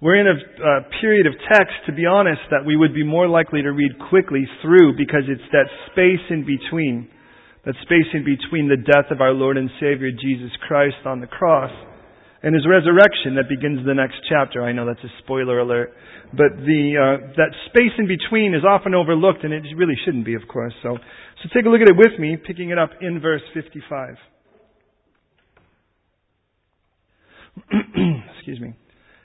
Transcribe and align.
We're 0.00 0.16
in 0.16 0.26
a, 0.26 0.32
a 0.32 1.00
period 1.00 1.26
of 1.26 1.34
text, 1.52 1.76
to 1.86 1.92
be 1.92 2.06
honest, 2.06 2.40
that 2.50 2.64
we 2.64 2.76
would 2.76 2.94
be 2.94 3.04
more 3.04 3.28
likely 3.28 3.60
to 3.62 3.70
read 3.70 3.92
quickly 4.08 4.48
through 4.62 4.96
because 4.96 5.28
it's 5.28 5.44
that 5.52 5.68
space 5.92 6.24
in 6.30 6.46
between, 6.46 7.08
that 7.66 7.74
space 7.82 8.08
in 8.14 8.24
between 8.24 8.68
the 8.68 8.80
death 8.80 9.10
of 9.10 9.20
our 9.20 9.32
Lord 9.32 9.58
and 9.58 9.68
Savior 9.78 10.08
Jesus 10.10 10.50
Christ 10.66 11.04
on 11.04 11.20
the 11.20 11.26
cross 11.26 11.72
and 12.42 12.54
his 12.54 12.66
resurrection 12.66 13.36
that 13.36 13.48
begins 13.48 13.84
the 13.84 13.92
next 13.94 14.16
chapter. 14.28 14.64
I 14.64 14.72
know 14.72 14.86
that's 14.86 15.04
a 15.04 15.12
spoiler 15.22 15.60
alert, 15.60 15.92
but 16.32 16.56
the 16.56 16.96
uh, 16.96 17.36
that 17.36 17.52
space 17.68 17.92
in 17.98 18.08
between 18.08 18.54
is 18.54 18.64
often 18.64 18.94
overlooked, 18.94 19.44
and 19.44 19.52
it 19.52 19.64
really 19.76 19.96
shouldn't 20.04 20.24
be, 20.24 20.34
of 20.34 20.48
course. 20.48 20.72
So, 20.82 20.96
so 20.96 21.48
take 21.54 21.66
a 21.66 21.68
look 21.68 21.82
at 21.82 21.88
it 21.88 21.96
with 21.96 22.18
me, 22.18 22.36
picking 22.36 22.70
it 22.70 22.78
up 22.78 22.90
in 23.00 23.20
verse 23.20 23.42
55. 23.52 24.16
Excuse 28.36 28.60
me. 28.60 28.74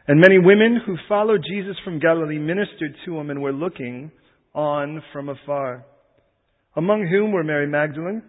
And 0.07 0.19
many 0.19 0.37
women 0.37 0.81
who 0.85 0.97
followed 1.09 1.43
Jesus 1.49 1.75
from 1.83 1.99
Galilee 1.99 2.37
ministered 2.37 2.95
to 3.05 3.17
him 3.17 3.31
and 3.31 3.41
were 3.41 3.51
looking 3.51 4.11
on 4.53 5.01
from 5.11 5.29
afar, 5.29 5.83
among 6.75 7.07
whom 7.07 7.31
were 7.31 7.43
Mary 7.43 7.65
Magdalene, 7.65 8.21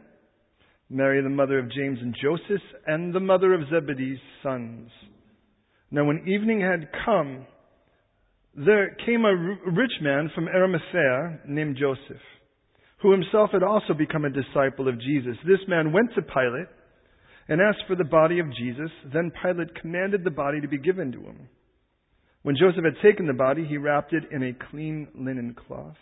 Mary 0.88 1.23
the 1.23 1.28
mother 1.28 1.59
of 1.59 1.70
James 1.70 1.98
and 2.00 2.16
Joseph, 2.23 2.62
and 2.86 3.14
the 3.14 3.20
mother 3.20 3.52
of 3.52 3.69
Zebedee's 3.69 4.19
sons. 4.42 4.88
Now 5.91 6.06
when 6.06 6.27
evening 6.27 6.62
had 6.62 6.88
come, 7.05 7.47
there 8.55 8.97
came 9.05 9.27
a 9.27 9.70
rich 9.70 9.92
man 10.00 10.30
from 10.34 10.48
Arimathea 10.48 11.41
named 11.47 11.77
Joseph, 11.78 12.22
who 13.02 13.12
himself 13.12 13.50
had 13.52 13.62
also 13.62 13.92
become 13.92 14.24
a 14.24 14.30
disciple 14.30 14.88
of 14.88 14.98
Jesus. 14.98 15.36
This 15.47 15.61
man 15.69 15.92
went 15.92 16.14
to 16.14 16.22
Pilate 16.22 16.69
and 17.48 17.61
asked 17.61 17.84
for 17.86 17.97
the 17.97 18.05
body 18.05 18.38
of 18.38 18.47
Jesus. 18.55 18.91
Then 19.12 19.30
Pilate 19.42 19.78
commanded 19.80 20.24
the 20.24 20.30
body 20.30 20.62
to 20.62 20.69
be 20.69 20.78
given 20.78 21.12
to 21.12 21.19
him. 21.19 21.48
When 22.46 22.55
Joseph 22.55 22.84
had 22.84 23.02
taken 23.02 23.27
the 23.27 23.32
body, 23.32 23.66
he 23.68 23.77
wrapped 23.77 24.12
it 24.12 24.23
in 24.30 24.45
a 24.45 24.70
clean 24.70 25.09
linen 25.16 25.56
cloth 25.66 25.97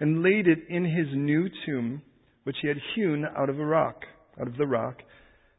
and 0.00 0.22
laid 0.22 0.48
it 0.48 0.60
in 0.70 0.82
his 0.82 1.08
new 1.12 1.50
tomb, 1.66 2.00
which 2.44 2.56
he 2.62 2.68
had 2.68 2.78
hewn 2.94 3.26
out 3.36 3.50
of 3.50 3.60
a 3.60 3.66
rock, 3.66 4.04
out 4.40 4.46
of 4.46 4.56
the 4.56 4.66
rock. 4.66 5.02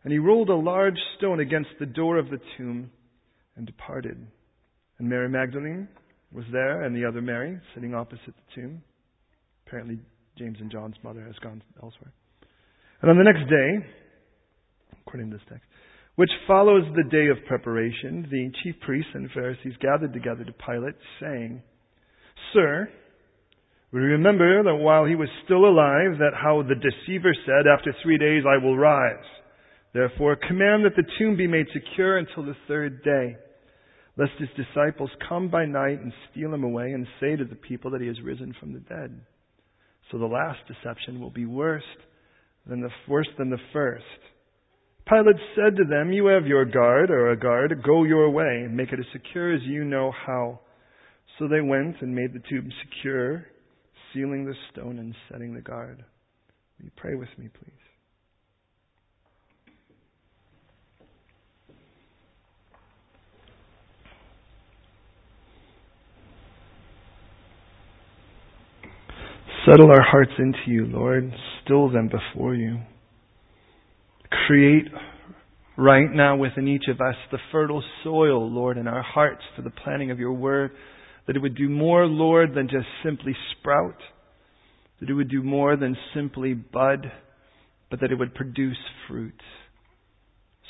And 0.03 0.11
he 0.11 0.17
rolled 0.17 0.49
a 0.49 0.55
large 0.55 0.97
stone 1.15 1.39
against 1.39 1.69
the 1.79 1.85
door 1.85 2.17
of 2.17 2.31
the 2.31 2.39
tomb 2.57 2.89
and 3.55 3.67
departed. 3.67 4.17
And 4.97 5.07
Mary 5.07 5.29
Magdalene 5.29 5.87
was 6.31 6.45
there, 6.51 6.81
and 6.81 6.95
the 6.95 7.07
other 7.07 7.21
Mary 7.21 7.59
sitting 7.75 7.93
opposite 7.93 8.33
the 8.33 8.61
tomb. 8.61 8.81
Apparently, 9.67 9.99
James 10.39 10.57
and 10.59 10.71
John's 10.71 10.97
mother 11.03 11.21
has 11.23 11.35
gone 11.35 11.61
elsewhere. 11.83 12.11
And 13.03 13.11
on 13.11 13.17
the 13.19 13.31
next 13.31 13.47
day, 13.47 13.87
according 15.05 15.29
to 15.29 15.37
this 15.37 15.45
text, 15.47 15.68
which 16.19 16.31
follows 16.45 16.83
the 16.97 17.09
day 17.09 17.27
of 17.27 17.47
preparation, 17.47 18.27
the 18.29 18.51
chief 18.61 18.75
priests 18.81 19.11
and 19.13 19.31
Pharisees 19.31 19.71
gathered 19.79 20.11
together 20.11 20.43
to 20.43 20.51
Pilate, 20.51 20.95
saying, 21.21 21.61
Sir, 22.51 22.89
we 23.93 24.01
remember 24.01 24.61
that 24.63 24.75
while 24.75 25.05
he 25.05 25.15
was 25.15 25.29
still 25.45 25.63
alive, 25.63 26.19
that 26.19 26.33
how 26.35 26.61
the 26.61 26.75
deceiver 26.75 27.31
said, 27.45 27.71
After 27.71 27.95
three 28.03 28.17
days 28.17 28.43
I 28.45 28.61
will 28.61 28.77
rise. 28.77 29.23
Therefore, 29.93 30.35
command 30.35 30.83
that 30.83 30.97
the 30.97 31.09
tomb 31.17 31.37
be 31.37 31.47
made 31.47 31.67
secure 31.71 32.17
until 32.17 32.43
the 32.43 32.57
third 32.67 33.01
day, 33.01 33.37
lest 34.17 34.33
his 34.39 34.49
disciples 34.57 35.11
come 35.29 35.47
by 35.47 35.63
night 35.63 36.01
and 36.01 36.11
steal 36.31 36.53
him 36.53 36.65
away 36.65 36.91
and 36.91 37.07
say 37.21 37.37
to 37.37 37.45
the 37.45 37.55
people 37.55 37.91
that 37.91 38.01
he 38.01 38.07
has 38.07 38.19
risen 38.21 38.53
from 38.59 38.73
the 38.73 38.79
dead. 38.79 39.21
So 40.11 40.17
the 40.17 40.25
last 40.25 40.59
deception 40.67 41.21
will 41.21 41.31
be 41.31 41.45
worse 41.45 41.81
than 42.67 42.81
the, 42.81 42.89
worse 43.07 43.29
than 43.37 43.49
the 43.49 43.63
first. 43.71 44.03
Pilate 45.09 45.37
said 45.55 45.75
to 45.77 45.85
them, 45.85 46.13
You 46.13 46.27
have 46.27 46.45
your 46.45 46.65
guard, 46.65 47.09
or 47.09 47.31
a 47.31 47.39
guard, 47.39 47.81
go 47.83 48.03
your 48.03 48.29
way, 48.29 48.67
make 48.69 48.93
it 48.93 48.99
as 48.99 49.05
secure 49.11 49.51
as 49.55 49.61
you 49.63 49.83
know 49.83 50.11
how. 50.25 50.59
So 51.39 51.47
they 51.47 51.61
went 51.61 51.95
and 52.01 52.13
made 52.13 52.33
the 52.33 52.43
tomb 52.47 52.71
secure, 52.83 53.47
sealing 54.13 54.45
the 54.45 54.53
stone 54.71 54.99
and 54.99 55.15
setting 55.31 55.55
the 55.55 55.61
guard. 55.61 56.03
Will 56.77 56.85
you 56.85 56.91
pray 56.95 57.15
with 57.15 57.29
me, 57.39 57.47
please? 57.47 57.73
Settle 69.65 69.91
our 69.91 70.03
hearts 70.03 70.31
into 70.37 70.59
you, 70.67 70.85
Lord. 70.85 71.31
Still 71.63 71.89
them 71.91 72.09
before 72.09 72.53
you. 72.53 72.79
Create 74.47 74.85
right 75.77 76.11
now 76.11 76.35
within 76.35 76.67
each 76.67 76.85
of 76.87 77.01
us 77.01 77.15
the 77.31 77.39
fertile 77.51 77.83
soil, 78.03 78.49
Lord, 78.51 78.77
in 78.77 78.87
our 78.87 79.01
hearts 79.01 79.41
for 79.55 79.61
the 79.61 79.69
planting 79.69 80.11
of 80.11 80.19
your 80.19 80.33
word, 80.33 80.71
that 81.25 81.35
it 81.35 81.39
would 81.39 81.55
do 81.55 81.69
more, 81.69 82.05
Lord, 82.05 82.53
than 82.53 82.67
just 82.67 82.87
simply 83.03 83.35
sprout, 83.51 83.97
that 84.99 85.09
it 85.09 85.13
would 85.13 85.29
do 85.29 85.43
more 85.43 85.77
than 85.77 85.95
simply 86.13 86.53
bud, 86.53 87.11
but 87.89 88.01
that 88.01 88.11
it 88.11 88.19
would 88.19 88.35
produce 88.35 88.77
fruit. 89.07 89.39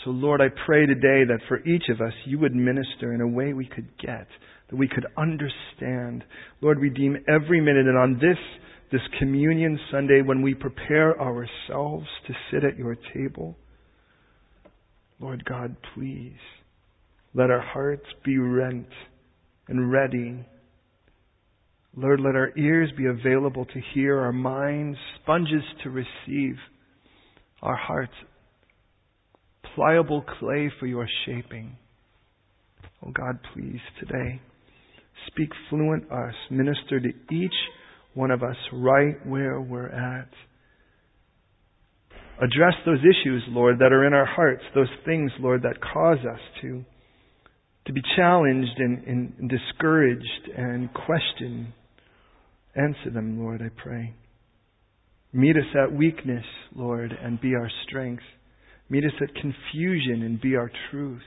So, 0.03 0.11
Lord, 0.11 0.41
I 0.41 0.47
pray 0.65 0.85
today 0.85 1.25
that 1.27 1.41
for 1.49 1.59
each 1.65 1.83
of 1.89 1.99
us, 1.99 2.13
you 2.25 2.39
would 2.39 2.55
minister 2.55 3.13
in 3.13 3.19
a 3.19 3.27
way 3.27 3.51
we 3.51 3.65
could 3.65 3.97
get, 3.97 4.27
that 4.69 4.75
we 4.77 4.87
could 4.87 5.05
understand. 5.17 6.23
Lord, 6.61 6.79
redeem 6.79 7.17
every 7.27 7.59
minute. 7.59 7.87
And 7.87 7.97
on 7.97 8.13
this 8.13 8.37
this 8.91 9.01
communion 9.19 9.79
Sunday 9.91 10.21
when 10.21 10.41
we 10.41 10.53
prepare 10.53 11.19
ourselves 11.19 12.07
to 12.27 12.33
sit 12.51 12.63
at 12.63 12.77
your 12.77 12.97
table. 13.13 13.55
Lord 15.19 15.45
God, 15.45 15.75
please 15.93 16.37
let 17.33 17.51
our 17.51 17.61
hearts 17.61 18.05
be 18.25 18.37
rent 18.37 18.87
and 19.67 19.91
ready. 19.91 20.45
Lord, 21.95 22.19
let 22.19 22.35
our 22.35 22.51
ears 22.57 22.91
be 22.97 23.05
available 23.05 23.65
to 23.65 23.81
hear, 23.93 24.17
our 24.19 24.31
minds 24.31 24.97
sponges 25.21 25.63
to 25.83 25.89
receive, 25.89 26.55
our 27.61 27.75
hearts 27.75 28.13
pliable 29.75 30.23
clay 30.39 30.71
for 30.79 30.87
your 30.87 31.07
shaping. 31.25 31.77
Oh 33.05 33.11
God, 33.11 33.39
please 33.53 33.79
today 33.99 34.41
speak 35.27 35.49
fluent 35.69 36.11
us, 36.11 36.33
minister 36.49 36.99
to 36.99 37.09
each 37.31 37.53
one 38.13 38.31
of 38.31 38.43
us 38.43 38.55
right 38.73 39.25
where 39.25 39.61
we're 39.61 39.87
at. 39.87 40.29
Address 42.41 42.73
those 42.85 42.99
issues, 42.99 43.43
Lord, 43.49 43.79
that 43.79 43.91
are 43.91 44.05
in 44.07 44.13
our 44.13 44.25
hearts, 44.25 44.63
those 44.73 44.87
things, 45.05 45.31
Lord, 45.39 45.63
that 45.63 45.81
cause 45.81 46.19
us 46.19 46.39
to, 46.61 46.85
to 47.85 47.93
be 47.93 48.01
challenged 48.15 48.77
and, 48.77 49.03
and 49.03 49.49
discouraged 49.49 50.49
and 50.55 50.89
question. 50.93 51.73
Answer 52.75 53.09
them, 53.13 53.39
Lord, 53.39 53.61
I 53.61 53.69
pray. 53.81 54.13
Meet 55.33 55.57
us 55.57 55.75
at 55.83 55.93
weakness, 55.93 56.45
Lord, 56.73 57.11
and 57.11 57.41
be 57.41 57.55
our 57.55 57.69
strength. 57.87 58.23
Meet 58.89 59.03
us 59.03 59.21
at 59.21 59.35
confusion 59.35 60.23
and 60.23 60.41
be 60.41 60.55
our 60.55 60.71
truth. 60.89 61.21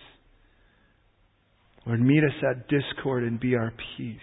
Lord, 1.86 2.00
meet 2.00 2.24
us 2.24 2.42
at 2.48 2.68
discord 2.68 3.22
and 3.24 3.38
be 3.38 3.54
our 3.54 3.72
peace. 3.96 4.16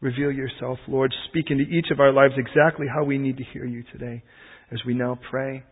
Reveal 0.00 0.32
yourself, 0.32 0.78
Lord. 0.88 1.14
Speak 1.28 1.46
into 1.50 1.64
each 1.64 1.86
of 1.90 2.00
our 2.00 2.12
lives 2.12 2.34
exactly 2.36 2.86
how 2.92 3.04
we 3.04 3.18
need 3.18 3.38
to 3.38 3.44
hear 3.52 3.64
you 3.64 3.82
today 3.92 4.22
as 4.70 4.78
we 4.86 4.94
now 4.94 5.18
pray. 5.30 5.64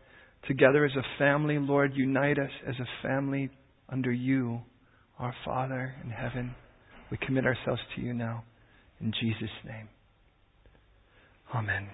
Together 0.49 0.85
as 0.85 0.93
a 0.97 1.19
family, 1.19 1.59
Lord, 1.59 1.93
unite 1.95 2.39
us 2.39 2.51
as 2.67 2.75
a 2.81 3.07
family 3.07 3.51
under 3.89 4.13
you, 4.13 4.61
our 5.19 5.35
Father 5.45 5.95
in 6.03 6.11
heaven. 6.11 6.55
We 7.11 7.19
commit 7.19 7.45
ourselves 7.45 7.81
to 7.97 8.03
you 8.03 8.15
now. 8.15 8.45
In 9.01 9.13
Jesus' 9.21 9.51
name. 9.65 9.89
Amen. 11.55 11.89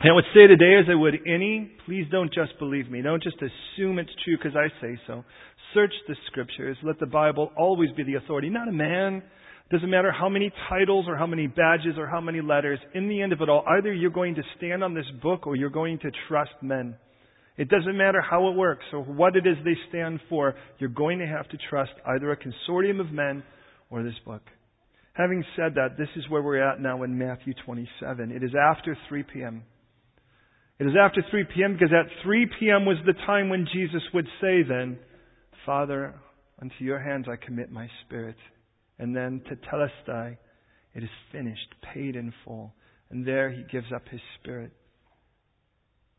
And 0.00 0.10
I 0.10 0.14
would 0.14 0.24
say 0.34 0.46
today, 0.46 0.76
as 0.78 0.86
I 0.90 0.94
would 0.94 1.14
any, 1.26 1.70
please 1.86 2.06
don't 2.10 2.32
just 2.32 2.58
believe 2.58 2.90
me. 2.90 3.02
Don't 3.02 3.22
just 3.22 3.36
assume 3.36 3.98
it's 3.98 4.10
true 4.24 4.36
because 4.36 4.56
I 4.56 4.68
say 4.80 4.98
so. 5.06 5.24
Search 5.72 5.92
the 6.08 6.16
scriptures. 6.26 6.76
Let 6.82 6.98
the 7.00 7.06
Bible 7.06 7.50
always 7.56 7.90
be 7.96 8.04
the 8.04 8.14
authority, 8.14 8.50
not 8.50 8.68
a 8.68 8.72
man 8.72 9.22
doesn't 9.70 9.90
matter 9.90 10.12
how 10.12 10.28
many 10.28 10.52
titles 10.68 11.06
or 11.08 11.16
how 11.16 11.26
many 11.26 11.46
badges 11.46 11.96
or 11.96 12.06
how 12.06 12.20
many 12.20 12.40
letters. 12.40 12.78
In 12.94 13.08
the 13.08 13.22
end 13.22 13.32
of 13.32 13.40
it 13.40 13.48
all, 13.48 13.64
either 13.66 13.92
you're 13.92 14.10
going 14.10 14.34
to 14.34 14.42
stand 14.56 14.84
on 14.84 14.94
this 14.94 15.06
book 15.22 15.46
or 15.46 15.56
you're 15.56 15.70
going 15.70 15.98
to 16.00 16.10
trust 16.28 16.52
men. 16.62 16.96
It 17.56 17.68
doesn't 17.68 17.96
matter 17.96 18.20
how 18.20 18.48
it 18.48 18.56
works 18.56 18.84
or 18.92 19.00
what 19.00 19.36
it 19.36 19.46
is 19.46 19.56
they 19.64 19.76
stand 19.88 20.20
for. 20.28 20.54
You're 20.78 20.90
going 20.90 21.20
to 21.20 21.26
have 21.26 21.48
to 21.48 21.58
trust 21.70 21.92
either 22.06 22.30
a 22.32 22.36
consortium 22.36 23.00
of 23.00 23.10
men 23.12 23.42
or 23.90 24.02
this 24.02 24.14
book. 24.26 24.42
Having 25.14 25.44
said 25.54 25.76
that, 25.76 25.96
this 25.96 26.08
is 26.16 26.28
where 26.28 26.42
we're 26.42 26.62
at 26.62 26.80
now 26.80 27.04
in 27.04 27.16
Matthew 27.16 27.54
27. 27.64 28.32
It 28.32 28.42
is 28.42 28.50
after 28.54 28.98
3 29.08 29.22
p.m. 29.22 29.62
It 30.80 30.86
is 30.86 30.94
after 31.00 31.22
3 31.30 31.44
p.m. 31.54 31.74
because 31.74 31.92
at 31.92 32.10
3 32.24 32.50
p.m. 32.58 32.84
was 32.84 32.96
the 33.06 33.12
time 33.24 33.48
when 33.48 33.66
Jesus 33.72 34.02
would 34.12 34.26
say 34.40 34.64
then, 34.68 34.98
Father, 35.64 36.14
unto 36.60 36.74
your 36.80 36.98
hands 36.98 37.26
I 37.30 37.36
commit 37.36 37.70
my 37.70 37.88
spirit. 38.04 38.36
And 38.98 39.14
then 39.14 39.42
to 39.48 39.56
tetelestai, 39.56 40.36
it 40.94 41.02
is 41.02 41.10
finished, 41.32 41.74
paid 41.92 42.16
in 42.16 42.32
full. 42.44 42.74
And 43.10 43.26
there 43.26 43.50
he 43.50 43.64
gives 43.70 43.92
up 43.94 44.08
his 44.08 44.20
spirit. 44.40 44.72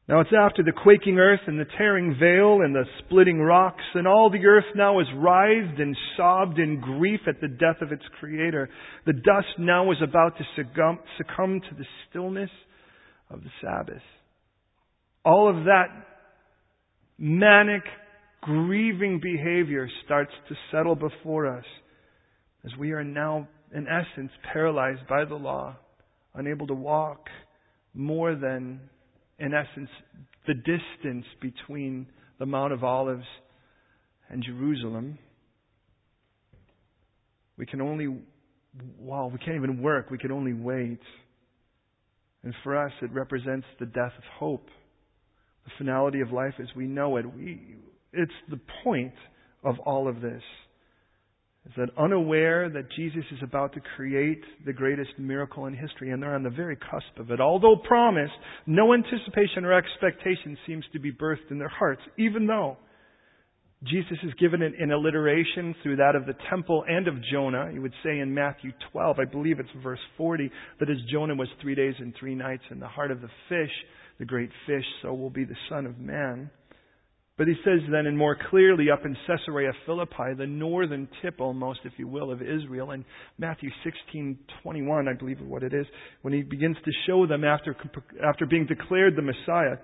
Now 0.08 0.20
it's 0.20 0.30
after 0.38 0.62
the 0.62 0.72
quaking 0.72 1.18
earth 1.18 1.40
and 1.48 1.60
the 1.60 1.66
tearing 1.78 2.16
veil 2.20 2.62
and 2.62 2.76
the 2.76 2.84
splitting 3.00 3.40
rocks, 3.40 3.84
and 3.96 4.08
all 4.08 4.30
the 4.30 4.46
earth 4.46 4.66
now 4.76 5.00
is 5.00 5.08
writhed 5.16 5.80
and 5.80 5.98
sobbed 6.16 6.60
in 6.60 6.80
grief 6.80 7.22
at 7.28 7.42
the 7.42 7.48
death 7.48 7.82
of 7.82 7.92
its 7.92 8.04
creator. 8.20 8.70
The 9.08 9.14
dust 9.14 9.58
now 9.58 9.92
is 9.92 9.98
about 10.04 10.38
to 10.38 10.44
succumb, 10.56 11.00
succumb 11.18 11.60
to 11.60 11.76
the 11.76 11.86
stillness 12.08 12.52
of 13.32 13.42
the 13.42 13.50
Sabbath. 13.62 14.04
All 15.24 15.50
of 15.50 15.66
that 15.66 15.88
manic, 17.18 17.82
grieving 18.42 19.20
behavior 19.20 19.90
starts 20.06 20.32
to 20.50 20.56
settle 20.72 20.96
before 20.96 21.48
us 21.48 21.66
as 22.66 22.72
we 22.80 22.92
are 22.92 23.04
now, 23.04 23.48
in 23.74 23.88
essence, 23.88 24.32
paralyzed 24.52 25.08
by 25.08 25.26
the 25.26 25.36
law, 25.36 25.76
unable 26.34 26.68
to 26.68 26.74
walk 26.74 27.28
more 27.94 28.36
than, 28.36 28.80
in 29.40 29.54
essence, 29.54 29.90
the 30.48 30.54
distance 30.54 31.26
between 31.42 32.08
the 32.40 32.46
Mount 32.46 32.74
of 32.74 32.84
Olives 32.84 33.26
and 34.30 34.44
Jerusalem. 34.44 35.18
We 37.58 37.66
can 37.66 37.82
only, 37.82 38.08
well, 39.00 39.30
we 39.30 39.38
can't 39.38 39.56
even 39.56 39.82
work. 39.82 40.10
We 40.10 40.18
can 40.18 40.32
only 40.32 40.54
wait. 40.54 41.00
And 42.44 42.54
for 42.64 42.78
us, 42.78 42.92
it 43.02 43.12
represents 43.12 43.66
the 43.80 43.86
death 43.86 44.12
of 44.18 44.24
hope. 44.40 44.68
The 45.66 45.72
finality 45.78 46.22
of 46.22 46.32
life 46.32 46.54
as 46.60 46.68
we 46.76 46.86
know 46.86 47.18
it. 47.18 47.26
We, 47.26 47.78
it's 48.12 48.32
the 48.50 48.60
point 48.84 49.14
of 49.64 49.80
all 49.80 50.08
of 50.08 50.22
this. 50.22 50.44
Is 51.66 51.72
that 51.78 51.90
unaware 51.98 52.70
that 52.70 52.92
Jesus 52.96 53.24
is 53.32 53.40
about 53.42 53.74
to 53.74 53.80
create 53.96 54.42
the 54.66 54.74
greatest 54.74 55.18
miracle 55.18 55.66
in 55.66 55.74
history, 55.74 56.12
and 56.12 56.22
they're 56.22 56.36
on 56.36 56.44
the 56.44 56.50
very 56.50 56.76
cusp 56.76 57.18
of 57.18 57.32
it. 57.32 57.42
Although 57.42 57.78
promised, 57.78 58.34
no 58.68 58.94
anticipation 58.94 59.66
or 59.66 59.74
expectation 59.74 60.58
seems 60.68 60.86
to 60.94 61.00
be 61.00 61.12
birthed 61.12 61.50
in 61.50 61.58
their 61.58 61.68
hearts, 61.70 62.02
even 62.20 62.46
though 62.46 62.78
Jesus 63.84 64.18
is 64.24 64.34
given 64.40 64.62
an, 64.62 64.74
an 64.80 64.92
alliteration 64.92 65.76
through 65.84 65.98
that 65.98 66.16
of 66.16 66.26
the 66.26 66.36
temple 66.50 66.84
and 66.88 67.08
of 67.08 67.16
Jonah. 67.32 67.70
You 67.74 67.82
would 67.82 67.94
say 68.04 68.20
in 68.20 68.34
Matthew 68.34 68.72
12, 68.92 69.20
I 69.20 69.26
believe 69.26 69.60
it's 69.60 69.70
verse 69.84 70.00
40, 70.18 70.50
that 70.80 70.90
as 70.90 70.98
Jonah 71.12 71.36
was 71.36 71.48
three 71.62 71.76
days 71.76 71.94
and 72.00 72.14
three 72.20 72.36
nights 72.36 72.64
in 72.72 72.80
the 72.80 72.88
heart 72.88 73.12
of 73.12 73.22
the 73.22 73.30
fish, 73.50 73.72
the 74.18 74.26
great 74.26 74.50
fish, 74.66 74.86
so 75.02 75.14
will 75.14 75.30
be 75.30 75.46
the 75.46 75.58
Son 75.70 75.86
of 75.86 76.00
Man. 76.00 76.50
But 77.38 77.48
he 77.48 77.56
says 77.66 77.82
then, 77.92 78.08
and 78.08 78.18
more 78.18 78.38
clearly 78.50 78.90
up 78.90 79.06
in 79.06 79.16
Caesarea 79.28 79.74
Philippi, 79.86 80.34
the 80.38 80.48
northern 80.48 81.10
tip 81.22 81.42
almost, 81.42 81.82
if 81.84 81.92
you 81.98 82.08
will, 82.08 82.32
of 82.32 82.42
Israel, 82.42 82.92
in 82.92 83.04
Matthew 83.38 83.70
16:21, 83.86 85.10
I 85.10 85.14
believe 85.14 85.42
what 85.42 85.64
it 85.64 85.74
is, 85.74 85.86
when 86.22 86.34
he 86.34 86.44
begins 86.44 86.78
to 86.86 86.92
show 87.06 87.28
them 87.28 87.44
after, 87.44 87.76
after 88.24 88.46
being 88.46 88.66
declared 88.66 89.18
the 89.18 89.22
Messiah, 89.22 89.78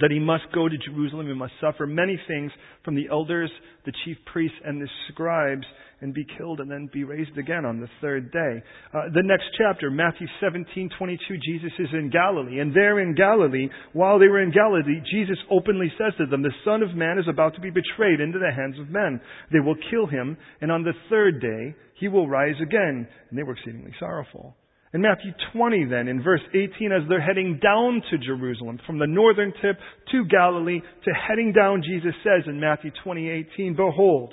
that 0.00 0.10
he 0.10 0.18
must 0.18 0.44
go 0.54 0.68
to 0.68 0.76
Jerusalem 0.76 1.28
and 1.28 1.38
must 1.38 1.54
suffer 1.60 1.86
many 1.86 2.20
things 2.28 2.52
from 2.84 2.94
the 2.94 3.08
elders, 3.10 3.50
the 3.86 3.92
chief 4.04 4.18
priests, 4.30 4.56
and 4.64 4.80
the 4.80 4.88
scribes, 5.08 5.64
and 6.00 6.12
be 6.12 6.26
killed 6.36 6.60
and 6.60 6.70
then 6.70 6.90
be 6.92 7.04
raised 7.04 7.36
again 7.38 7.64
on 7.64 7.80
the 7.80 7.88
third 8.00 8.30
day. 8.30 8.62
Uh, 8.92 9.08
the 9.14 9.22
next 9.24 9.46
chapter, 9.56 9.90
Matthew 9.90 10.28
17:22, 10.40 11.38
Jesus 11.38 11.72
is 11.78 11.88
in 11.92 12.10
Galilee, 12.10 12.60
and 12.60 12.74
there 12.74 13.00
in 13.00 13.14
Galilee, 13.14 13.68
while 13.94 14.18
they 14.18 14.28
were 14.28 14.42
in 14.42 14.50
Galilee, 14.50 15.00
Jesus 15.10 15.38
openly 15.50 15.90
says 15.96 16.14
to 16.18 16.26
them, 16.26 16.42
"The 16.42 16.54
Son 16.64 16.82
of 16.82 16.94
Man 16.94 17.18
is 17.18 17.26
about 17.26 17.54
to 17.54 17.60
be 17.60 17.70
betrayed 17.70 18.20
into 18.20 18.38
the 18.38 18.52
hands 18.52 18.78
of 18.78 18.90
men. 18.90 19.20
They 19.50 19.60
will 19.60 19.76
kill 19.90 20.06
him, 20.06 20.36
and 20.60 20.70
on 20.70 20.84
the 20.84 20.94
third 21.08 21.40
day 21.40 21.74
he 21.94 22.08
will 22.08 22.28
rise 22.28 22.60
again." 22.60 23.08
And 23.30 23.38
they 23.38 23.42
were 23.42 23.54
exceedingly 23.54 23.94
sorrowful. 23.98 24.54
In 24.94 25.02
Matthew 25.02 25.32
20 25.52 25.84
then, 25.90 26.08
in 26.08 26.22
verse 26.22 26.40
18, 26.54 26.92
as 26.92 27.02
they're 27.08 27.20
heading 27.20 27.60
down 27.62 28.02
to 28.10 28.18
Jerusalem, 28.18 28.78
from 28.86 28.98
the 28.98 29.06
northern 29.06 29.52
tip 29.60 29.76
to 30.12 30.24
Galilee 30.24 30.80
to 31.04 31.10
heading 31.12 31.52
down, 31.52 31.82
Jesus 31.82 32.14
says 32.24 32.44
in 32.46 32.58
Matthew 32.58 32.90
20:18, 33.04 33.76
Behold, 33.76 34.32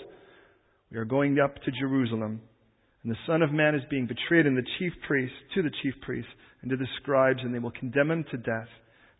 we 0.91 0.97
are 0.97 1.05
going 1.05 1.39
up 1.39 1.55
to 1.63 1.71
Jerusalem, 1.71 2.41
and 3.03 3.11
the 3.11 3.17
Son 3.27 3.41
of 3.41 3.51
Man 3.51 3.75
is 3.75 3.81
being 3.89 4.07
betrayed 4.07 4.45
in 4.45 4.55
the 4.55 4.65
chief 4.79 4.93
priests, 5.05 5.35
to 5.55 5.61
the 5.61 5.71
chief 5.83 5.93
priests, 6.01 6.31
and 6.61 6.71
to 6.71 6.77
the 6.77 6.87
scribes, 7.01 7.39
and 7.43 7.53
they 7.53 7.59
will 7.59 7.71
condemn 7.71 8.11
him 8.11 8.23
to 8.31 8.37
death 8.37 8.69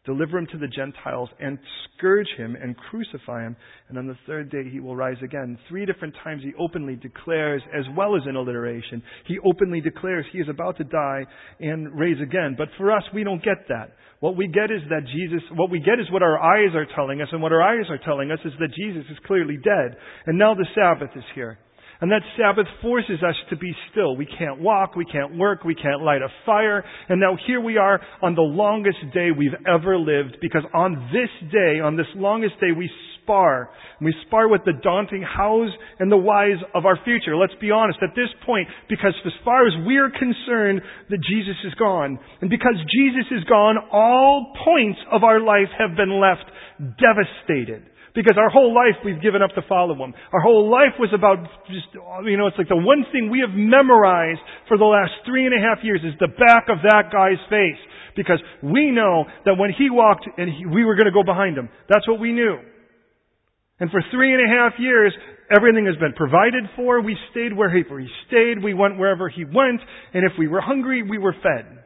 deliver 0.06 0.38
him 0.38 0.48
to 0.52 0.58
the 0.58 0.68
Gentiles, 0.68 1.30
and 1.40 1.58
scourge 1.98 2.28
him 2.38 2.56
and 2.62 2.76
crucify 2.78 3.44
him. 3.44 3.56
And 3.90 3.98
on 3.98 4.08
the 4.08 4.18
third 4.28 4.52
day 4.52 4.70
he 4.72 4.80
will 4.80 4.96
rise 4.96 5.18
again. 5.24 5.58
Three 5.70 5.86
different 5.86 6.16
times 6.24 6.42
he 6.44 6.52
openly 6.60 6.96
declares, 6.96 7.62
as 7.78 7.86
well 7.96 8.16
as 8.16 8.24
in 8.28 8.36
alliteration, 8.36 9.02
he 9.28 9.38
openly 9.46 9.82
declares 9.82 10.26
he 10.32 10.40
is 10.40 10.50
about 10.50 10.78
to 10.78 10.84
die 10.84 11.26
and 11.60 11.98
raise 11.98 12.22
again. 12.22 12.56
But 12.58 12.70
for 12.78 12.92
us, 12.92 13.04
we 13.14 13.24
don't 13.24 13.44
get 13.44 13.68
that. 13.70 13.92
What 14.20 14.38
we 14.38 14.48
get 14.48 14.72
is 14.72 14.82
that 14.90 15.06
Jesus, 15.06 15.42
what 15.54 15.70
we 15.70 15.80
get 15.80 16.00
is 16.00 16.12
what 16.12 16.24
our 16.24 16.40
eyes 16.40 16.74
are 16.76 16.88
telling 16.96 17.22
us, 17.22 17.28
and 17.32 17.42
what 17.42 17.52
our 17.52 17.62
eyes 17.62 17.86
are 17.90 18.00
telling 18.04 18.32
us 18.32 18.40
is 18.46 18.54
that 18.60 18.74
Jesus 18.76 19.04
is 19.12 19.18
clearly 19.26 19.58
dead. 19.58 19.98
And 20.26 20.38
now 20.38 20.54
the 20.54 20.68
Sabbath 20.74 21.16
is 21.16 21.24
here. 21.36 21.60
And 22.02 22.12
that 22.12 22.22
Sabbath 22.38 22.68
forces 22.82 23.24
us 23.28 23.36
to 23.50 23.56
be 23.56 23.72
still. 23.92 24.16
We 24.16 24.26
can't 24.26 24.60
walk, 24.60 24.96
we 24.96 25.06
can't 25.06 25.38
work, 25.38 25.64
we 25.64 25.76
can't 25.76 26.02
light 26.02 26.22
a 26.22 26.30
fire. 26.46 26.84
And 27.10 27.20
now 27.22 27.38
here 27.48 27.62
we 27.62 27.78
are 27.78 28.00
on 28.22 28.36
the 28.36 28.42
longest 28.42 28.98
day 29.14 29.30
we've 29.32 29.56
ever 29.68 29.98
lived 29.98 30.38
because 30.42 30.64
on 30.74 31.10
this 31.14 31.52
day, 31.52 31.80
on 31.80 31.96
this 31.96 32.08
longest 32.16 32.56
day, 32.60 32.72
we 32.78 32.90
spar. 33.24 33.70
We 34.02 34.14
spar 34.28 34.50
with 34.50 34.62
the 34.66 34.74
daunting 34.84 35.24
hows 35.24 35.70
and 36.00 36.12
the 36.12 36.18
whys 36.18 36.58
of 36.74 36.86
our 36.86 37.00
future. 37.04 37.36
Let's 37.36 37.56
be 37.60 37.72
honest 37.72 38.00
at 38.02 38.16
this 38.16 38.30
point, 38.46 38.68
because 38.90 39.14
as 39.26 39.32
far 39.44 39.66
as 39.66 39.74
we're 39.86 40.12
concerned, 40.12 40.82
that 41.10 41.20
Jesus 41.28 41.56
is 41.66 41.74
gone. 41.76 42.20
And 42.42 42.50
because 42.50 42.76
Jesus 42.92 43.26
is 43.32 43.44
gone, 43.46 43.78
all 43.92 44.54
points 44.64 45.00
of 45.12 45.24
our 45.24 45.40
life 45.40 45.70
have 45.78 45.96
been 45.98 46.22
left 46.22 46.46
devastated. 47.00 47.84
Because 48.16 48.40
our 48.40 48.50
whole 48.50 48.74
life 48.74 48.96
we've 49.04 49.22
given 49.22 49.44
up 49.44 49.52
to 49.60 49.62
follow 49.68 49.94
Him. 49.94 50.16
Our 50.32 50.40
whole 50.40 50.72
life 50.72 50.96
was 50.98 51.12
about 51.14 51.44
just, 51.68 51.92
you 52.24 52.38
know, 52.40 52.48
it's 52.48 52.58
like 52.58 52.72
the 52.72 52.80
one 52.80 53.04
thing 53.12 53.30
we 53.30 53.44
have 53.44 53.52
memorized 53.52 54.40
for 54.72 54.78
the 54.80 54.88
last 54.88 55.12
three 55.28 55.46
and 55.46 55.54
a 55.54 55.60
half 55.60 55.84
years 55.84 56.00
is 56.00 56.16
the 56.24 56.32
back 56.32 56.72
of 56.72 56.80
that 56.88 57.12
guy's 57.12 57.44
face. 57.52 57.82
Because 58.16 58.40
we 58.64 58.92
know 58.92 59.26
that 59.44 59.60
when 59.60 59.70
He 59.78 59.92
walked 59.92 60.24
and 60.38 60.48
he, 60.48 60.66
we 60.66 60.86
were 60.86 60.96
going 60.96 61.12
to 61.12 61.14
go 61.14 61.28
behind 61.28 61.58
Him. 61.58 61.68
That's 61.92 62.08
what 62.08 62.22
we 62.22 62.32
knew. 62.32 62.56
And 63.82 63.92
for 63.92 64.00
three 64.10 64.32
and 64.32 64.40
a 64.40 64.48
half 64.48 64.80
years, 64.80 65.12
everything 65.52 65.86
has 65.86 65.98
been 65.98 66.14
provided 66.16 66.64
for. 66.78 67.02
We 67.02 67.18
stayed 67.32 67.52
wherever 67.52 68.00
He 68.00 68.08
stayed. 68.28 68.64
We 68.64 68.74
went 68.74 68.98
wherever 68.98 69.28
He 69.28 69.44
went. 69.44 69.82
And 70.14 70.24
if 70.24 70.32
we 70.40 70.48
were 70.48 70.62
hungry, 70.62 71.04
we 71.04 71.18
were 71.18 71.36
fed. 71.44 71.84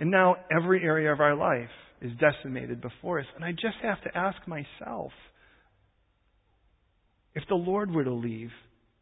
And 0.00 0.10
now 0.10 0.34
every 0.50 0.82
area 0.82 1.12
of 1.12 1.20
our 1.20 1.36
life 1.36 1.70
is 2.02 2.12
decimated 2.18 2.80
before 2.80 3.20
us. 3.20 3.26
And 3.34 3.44
I 3.44 3.52
just 3.52 3.78
have 3.82 4.02
to 4.02 4.16
ask 4.16 4.36
myself 4.46 5.12
if 7.34 7.44
the 7.48 7.54
Lord 7.54 7.90
were 7.90 8.04
to 8.04 8.12
leave, 8.12 8.50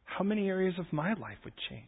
how 0.05 0.25
many 0.25 0.49
areas 0.49 0.75
of 0.79 0.87
my 0.93 1.15
life 1.15 1.39
would 1.45 1.55
change? 1.69 1.85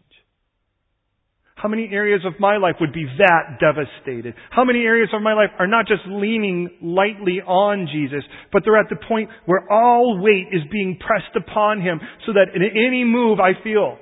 How 1.54 1.68
many 1.68 1.88
areas 1.92 2.22
of 2.24 2.40
my 2.40 2.56
life 2.56 2.76
would 2.80 2.92
be 2.92 3.04
that 3.18 3.60
devastated? 3.60 4.34
How 4.50 4.64
many 4.64 4.80
areas 4.80 5.10
of 5.12 5.22
my 5.22 5.34
life 5.34 5.50
are 5.58 5.68
not 5.68 5.86
just 5.86 6.00
leaning 6.08 6.70
lightly 6.82 7.40
on 7.40 7.86
Jesus, 7.92 8.24
but 8.52 8.62
they're 8.64 8.80
at 8.80 8.88
the 8.88 8.96
point 9.06 9.30
where 9.46 9.70
all 9.70 10.20
weight 10.20 10.48
is 10.50 10.62
being 10.72 10.98
pressed 10.98 11.36
upon 11.36 11.80
Him 11.80 12.00
so 12.26 12.32
that 12.32 12.56
in 12.56 12.62
any 12.62 13.04
move 13.04 13.38
I 13.38 13.52
feel 13.62 13.98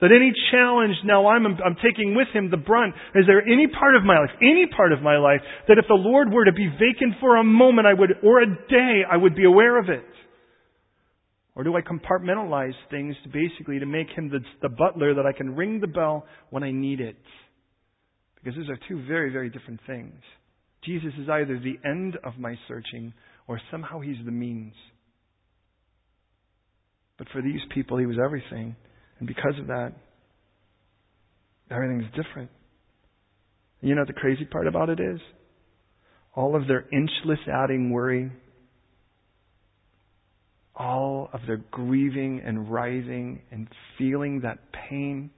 that 0.00 0.12
any 0.12 0.32
challenge 0.50 0.94
now 1.04 1.26
I'm, 1.28 1.46
I'm 1.46 1.76
taking 1.82 2.14
with 2.14 2.28
him 2.34 2.50
the 2.50 2.58
brunt. 2.58 2.94
Is 3.14 3.24
there 3.26 3.42
any 3.42 3.66
part 3.66 3.96
of 3.96 4.04
my 4.04 4.18
life, 4.18 4.30
any 4.42 4.66
part 4.66 4.92
of 4.92 5.00
my 5.00 5.16
life, 5.16 5.40
that 5.68 5.78
if 5.78 5.86
the 5.88 5.94
Lord 5.94 6.32
were 6.32 6.44
to 6.44 6.52
be 6.52 6.68
vacant 6.68 7.14
for 7.20 7.36
a 7.36 7.44
moment, 7.44 7.86
I 7.86 7.94
would, 7.94 8.10
or 8.22 8.42
a 8.42 8.46
day, 8.46 9.02
I 9.10 9.16
would 9.16 9.34
be 9.34 9.44
aware 9.44 9.78
of 9.78 9.88
it? 9.88 10.04
Or 11.54 11.64
do 11.64 11.74
I 11.74 11.80
compartmentalize 11.80 12.74
things 12.90 13.16
to 13.24 13.30
basically 13.30 13.78
to 13.78 13.86
make 13.86 14.08
him 14.10 14.28
the, 14.28 14.40
the 14.60 14.68
butler 14.68 15.14
that 15.14 15.24
I 15.24 15.32
can 15.32 15.56
ring 15.56 15.80
the 15.80 15.86
bell 15.86 16.26
when 16.50 16.62
I 16.62 16.70
need 16.70 17.00
it? 17.00 17.16
Because 18.36 18.58
those 18.58 18.68
are 18.68 18.78
two 18.88 19.04
very, 19.06 19.32
very 19.32 19.48
different 19.48 19.80
things. 19.86 20.12
Jesus 20.84 21.12
is 21.18 21.28
either 21.30 21.58
the 21.58 21.78
end 21.88 22.18
of 22.22 22.38
my 22.38 22.54
searching 22.68 23.14
or 23.48 23.58
somehow 23.70 24.00
he's 24.00 24.22
the 24.26 24.30
means. 24.30 24.74
But 27.16 27.28
for 27.32 27.40
these 27.40 27.60
people, 27.74 27.96
he 27.96 28.04
was 28.04 28.18
everything. 28.22 28.76
And 29.18 29.26
because 29.26 29.54
of 29.58 29.68
that, 29.68 29.92
everything's 31.70 32.10
different. 32.14 32.50
You 33.80 33.94
know 33.94 34.02
what 34.02 34.08
the 34.08 34.14
crazy 34.14 34.44
part 34.44 34.66
about 34.66 34.88
it 34.88 35.00
is? 35.00 35.20
All 36.34 36.54
of 36.54 36.66
their 36.66 36.84
inchless 36.92 37.38
adding 37.48 37.90
worry, 37.90 38.30
all 40.74 41.30
of 41.32 41.40
their 41.46 41.62
grieving 41.70 42.42
and 42.44 42.70
writhing 42.70 43.40
and 43.50 43.68
feeling 43.96 44.40
that 44.40 44.58
pain, 44.90 45.30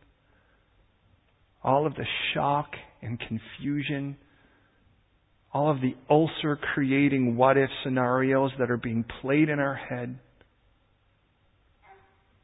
all 1.62 1.86
of 1.86 1.94
the 1.94 2.06
shock 2.34 2.70
and 3.00 3.20
confusion, 3.20 4.16
all 5.52 5.70
of 5.70 5.80
the 5.80 5.94
ulcer 6.10 6.58
creating 6.74 7.36
what 7.36 7.56
if 7.56 7.70
scenarios 7.84 8.50
that 8.58 8.70
are 8.70 8.76
being 8.76 9.04
played 9.20 9.48
in 9.48 9.60
our 9.60 9.74
head, 9.74 10.18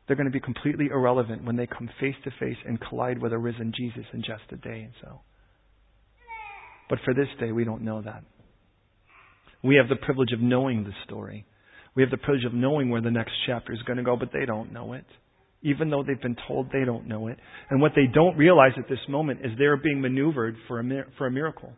they're 0.07 0.17
going 0.17 0.27
to 0.27 0.33
be 0.33 0.41
completely 0.41 0.87
irrelevant 0.87 1.45
when 1.45 1.57
they 1.57 1.67
come 1.67 1.89
face 2.01 2.15
to 2.25 2.31
face 2.39 2.59
and 2.67 2.81
collide 2.81 3.21
with 3.21 3.33
a 3.33 3.39
risen 3.39 3.73
Jesus 3.77 4.05
in 4.13 4.21
just 4.21 4.43
a 4.53 4.57
day 4.57 4.83
and 4.83 4.93
so. 5.03 5.21
But 6.91 6.99
for 7.05 7.15
this 7.15 7.29
day, 7.41 7.53
we 7.53 7.65
don't 7.65 7.83
know 7.83 8.03
that. 8.03 8.25
We 9.63 9.77
have 9.77 9.89
the 9.89 9.97
privilege 9.97 10.33
of 10.33 10.41
knowing 10.41 10.85
the 10.85 10.93
story. 11.07 11.47
We 11.95 12.03
have 12.03 12.11
the 12.11 12.19
privilege 12.19 12.45
of 12.45 12.53
knowing 12.53 12.91
where 12.91 13.01
the 13.01 13.11
next 13.11 13.33
chapter 13.47 13.73
is 13.73 13.81
going 13.83 13.97
to 13.97 14.03
go, 14.03 14.17
but 14.17 14.31
they 14.33 14.45
don't 14.45 14.73
know 14.73 14.93
it. 14.93 15.07
Even 15.63 15.89
though 15.89 16.03
they've 16.03 16.21
been 16.21 16.37
told 16.47 16.71
they 16.71 16.85
don't 16.85 17.09
know 17.09 17.29
it. 17.29 17.39
And 17.71 17.81
what 17.81 17.93
they 17.97 18.07
don't 18.13 18.37
realize 18.37 18.73
at 18.77 18.89
this 18.89 18.99
moment 19.09 19.41
is 19.43 19.53
they're 19.57 19.79
being 19.79 20.03
maneuvered 20.03 20.57
for 20.69 20.81
a, 20.81 21.05
for 21.17 21.27
a 21.27 21.31
miracle. 21.31 21.73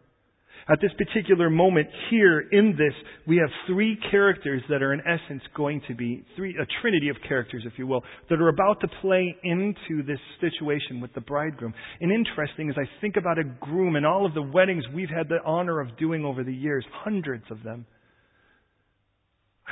At 0.68 0.80
this 0.80 0.90
particular 0.98 1.48
moment 1.48 1.86
here 2.10 2.40
in 2.40 2.72
this, 2.72 2.92
we 3.24 3.36
have 3.36 3.50
three 3.68 3.96
characters 4.10 4.62
that 4.68 4.82
are 4.82 4.92
in 4.92 5.00
essence 5.00 5.42
going 5.54 5.80
to 5.86 5.94
be 5.94 6.24
three, 6.34 6.56
a 6.60 6.66
trinity 6.80 7.08
of 7.08 7.16
characters, 7.28 7.62
if 7.64 7.78
you 7.78 7.86
will, 7.86 8.02
that 8.28 8.40
are 8.40 8.48
about 8.48 8.80
to 8.80 8.88
play 9.00 9.36
into 9.44 10.02
this 10.04 10.18
situation 10.40 11.00
with 11.00 11.14
the 11.14 11.20
bridegroom. 11.20 11.72
And 12.00 12.10
interesting 12.10 12.68
as 12.68 12.74
I 12.76 12.88
think 13.00 13.16
about 13.16 13.38
a 13.38 13.44
groom 13.44 13.94
and 13.94 14.04
all 14.04 14.26
of 14.26 14.34
the 14.34 14.42
weddings 14.42 14.82
we've 14.92 15.08
had 15.08 15.28
the 15.28 15.38
honor 15.44 15.78
of 15.78 15.96
doing 15.98 16.24
over 16.24 16.42
the 16.42 16.54
years, 16.54 16.84
hundreds 16.92 17.44
of 17.52 17.62
them. 17.62 17.86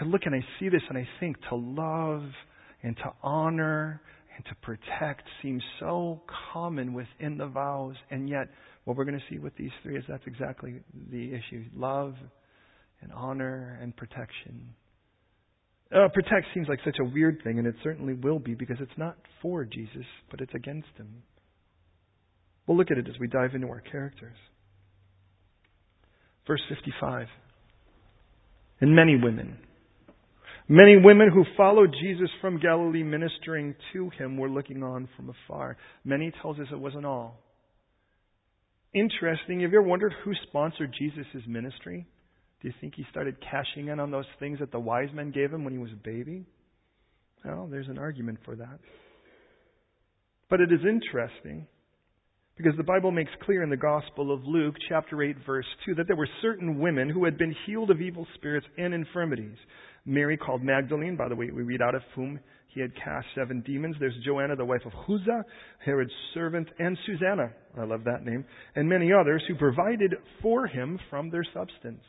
I 0.00 0.04
look 0.04 0.22
and 0.26 0.34
I 0.34 0.44
see 0.60 0.68
this 0.68 0.82
and 0.88 0.96
I 0.96 1.08
think 1.18 1.36
to 1.48 1.56
love 1.56 2.22
and 2.84 2.96
to 2.98 3.12
honor 3.20 4.00
and 4.36 4.44
to 4.46 4.54
protect 4.62 5.22
seems 5.42 5.62
so 5.80 6.22
common 6.52 6.92
within 6.92 7.36
the 7.36 7.46
vows, 7.46 7.94
and 8.10 8.28
yet 8.28 8.48
what 8.84 8.96
we're 8.96 9.04
going 9.04 9.18
to 9.18 9.34
see 9.34 9.38
with 9.38 9.56
these 9.56 9.70
three 9.82 9.96
is 9.96 10.04
that's 10.08 10.26
exactly 10.26 10.80
the 11.10 11.28
issue 11.28 11.64
love 11.74 12.14
and 13.00 13.12
honor 13.12 13.78
and 13.80 13.96
protection. 13.96 14.74
Uh, 15.94 16.08
protect 16.12 16.46
seems 16.54 16.66
like 16.68 16.80
such 16.84 16.96
a 17.00 17.04
weird 17.04 17.40
thing, 17.44 17.58
and 17.58 17.66
it 17.66 17.74
certainly 17.82 18.14
will 18.14 18.38
be 18.38 18.54
because 18.54 18.76
it's 18.80 18.98
not 18.98 19.16
for 19.40 19.64
Jesus, 19.64 20.04
but 20.30 20.40
it's 20.40 20.54
against 20.54 20.88
him. 20.96 21.22
We'll 22.66 22.76
look 22.76 22.90
at 22.90 22.98
it 22.98 23.06
as 23.08 23.14
we 23.20 23.28
dive 23.28 23.54
into 23.54 23.68
our 23.68 23.80
characters. 23.80 24.36
Verse 26.46 26.62
55. 26.68 27.26
And 28.80 28.94
many 28.94 29.16
women, 29.22 29.58
many 30.68 30.96
women 30.96 31.30
who 31.32 31.44
followed 31.56 31.94
Jesus 32.02 32.28
from 32.40 32.58
Galilee 32.58 33.02
ministering 33.02 33.74
to 33.92 34.10
him 34.10 34.36
were 34.36 34.50
looking 34.50 34.82
on 34.82 35.08
from 35.16 35.30
afar. 35.30 35.76
Many 36.04 36.32
tells 36.42 36.58
us 36.58 36.66
it 36.72 36.78
wasn't 36.78 37.06
all 37.06 37.38
interesting. 38.94 39.60
Have 39.60 39.72
you 39.72 39.78
ever 39.78 39.88
wondered 39.88 40.12
who 40.24 40.32
sponsored 40.48 40.94
Jesus' 40.98 41.42
ministry? 41.46 42.06
Do 42.60 42.68
you 42.68 42.74
think 42.80 42.94
he 42.96 43.04
started 43.10 43.36
cashing 43.40 43.88
in 43.88 44.00
on 44.00 44.10
those 44.10 44.24
things 44.38 44.60
that 44.60 44.72
the 44.72 44.80
wise 44.80 45.08
men 45.12 45.30
gave 45.30 45.52
him 45.52 45.64
when 45.64 45.72
he 45.72 45.78
was 45.78 45.92
a 45.92 46.02
baby? 46.02 46.46
Well, 47.44 47.68
there's 47.70 47.88
an 47.88 47.98
argument 47.98 48.38
for 48.44 48.56
that. 48.56 48.78
But 50.48 50.60
it 50.60 50.72
is 50.72 50.80
interesting 50.88 51.66
because 52.56 52.76
the 52.76 52.84
Bible 52.84 53.10
makes 53.10 53.30
clear 53.44 53.62
in 53.62 53.70
the 53.70 53.76
Gospel 53.76 54.32
of 54.32 54.44
Luke, 54.44 54.76
chapter 54.88 55.22
8, 55.22 55.36
verse 55.44 55.66
2, 55.84 55.96
that 55.96 56.06
there 56.06 56.16
were 56.16 56.28
certain 56.40 56.78
women 56.78 57.10
who 57.10 57.24
had 57.24 57.36
been 57.36 57.54
healed 57.66 57.90
of 57.90 58.00
evil 58.00 58.26
spirits 58.34 58.66
and 58.78 58.94
infirmities. 58.94 59.56
Mary, 60.06 60.36
called 60.36 60.62
Magdalene, 60.62 61.16
by 61.16 61.28
the 61.28 61.34
way, 61.34 61.50
we 61.50 61.62
read 61.62 61.82
out 61.82 61.94
of 61.94 62.02
whom 62.14 62.38
he 62.74 62.80
had 62.80 62.92
cast 62.96 63.26
seven 63.34 63.60
demons. 63.60 63.96
There's 64.00 64.16
Joanna, 64.24 64.56
the 64.56 64.64
wife 64.64 64.82
of 64.84 64.92
Chuza, 64.92 65.44
Herod's 65.84 66.12
servant, 66.34 66.68
and 66.78 66.98
Susanna, 67.06 67.52
I 67.78 67.84
love 67.84 68.04
that 68.04 68.24
name, 68.24 68.44
and 68.74 68.88
many 68.88 69.12
others 69.12 69.42
who 69.46 69.54
provided 69.54 70.14
for 70.42 70.66
him 70.66 70.98
from 71.08 71.30
their 71.30 71.44
substance. 71.54 72.02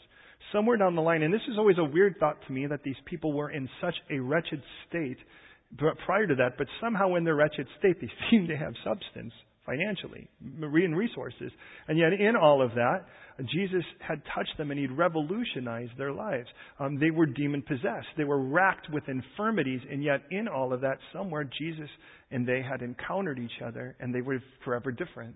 Somewhere 0.52 0.78
down 0.78 0.96
the 0.96 1.02
line, 1.02 1.22
and 1.22 1.34
this 1.34 1.42
is 1.50 1.58
always 1.58 1.78
a 1.78 1.84
weird 1.84 2.16
thought 2.20 2.38
to 2.48 2.54
me 2.54 2.66
that 2.68 2.84
these 2.84 2.96
people 3.06 3.34
were 3.34 3.52
in 3.52 3.70
such 3.80 3.96
a 4.10 4.20
wretched 4.20 4.62
state 4.88 5.18
prior 6.06 6.28
to 6.28 6.36
that, 6.36 6.58
but 6.58 6.68
somehow 6.82 7.16
in 7.16 7.24
their 7.24 7.36
wretched 7.36 7.68
state 7.80 8.00
they 8.02 8.12
seem 8.32 8.48
to 8.48 8.56
have 8.56 8.74
substance 8.84 9.34
financially, 9.66 10.30
marine 10.42 10.92
resources. 10.92 11.52
And 11.88 11.98
yet, 11.98 12.14
in 12.14 12.36
all 12.36 12.62
of 12.62 12.72
that, 12.76 13.06
Jesus 13.52 13.84
had 14.00 14.22
touched 14.34 14.58
them 14.58 14.72
and 14.72 14.80
he'd 14.80 14.92
revolutionized 14.92 15.92
their 15.98 16.14
lives. 16.14 16.48
Um, 16.80 17.00
they 17.00 17.12
were 17.12 17.26
demon 17.26 17.62
possessed. 17.62 18.08
They 18.18 18.24
were 18.24 18.42
racked 18.42 18.88
with 18.92 19.04
infirmities, 19.10 19.82
and 19.92 20.04
yet, 20.04 20.22
in 20.32 20.48
all 20.48 20.72
of 20.72 20.82
that, 20.82 20.98
somewhere 21.12 21.50
Jesus 21.60 21.90
and 22.32 22.48
they 22.48 22.62
had 22.62 22.82
encountered 22.82 23.40
each 23.40 23.62
other 23.66 23.96
and 24.00 24.14
they 24.14 24.22
were 24.22 24.42
forever 24.64 24.92
different. 24.92 25.36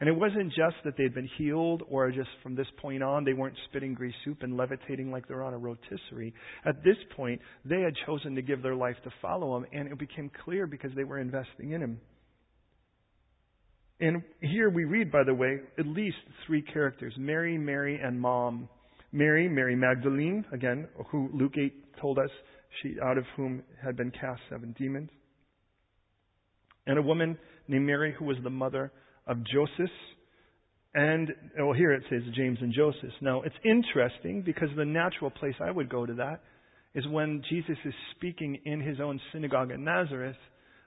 And 0.00 0.08
it 0.08 0.16
wasn't 0.16 0.48
just 0.48 0.76
that 0.84 0.96
they'd 0.96 1.14
been 1.14 1.28
healed 1.38 1.82
or 1.88 2.10
just 2.12 2.28
from 2.42 2.54
this 2.54 2.68
point 2.80 3.02
on 3.02 3.24
they 3.24 3.32
weren't 3.32 3.56
spitting 3.68 3.94
grease 3.94 4.14
soup 4.24 4.42
and 4.42 4.56
levitating 4.56 5.10
like 5.10 5.26
they're 5.26 5.42
on 5.42 5.54
a 5.54 5.58
rotisserie. 5.58 6.32
At 6.64 6.84
this 6.84 6.96
point, 7.16 7.40
they 7.64 7.80
had 7.80 7.94
chosen 8.06 8.36
to 8.36 8.42
give 8.42 8.62
their 8.62 8.76
life 8.76 8.94
to 9.02 9.10
follow 9.20 9.56
him, 9.56 9.66
and 9.72 9.90
it 9.90 9.98
became 9.98 10.30
clear 10.44 10.68
because 10.68 10.92
they 10.94 11.02
were 11.02 11.18
investing 11.18 11.72
in 11.72 11.82
him. 11.82 12.00
And 14.00 14.22
here 14.40 14.70
we 14.70 14.84
read, 14.84 15.10
by 15.10 15.24
the 15.24 15.34
way, 15.34 15.58
at 15.78 15.86
least 15.86 16.16
three 16.46 16.62
characters 16.62 17.14
Mary, 17.18 17.58
Mary, 17.58 18.00
and 18.02 18.20
Mom. 18.20 18.68
Mary, 19.10 19.48
Mary 19.48 19.74
Magdalene, 19.74 20.44
again, 20.52 20.86
who 21.10 21.30
Luke 21.32 21.54
8 21.58 21.96
told 22.00 22.18
us, 22.18 22.30
she 22.82 22.96
out 23.02 23.16
of 23.16 23.24
whom 23.36 23.62
had 23.82 23.96
been 23.96 24.10
cast 24.10 24.40
seven 24.50 24.74
demons. 24.78 25.08
And 26.86 26.98
a 26.98 27.02
woman 27.02 27.38
named 27.66 27.86
Mary 27.86 28.14
who 28.18 28.26
was 28.26 28.36
the 28.42 28.50
mother 28.50 28.92
of 29.26 29.38
Joseph. 29.44 29.90
And, 30.94 31.32
well, 31.58 31.72
here 31.72 31.92
it 31.92 32.02
says 32.10 32.22
James 32.34 32.58
and 32.60 32.72
Joseph. 32.72 33.12
Now, 33.20 33.42
it's 33.42 33.54
interesting 33.64 34.42
because 34.42 34.68
the 34.76 34.84
natural 34.84 35.30
place 35.30 35.54
I 35.60 35.70
would 35.70 35.88
go 35.88 36.06
to 36.06 36.14
that 36.14 36.42
is 36.94 37.06
when 37.08 37.42
Jesus 37.48 37.76
is 37.84 37.94
speaking 38.16 38.58
in 38.64 38.80
his 38.80 39.00
own 39.00 39.20
synagogue 39.32 39.70
in 39.70 39.84
Nazareth 39.84 40.36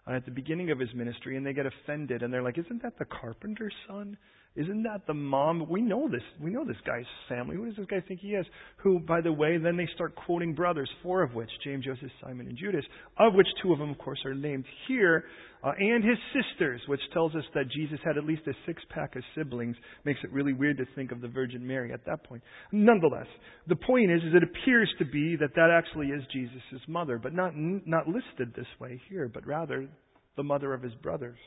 Uh, 0.07 0.13
at 0.13 0.25
the 0.25 0.31
beginning 0.31 0.71
of 0.71 0.79
his 0.79 0.93
ministry 0.93 1.37
and 1.37 1.45
they 1.45 1.53
get 1.53 1.65
offended 1.65 2.23
and 2.23 2.33
they're 2.33 2.41
like, 2.41 2.57
Isn't 2.57 2.81
that 2.83 2.97
the 2.97 3.05
carpenter's 3.05 3.73
son? 3.87 4.17
Isn't 4.53 4.83
that 4.83 5.07
the 5.07 5.13
mom? 5.13 5.69
We 5.69 5.81
know 5.81 6.09
this. 6.09 6.23
We 6.41 6.49
know 6.49 6.65
this 6.65 6.75
guy's 6.85 7.05
family. 7.29 7.55
Who 7.55 7.67
does 7.67 7.77
this 7.77 7.85
guy 7.89 8.01
think 8.05 8.19
he 8.19 8.35
is? 8.35 8.45
Who, 8.83 8.99
by 8.99 9.21
the 9.21 9.31
way, 9.31 9.57
then 9.57 9.77
they 9.77 9.87
start 9.95 10.13
quoting 10.13 10.53
brothers, 10.53 10.89
four 11.01 11.23
of 11.23 11.33
which, 11.33 11.49
James, 11.63 11.85
Joseph, 11.85 12.11
Simon, 12.21 12.47
and 12.47 12.57
Judas, 12.57 12.83
of 13.17 13.33
which 13.33 13.47
two 13.63 13.71
of 13.71 13.79
them, 13.79 13.91
of 13.91 13.97
course, 13.97 14.19
are 14.25 14.33
named 14.33 14.65
here, 14.89 15.23
uh, 15.63 15.71
and 15.79 16.03
his 16.03 16.17
sisters, 16.33 16.81
which 16.87 16.99
tells 17.13 17.33
us 17.33 17.45
that 17.53 17.71
Jesus 17.71 17.99
had 18.03 18.17
at 18.17 18.25
least 18.25 18.41
a 18.45 18.51
six 18.65 18.83
pack 18.89 19.15
of 19.15 19.23
siblings. 19.37 19.77
Makes 20.03 20.19
it 20.25 20.33
really 20.33 20.53
weird 20.53 20.77
to 20.79 20.85
think 20.95 21.13
of 21.13 21.21
the 21.21 21.29
Virgin 21.29 21.65
Mary 21.65 21.93
at 21.93 22.05
that 22.05 22.25
point. 22.25 22.43
Nonetheless, 22.73 23.27
the 23.67 23.77
point 23.77 24.11
is, 24.11 24.21
is 24.21 24.33
it 24.35 24.43
appears 24.43 24.93
to 24.99 25.05
be 25.05 25.37
that 25.37 25.55
that 25.55 25.69
actually 25.71 26.07
is 26.07 26.23
Jesus' 26.33 26.81
mother, 26.89 27.17
but 27.17 27.33
not, 27.33 27.53
not 27.55 28.05
listed 28.07 28.53
this 28.53 28.67
way 28.81 29.01
here, 29.09 29.31
but 29.33 29.47
rather 29.47 29.87
the 30.35 30.43
mother 30.43 30.73
of 30.73 30.81
his 30.81 30.93
brothers. 30.95 31.39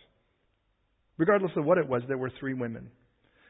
Regardless 1.16 1.52
of 1.56 1.64
what 1.64 1.78
it 1.78 1.88
was, 1.88 2.02
there 2.08 2.18
were 2.18 2.32
three 2.40 2.54
women. 2.54 2.90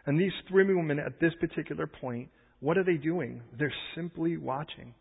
And 0.07 0.21
these 0.21 0.33
three 0.49 0.65
women 0.75 0.99
at 0.99 1.19
this 1.21 1.33
particular 1.41 1.87
point, 1.87 2.29
what 2.61 2.77
are 2.77 2.85
they 2.85 2.97
doing? 2.97 3.43
They're 3.59 3.73
simply 3.95 4.37
watching. 4.37 4.95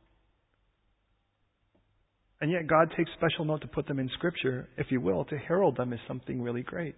And 2.42 2.52
yet 2.52 2.68
God 2.68 2.92
takes 2.98 3.10
special 3.18 3.46
note 3.46 3.62
to 3.62 3.68
put 3.68 3.88
them 3.88 4.00
in 4.00 4.10
Scripture, 4.16 4.68
if 4.78 4.88
you 4.90 5.00
will, 5.00 5.26
to 5.26 5.38
herald 5.38 5.78
them 5.78 5.94
as 5.94 6.00
something 6.08 6.42
really 6.42 6.64
great. 6.64 6.96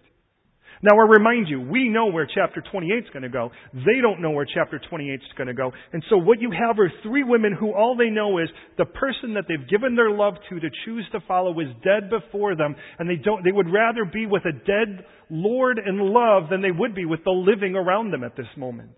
Now, 0.82 0.92
I 0.98 1.06
remind 1.08 1.48
you, 1.48 1.60
we 1.60 1.88
know 1.88 2.06
where 2.06 2.28
chapter 2.32 2.62
28 2.70 3.04
is 3.04 3.10
going 3.12 3.22
to 3.22 3.28
go. 3.28 3.50
They 3.72 4.00
don't 4.02 4.20
know 4.20 4.30
where 4.30 4.46
chapter 4.46 4.80
28 4.90 5.14
is 5.14 5.20
going 5.36 5.48
to 5.48 5.54
go. 5.54 5.72
And 5.92 6.02
so 6.10 6.18
what 6.18 6.40
you 6.40 6.50
have 6.50 6.78
are 6.78 6.92
three 7.02 7.24
women 7.24 7.56
who 7.58 7.72
all 7.72 7.96
they 7.96 8.10
know 8.10 8.38
is 8.38 8.48
the 8.76 8.84
person 8.84 9.34
that 9.34 9.44
they've 9.48 9.68
given 9.68 9.96
their 9.96 10.10
love 10.10 10.34
to 10.50 10.60
to 10.60 10.68
choose 10.84 11.06
to 11.12 11.20
follow 11.26 11.58
is 11.60 11.68
dead 11.82 12.10
before 12.10 12.56
them, 12.56 12.76
and 12.98 13.08
they 13.08 13.16
don't, 13.16 13.42
they 13.44 13.52
would 13.52 13.72
rather 13.72 14.04
be 14.04 14.26
with 14.26 14.44
a 14.44 14.52
dead 14.52 15.04
Lord 15.30 15.78
in 15.78 15.98
love 15.98 16.50
than 16.50 16.62
they 16.62 16.70
would 16.70 16.94
be 16.94 17.04
with 17.04 17.24
the 17.24 17.30
living 17.30 17.74
around 17.74 18.10
them 18.10 18.22
at 18.22 18.36
this 18.36 18.46
moment. 18.56 18.90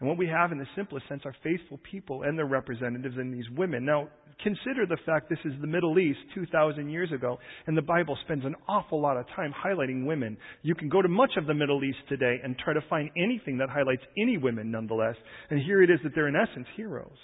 And 0.00 0.08
what 0.08 0.18
we 0.18 0.28
have 0.28 0.52
in 0.52 0.58
the 0.58 0.66
simplest 0.76 1.08
sense 1.08 1.22
are 1.24 1.34
faithful 1.42 1.80
people 1.90 2.22
and 2.22 2.38
their 2.38 2.46
representatives 2.46 3.16
and 3.16 3.34
these 3.34 3.48
women. 3.56 3.84
Now, 3.84 4.08
consider 4.42 4.86
the 4.86 4.98
fact 5.04 5.28
this 5.28 5.38
is 5.44 5.52
the 5.60 5.66
Middle 5.66 5.98
East 5.98 6.20
2,000 6.36 6.88
years 6.88 7.10
ago, 7.10 7.38
and 7.66 7.76
the 7.76 7.82
Bible 7.82 8.16
spends 8.24 8.44
an 8.44 8.54
awful 8.68 9.00
lot 9.00 9.16
of 9.16 9.26
time 9.34 9.52
highlighting 9.52 10.06
women. 10.06 10.36
You 10.62 10.76
can 10.76 10.88
go 10.88 11.02
to 11.02 11.08
much 11.08 11.32
of 11.36 11.46
the 11.46 11.54
Middle 11.54 11.82
East 11.82 11.98
today 12.08 12.36
and 12.44 12.56
try 12.58 12.74
to 12.74 12.80
find 12.88 13.10
anything 13.16 13.58
that 13.58 13.70
highlights 13.70 14.02
any 14.16 14.36
women 14.36 14.70
nonetheless, 14.70 15.16
and 15.50 15.60
here 15.60 15.82
it 15.82 15.90
is 15.90 15.98
that 16.04 16.12
they're 16.14 16.28
in 16.28 16.36
essence 16.36 16.68
heroes. 16.76 17.18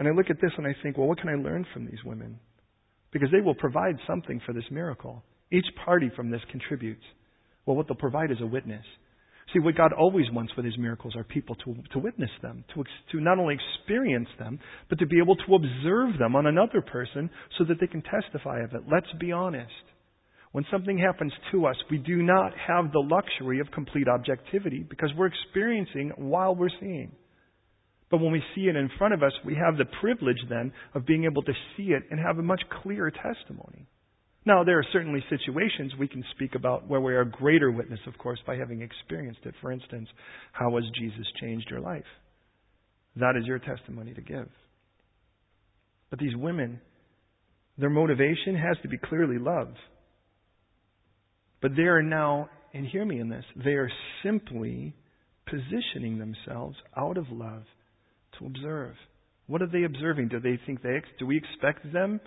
And 0.00 0.08
I 0.08 0.12
look 0.12 0.30
at 0.30 0.40
this 0.40 0.52
and 0.56 0.66
I 0.66 0.74
think, 0.82 0.96
well, 0.98 1.06
what 1.06 1.20
can 1.20 1.28
I 1.28 1.34
learn 1.34 1.66
from 1.72 1.84
these 1.84 2.02
women? 2.04 2.40
Because 3.12 3.28
they 3.30 3.42
will 3.42 3.54
provide 3.54 3.96
something 4.06 4.40
for 4.44 4.52
this 4.54 4.64
miracle. 4.70 5.22
Each 5.52 5.66
party 5.84 6.10
from 6.16 6.30
this 6.30 6.40
contributes. 6.50 7.02
Well, 7.66 7.76
what 7.76 7.86
they'll 7.86 7.96
provide 7.96 8.30
is 8.30 8.38
a 8.40 8.46
witness. 8.46 8.84
See, 9.52 9.58
what 9.58 9.76
God 9.76 9.92
always 9.92 10.26
wants 10.30 10.52
with 10.56 10.64
His 10.64 10.78
miracles 10.78 11.16
are 11.16 11.24
people 11.24 11.56
to, 11.56 11.74
to 11.92 11.98
witness 11.98 12.30
them, 12.40 12.64
to, 12.74 12.84
to 13.12 13.20
not 13.20 13.38
only 13.38 13.56
experience 13.56 14.28
them, 14.38 14.60
but 14.88 14.98
to 15.00 15.06
be 15.06 15.18
able 15.18 15.36
to 15.36 15.54
observe 15.54 16.18
them 16.18 16.36
on 16.36 16.46
another 16.46 16.80
person 16.80 17.30
so 17.58 17.64
that 17.64 17.80
they 17.80 17.86
can 17.86 18.02
testify 18.02 18.60
of 18.60 18.74
it. 18.74 18.82
Let's 18.90 19.12
be 19.18 19.32
honest. 19.32 19.72
When 20.52 20.64
something 20.70 20.98
happens 20.98 21.32
to 21.52 21.66
us, 21.66 21.76
we 21.90 21.98
do 21.98 22.22
not 22.22 22.52
have 22.66 22.92
the 22.92 23.00
luxury 23.00 23.60
of 23.60 23.70
complete 23.72 24.08
objectivity 24.08 24.84
because 24.88 25.10
we're 25.16 25.26
experiencing 25.26 26.12
while 26.16 26.54
we're 26.54 26.70
seeing. 26.80 27.12
But 28.10 28.18
when 28.18 28.32
we 28.32 28.42
see 28.54 28.62
it 28.62 28.74
in 28.74 28.90
front 28.98 29.14
of 29.14 29.22
us, 29.22 29.32
we 29.44 29.54
have 29.54 29.76
the 29.76 29.84
privilege 30.00 30.42
then 30.48 30.72
of 30.94 31.06
being 31.06 31.24
able 31.24 31.42
to 31.42 31.52
see 31.76 31.92
it 31.92 32.02
and 32.10 32.18
have 32.18 32.38
a 32.38 32.42
much 32.42 32.62
clearer 32.82 33.12
testimony. 33.12 33.86
Now, 34.46 34.64
there 34.64 34.78
are 34.78 34.86
certainly 34.92 35.22
situations 35.28 35.92
we 35.98 36.08
can 36.08 36.24
speak 36.34 36.54
about 36.54 36.88
where 36.88 37.00
we 37.00 37.12
are 37.12 37.20
a 37.20 37.30
greater 37.30 37.70
witness, 37.70 38.00
of 38.06 38.16
course, 38.16 38.38
by 38.46 38.56
having 38.56 38.80
experienced 38.80 39.40
it. 39.44 39.54
For 39.60 39.70
instance, 39.70 40.08
how 40.52 40.74
has 40.76 40.84
Jesus 40.98 41.26
changed 41.40 41.68
your 41.70 41.80
life? 41.80 42.04
that 43.16 43.36
is 43.36 43.46
your 43.46 43.58
testimony 43.58 44.14
to 44.14 44.20
give. 44.20 44.48
But 46.10 46.18
these 46.18 46.36
women, 46.36 46.80
their 47.78 47.90
motivation 47.90 48.56
has 48.56 48.76
to 48.82 48.88
be 48.88 48.98
clearly 48.98 49.38
love. 49.38 49.68
But 51.62 51.72
they 51.76 51.82
are 51.82 52.02
now, 52.02 52.48
and 52.72 52.86
hear 52.86 53.04
me 53.04 53.20
in 53.20 53.28
this, 53.28 53.44
they 53.56 53.72
are 53.72 53.90
simply 54.24 54.94
positioning 55.46 56.18
themselves 56.18 56.76
out 56.96 57.16
of 57.16 57.26
love 57.30 57.62
to 58.38 58.46
observe. 58.46 58.94
What 59.46 59.62
are 59.62 59.66
they 59.66 59.82
observing? 59.82 60.28
Do 60.28 60.40
they 60.40 60.58
think 60.64 60.82
they 60.82 61.00
do 61.18 61.26
we 61.26 61.36
expect 61.36 61.92
them 61.92 62.20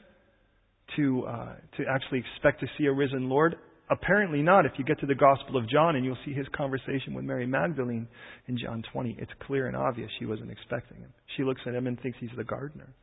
to 0.97 1.25
uh, 1.25 1.55
to 1.77 1.83
actually 1.89 2.19
expect 2.19 2.61
to 2.61 2.67
see 2.77 2.85
a 2.85 2.91
risen 2.91 3.29
Lord? 3.29 3.55
Apparently 3.89 4.41
not. 4.41 4.65
If 4.65 4.73
you 4.77 4.85
get 4.85 4.99
to 5.01 5.05
the 5.05 5.15
Gospel 5.15 5.57
of 5.57 5.69
John 5.69 5.95
and 5.95 6.05
you'll 6.05 6.17
see 6.25 6.33
his 6.33 6.47
conversation 6.55 7.13
with 7.13 7.25
Mary 7.25 7.45
Magdalene 7.45 8.07
in 8.47 8.57
John 8.57 8.81
20, 8.93 9.17
it's 9.19 9.31
clear 9.45 9.67
and 9.67 9.75
obvious 9.75 10.09
she 10.19 10.25
wasn't 10.25 10.51
expecting 10.51 10.97
him. 10.97 11.13
She 11.35 11.43
looks 11.43 11.61
at 11.67 11.75
him 11.75 11.85
and 11.87 11.99
thinks 12.01 12.17
he's 12.19 12.29
the 12.37 12.45
gardener. 12.45 12.93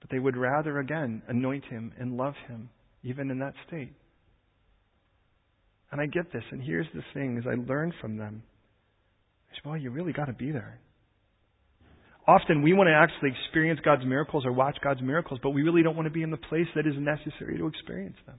But 0.00 0.10
they 0.10 0.18
would 0.18 0.36
rather, 0.36 0.78
again, 0.78 1.22
anoint 1.26 1.64
him 1.64 1.92
and 1.98 2.16
love 2.16 2.34
him, 2.46 2.68
even 3.02 3.30
in 3.30 3.38
that 3.40 3.54
state. 3.66 3.94
And 5.90 6.00
I 6.00 6.06
get 6.06 6.32
this, 6.32 6.44
and 6.50 6.62
here's 6.62 6.86
the 6.94 7.02
thing 7.14 7.38
as 7.38 7.44
I 7.46 7.54
learn 7.54 7.92
from 8.00 8.18
them. 8.18 8.42
I 9.50 9.54
say, 9.54 9.60
well, 9.64 9.76
you 9.76 9.90
really 9.90 10.12
got 10.12 10.26
to 10.26 10.34
be 10.34 10.52
there. 10.52 10.78
Often 12.28 12.60
we 12.60 12.74
want 12.74 12.88
to 12.88 12.94
actually 12.94 13.32
experience 13.32 13.80
God's 13.82 14.04
miracles 14.04 14.44
or 14.44 14.52
watch 14.52 14.76
God's 14.84 15.00
miracles, 15.00 15.40
but 15.42 15.50
we 15.50 15.62
really 15.62 15.82
don't 15.82 15.96
want 15.96 16.06
to 16.06 16.12
be 16.12 16.22
in 16.22 16.30
the 16.30 16.36
place 16.36 16.68
that 16.76 16.86
is 16.86 16.92
necessary 16.98 17.56
to 17.56 17.66
experience 17.66 18.16
them. 18.26 18.36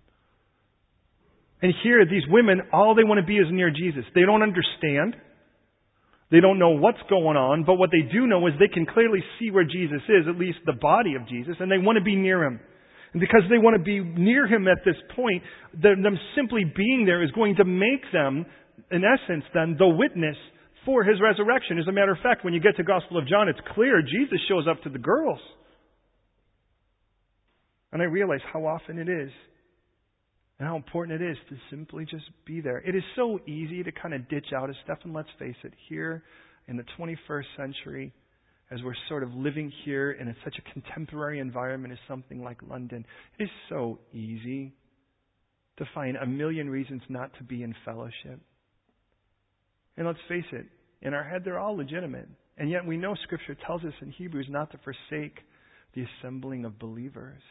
And 1.64 1.74
here, 1.84 2.06
these 2.06 2.24
women, 2.30 2.62
all 2.72 2.94
they 2.94 3.04
want 3.04 3.20
to 3.20 3.26
be 3.26 3.38
is 3.38 3.48
near 3.50 3.72
Jesus. 3.72 4.06
They 4.14 4.22
don't 4.22 4.44
understand. 4.44 5.16
They 6.30 6.40
don't 6.40 6.60
know 6.60 6.78
what's 6.78 7.02
going 7.10 7.36
on, 7.36 7.66
but 7.66 7.76
what 7.76 7.90
they 7.90 8.06
do 8.14 8.28
know 8.28 8.46
is 8.46 8.54
they 8.60 8.72
can 8.72 8.86
clearly 8.86 9.24
see 9.40 9.50
where 9.50 9.66
Jesus 9.66 10.06
is, 10.08 10.30
at 10.30 10.38
least 10.38 10.60
the 10.68 10.78
body 10.80 11.16
of 11.16 11.28
Jesus, 11.28 11.56
and 11.60 11.72
they 11.72 11.80
want 11.80 11.98
to 11.98 12.04
be 12.04 12.16
near 12.16 12.46
him. 12.46 12.60
And 13.14 13.20
because 13.20 13.42
they 13.50 13.58
want 13.58 13.76
to 13.76 13.84
be 13.84 14.00
near 14.00 14.46
him 14.46 14.68
at 14.68 14.86
this 14.86 14.96
point, 15.16 15.42
them 15.74 16.20
simply 16.36 16.62
being 16.64 17.06
there 17.08 17.24
is 17.24 17.32
going 17.32 17.56
to 17.56 17.66
make 17.66 18.06
them, 18.14 18.46
in 18.92 19.02
essence, 19.02 19.44
then, 19.56 19.76
the 19.80 19.88
witness 19.88 20.38
for 20.86 21.04
his 21.04 21.20
resurrection. 21.22 21.80
As 21.80 21.88
a 21.88 21.92
matter 21.92 22.12
of 22.12 22.20
fact, 22.24 22.44
when 22.44 22.54
you 22.54 22.60
get 22.60 22.76
to 22.78 22.84
Gospel 22.84 23.18
of 23.18 23.28
John, 23.28 23.50
it's 23.50 23.60
clear 23.74 24.02
Jesus 24.02 24.40
shows 24.48 24.66
up 24.70 24.82
to 24.84 24.90
the 24.90 25.00
girls. 25.00 25.40
And 27.92 28.02
I 28.02 28.06
realize 28.06 28.42
how 28.54 28.66
often 28.66 29.00
it 29.00 29.10
is 29.10 29.32
and 30.60 30.68
how 30.68 30.76
important 30.76 31.22
it 31.22 31.32
is 31.32 31.38
to 31.50 31.56
simply 31.70 32.06
just 32.06 32.26
be 32.46 32.62
there. 32.62 32.80
It 32.80 32.96
is 32.96 33.04
so 33.16 33.40
easy 33.48 33.82
to 33.84 33.92
kind 33.92 34.14
of 34.14 34.28
ditch 34.30 34.48
out 34.56 34.70
of 34.70 34.76
stuff, 34.84 35.00
and 35.04 35.14
let's 35.14 35.30
face 35.40 35.56
it, 35.64 35.74
here 35.88 36.24
in 36.68 36.78
the 36.78 36.84
21st 37.00 37.46
century, 37.58 38.14
as 38.70 38.80
we're 38.84 38.94
sort 39.08 39.24
of 39.24 39.34
living 39.34 39.72
here 39.86 40.12
in 40.12 40.34
such 40.44 40.56
a 40.60 40.74
contemporary 40.74 41.40
environment 41.40 41.94
as 41.94 42.00
something 42.08 42.44
like 42.44 42.58
London, 42.70 43.06
it 43.40 43.44
is 43.44 43.50
so 43.70 44.00
easy 44.14 44.74
to 45.78 45.86
find 45.96 46.18
a 46.18 46.26
million 46.26 46.70
reasons 46.70 47.02
not 47.10 47.32
to 47.38 47.44
be 47.44 47.64
in 47.64 47.74
fellowship. 47.86 48.40
And 50.00 50.08
let's 50.08 50.20
face 50.30 50.46
it, 50.54 50.66
in 51.02 51.14
our 51.14 51.26
head, 51.26 51.42
they're 51.44 51.60
all 51.60 51.76
legitimate. 51.76 52.30
And 52.58 52.72
yet 52.72 52.86
we 52.86 52.96
know 52.96 53.16
Scripture 53.24 53.56
tells 53.68 53.84
us 53.84 53.92
in 54.02 54.12
Hebrews 54.12 54.48
not 54.50 54.72
to 54.72 54.80
forsake 54.80 55.40
the 55.94 56.06
assembling 56.22 56.64
of 56.64 56.80
believers. 56.80 57.42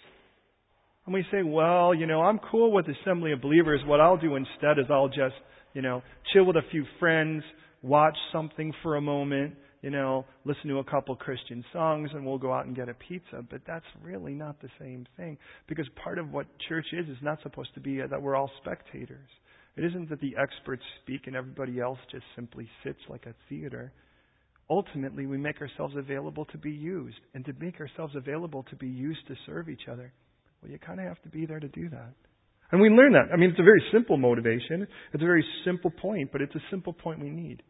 And 1.04 1.12
we 1.12 1.26
say, 1.30 1.42
well, 1.42 1.94
you 1.94 2.06
know, 2.06 2.22
I'm 2.22 2.40
cool 2.50 2.72
with 2.72 2.86
assembly 2.88 3.32
of 3.32 3.42
believers. 3.42 3.82
What 3.84 4.00
I'll 4.00 4.16
do 4.16 4.36
instead 4.36 4.78
is 4.78 4.86
I'll 4.88 5.08
just, 5.08 5.34
you 5.74 5.82
know, 5.82 6.02
chill 6.32 6.46
with 6.46 6.56
a 6.56 6.62
few 6.70 6.86
friends, 6.98 7.42
watch 7.82 8.16
something 8.32 8.72
for 8.82 8.96
a 8.96 9.00
moment, 9.00 9.54
you 9.82 9.90
know, 9.90 10.24
listen 10.46 10.68
to 10.68 10.78
a 10.78 10.84
couple 10.84 11.14
Christian 11.16 11.62
songs, 11.70 12.08
and 12.14 12.24
we'll 12.24 12.38
go 12.38 12.54
out 12.54 12.64
and 12.64 12.74
get 12.74 12.88
a 12.88 12.94
pizza. 12.94 13.44
But 13.50 13.60
that's 13.66 13.84
really 14.02 14.32
not 14.32 14.58
the 14.62 14.70
same 14.80 15.06
thing. 15.18 15.36
Because 15.68 15.86
part 16.02 16.18
of 16.18 16.32
what 16.32 16.46
church 16.66 16.86
is 16.92 17.06
is 17.08 17.18
not 17.20 17.40
supposed 17.42 17.74
to 17.74 17.80
be 17.80 18.00
that 18.00 18.22
we're 18.22 18.36
all 18.36 18.50
spectators. 18.62 19.28
It 19.78 19.84
isn't 19.84 20.10
that 20.10 20.20
the 20.20 20.34
experts 20.36 20.82
speak 21.02 21.28
and 21.28 21.36
everybody 21.36 21.78
else 21.80 21.98
just 22.10 22.24
simply 22.34 22.68
sits 22.82 22.98
like 23.08 23.26
a 23.26 23.34
theater. 23.48 23.92
Ultimately, 24.68 25.26
we 25.26 25.38
make 25.38 25.60
ourselves 25.60 25.94
available 25.96 26.44
to 26.46 26.58
be 26.58 26.72
used. 26.72 27.18
And 27.32 27.44
to 27.44 27.52
make 27.60 27.80
ourselves 27.80 28.16
available 28.16 28.64
to 28.70 28.76
be 28.76 28.88
used 28.88 29.24
to 29.28 29.34
serve 29.46 29.68
each 29.68 29.86
other, 29.90 30.12
well, 30.60 30.72
you 30.72 30.80
kind 30.80 30.98
of 30.98 31.06
have 31.06 31.22
to 31.22 31.28
be 31.28 31.46
there 31.46 31.60
to 31.60 31.68
do 31.68 31.88
that. 31.90 32.12
And 32.72 32.80
we 32.80 32.88
learn 32.88 33.12
that. 33.12 33.32
I 33.32 33.36
mean, 33.36 33.50
it's 33.50 33.60
a 33.60 33.62
very 33.62 33.82
simple 33.92 34.16
motivation. 34.16 34.82
It's 35.12 35.22
a 35.22 35.26
very 35.26 35.44
simple 35.64 35.92
point, 35.92 36.30
but 36.32 36.42
it's 36.42 36.54
a 36.56 36.70
simple 36.72 36.92
point 36.92 37.20
we 37.20 37.30
need. 37.30 37.62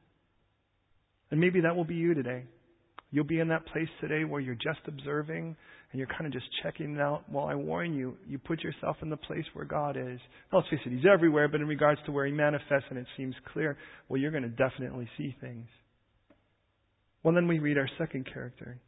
And 1.31 1.39
maybe 1.39 1.61
that 1.61 1.77
will 1.77 1.85
be 1.85 1.95
you 1.95 2.15
today. 2.15 2.45
You'll 3.11 3.25
be 3.25 3.39
in 3.39 3.49
that 3.49 3.67
place 3.67 3.89
today 4.01 4.25
where 4.25 4.41
you're 4.41 4.55
just 4.55 4.81
observing 4.87 5.57
and 5.91 5.99
you're 5.99 6.09
kind 6.09 6.27
of 6.27 6.33
just 6.33 6.47
checking 6.63 6.97
it 6.97 7.01
out. 7.01 7.23
Well, 7.31 7.47
I 7.47 7.55
warn 7.55 7.95
you, 7.95 8.17
you 8.27 8.39
put 8.39 8.63
yourself 8.63 8.97
in 9.03 9.09
the 9.09 9.17
place 9.17 9.45
where 9.55 9.65
God 9.65 9.97
is. 9.97 10.21
Now, 10.53 10.59
let's 10.59 10.69
face 10.69 10.81
it, 10.85 10.93
He's 10.93 11.07
everywhere, 11.11 11.49
but 11.49 11.61
in 11.61 11.67
regards 11.67 12.01
to 12.07 12.13
where 12.13 12.27
He 12.27 12.33
manifests 12.33 12.87
and 12.91 12.99
it 12.99 13.07
seems 13.17 13.35
clear, 13.53 13.77
well, 14.09 14.21
you're 14.21 14.31
going 14.31 14.43
to 14.43 14.49
definitely 14.49 15.09
see 15.17 15.35
things. 15.41 15.67
Well, 17.23 17.35
then 17.35 17.49
we 17.49 17.59
read 17.59 17.79
our 17.79 17.89
second 17.99 18.27
character. 18.33 18.79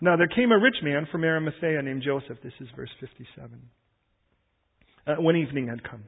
Now 0.00 0.16
there 0.16 0.26
came 0.26 0.50
a 0.50 0.58
rich 0.58 0.76
man 0.82 1.06
from 1.12 1.22
Arimathea 1.22 1.80
named 1.82 2.02
Joseph. 2.04 2.38
This 2.42 2.52
is 2.60 2.68
verse 2.74 2.90
57. 3.00 3.62
Uh, 5.06 5.14
when 5.20 5.36
evening 5.36 5.68
had 5.68 5.88
come, 5.88 6.02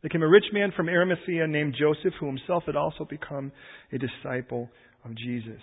there 0.00 0.08
came 0.10 0.22
a 0.22 0.28
rich 0.28 0.44
man 0.52 0.72
from 0.76 0.88
Arimathea 0.88 1.46
named 1.46 1.74
Joseph, 1.78 2.14
who 2.20 2.26
himself 2.26 2.64
had 2.66 2.76
also 2.76 3.04
become 3.08 3.52
a 3.92 3.98
disciple 3.98 4.70
of 5.04 5.14
Jesus. 5.16 5.60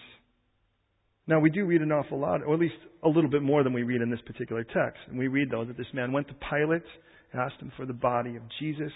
Now 1.27 1.39
we 1.39 1.49
do 1.49 1.65
read 1.65 1.81
an 1.81 1.91
awful 1.91 2.19
lot, 2.19 2.41
or 2.43 2.53
at 2.53 2.59
least 2.59 2.75
a 3.03 3.09
little 3.09 3.29
bit 3.29 3.41
more 3.41 3.63
than 3.63 3.73
we 3.73 3.83
read 3.83 4.01
in 4.01 4.09
this 4.09 4.21
particular 4.25 4.63
text. 4.63 4.99
And 5.07 5.17
we 5.17 5.27
read 5.27 5.49
though 5.51 5.65
that 5.65 5.77
this 5.77 5.93
man 5.93 6.11
went 6.11 6.27
to 6.27 6.35
Pilate, 6.49 6.83
and 7.31 7.41
asked 7.41 7.61
him 7.61 7.71
for 7.77 7.85
the 7.85 7.93
body 7.93 8.35
of 8.35 8.43
Jesus. 8.59 8.91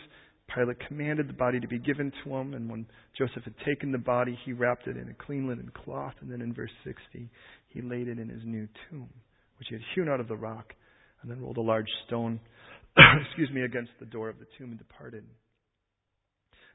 Pilate 0.53 0.77
commanded 0.87 1.27
the 1.27 1.33
body 1.33 1.59
to 1.59 1.67
be 1.67 1.79
given 1.79 2.11
to 2.23 2.35
him, 2.35 2.53
and 2.53 2.69
when 2.69 2.85
Joseph 3.17 3.43
had 3.43 3.55
taken 3.65 3.91
the 3.91 3.97
body, 3.97 4.37
he 4.45 4.53
wrapped 4.53 4.87
it 4.87 4.97
in 4.97 5.09
a 5.09 5.25
clean 5.25 5.47
linen 5.47 5.71
cloth. 5.83 6.13
And 6.21 6.31
then 6.31 6.41
in 6.41 6.53
verse 6.53 6.71
60, 6.83 7.29
he 7.69 7.81
laid 7.81 8.07
it 8.07 8.19
in 8.19 8.29
his 8.29 8.41
new 8.43 8.67
tomb, 8.89 9.09
which 9.57 9.69
he 9.69 9.75
had 9.75 9.83
hewn 9.95 10.07
out 10.07 10.19
of 10.19 10.27
the 10.27 10.35
rock, 10.35 10.73
and 11.21 11.31
then 11.31 11.41
rolled 11.41 11.57
a 11.57 11.61
large 11.61 11.89
stone, 12.05 12.39
excuse 13.27 13.49
me, 13.51 13.63
against 13.63 13.91
the 13.99 14.05
door 14.05 14.29
of 14.29 14.37
the 14.37 14.45
tomb 14.57 14.69
and 14.69 14.77
departed. 14.77 15.23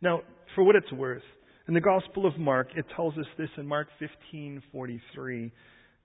Now, 0.02 0.22
for 0.54 0.64
what 0.64 0.74
it's 0.76 0.90
worth, 0.92 1.22
in 1.70 1.74
the 1.74 1.80
Gospel 1.80 2.26
of 2.26 2.36
Mark, 2.36 2.70
it 2.74 2.84
tells 2.96 3.16
us 3.16 3.26
this 3.38 3.48
in 3.56 3.64
Mark 3.64 3.86
15:43 4.00 5.52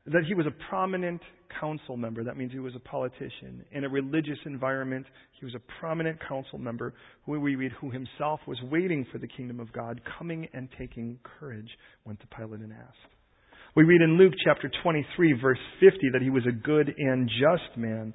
that 0.05 0.23
he 0.27 0.35
was 0.35 0.45
a 0.45 0.51
prominent 0.69 1.19
council 1.59 1.97
member. 1.97 2.23
That 2.23 2.37
means 2.37 2.51
he 2.51 2.59
was 2.59 2.75
a 2.75 2.79
politician. 2.79 3.65
In 3.71 3.83
a 3.83 3.89
religious 3.89 4.37
environment, 4.45 5.07
he 5.39 5.43
was 5.43 5.55
a 5.55 5.79
prominent 5.79 6.19
council 6.19 6.59
member 6.59 6.93
who 7.25 7.39
we 7.39 7.55
read 7.55 7.71
who 7.71 7.89
himself 7.89 8.41
was 8.45 8.61
waiting 8.69 9.07
for 9.11 9.17
the 9.17 9.27
kingdom 9.27 9.59
of 9.59 9.73
God, 9.73 9.99
coming 10.19 10.47
and 10.53 10.69
taking 10.77 11.17
courage, 11.39 11.75
went 12.05 12.19
to 12.19 12.27
Pilate 12.27 12.61
and 12.61 12.71
asked. 12.71 13.15
We 13.75 13.85
read 13.85 14.01
in 14.03 14.19
Luke 14.19 14.33
chapter 14.43 14.69
23, 14.83 15.33
verse 15.41 15.57
50, 15.79 16.11
that 16.13 16.21
he 16.21 16.29
was 16.29 16.45
a 16.45 16.51
good 16.51 16.93
and 16.95 17.27
just 17.27 17.75
man, 17.75 18.13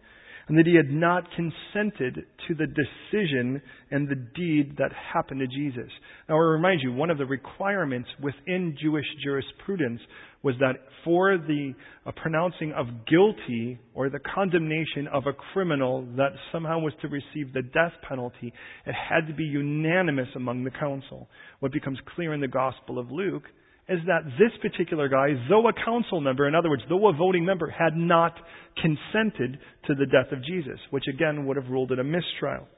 and 0.50 0.58
that 0.58 0.66
he 0.66 0.74
had 0.74 0.90
not 0.90 1.22
consented 1.36 2.26
to 2.48 2.54
the 2.56 2.66
decision 2.66 3.62
and 3.92 4.08
the 4.08 4.16
deed 4.34 4.76
that 4.78 4.90
happened 5.14 5.38
to 5.38 5.46
Jesus. 5.46 5.88
Now, 6.28 6.34
I 6.34 6.38
remind 6.38 6.80
you, 6.82 6.92
one 6.92 7.08
of 7.08 7.18
the 7.18 7.24
requirements 7.24 8.08
within 8.20 8.76
Jewish 8.82 9.04
jurisprudence 9.22 10.00
was 10.42 10.56
that 10.58 10.74
for 11.04 11.38
the 11.38 11.72
uh, 12.04 12.10
pronouncing 12.20 12.72
of 12.72 12.86
guilty 13.06 13.78
or 13.94 14.10
the 14.10 14.18
condemnation 14.18 15.06
of 15.12 15.28
a 15.28 15.32
criminal 15.52 16.04
that 16.16 16.32
somehow 16.50 16.80
was 16.80 16.94
to 17.02 17.06
receive 17.06 17.52
the 17.54 17.62
death 17.62 17.92
penalty, 18.08 18.52
it 18.86 18.92
had 18.92 19.28
to 19.28 19.34
be 19.34 19.44
unanimous 19.44 20.30
among 20.34 20.64
the 20.64 20.72
council. 20.72 21.28
What 21.60 21.70
becomes 21.70 22.00
clear 22.16 22.34
in 22.34 22.40
the 22.40 22.48
Gospel 22.48 22.98
of 22.98 23.12
Luke 23.12 23.44
is 23.90 23.98
that 24.06 24.22
this 24.38 24.52
particular 24.62 25.08
guy, 25.08 25.28
though 25.48 25.66
a 25.68 25.72
council 25.72 26.20
member, 26.20 26.46
in 26.46 26.54
other 26.54 26.70
words, 26.70 26.82
though 26.88 27.08
a 27.08 27.12
voting 27.12 27.44
member, 27.44 27.68
had 27.68 27.96
not 27.96 28.32
consented 28.80 29.58
to 29.88 29.94
the 29.96 30.06
death 30.06 30.30
of 30.30 30.44
Jesus, 30.44 30.78
which 30.90 31.04
again 31.12 31.44
would 31.46 31.56
have 31.56 31.66
ruled 31.68 31.90
it 31.90 31.98
a 31.98 32.04
mistrial. 32.04 32.68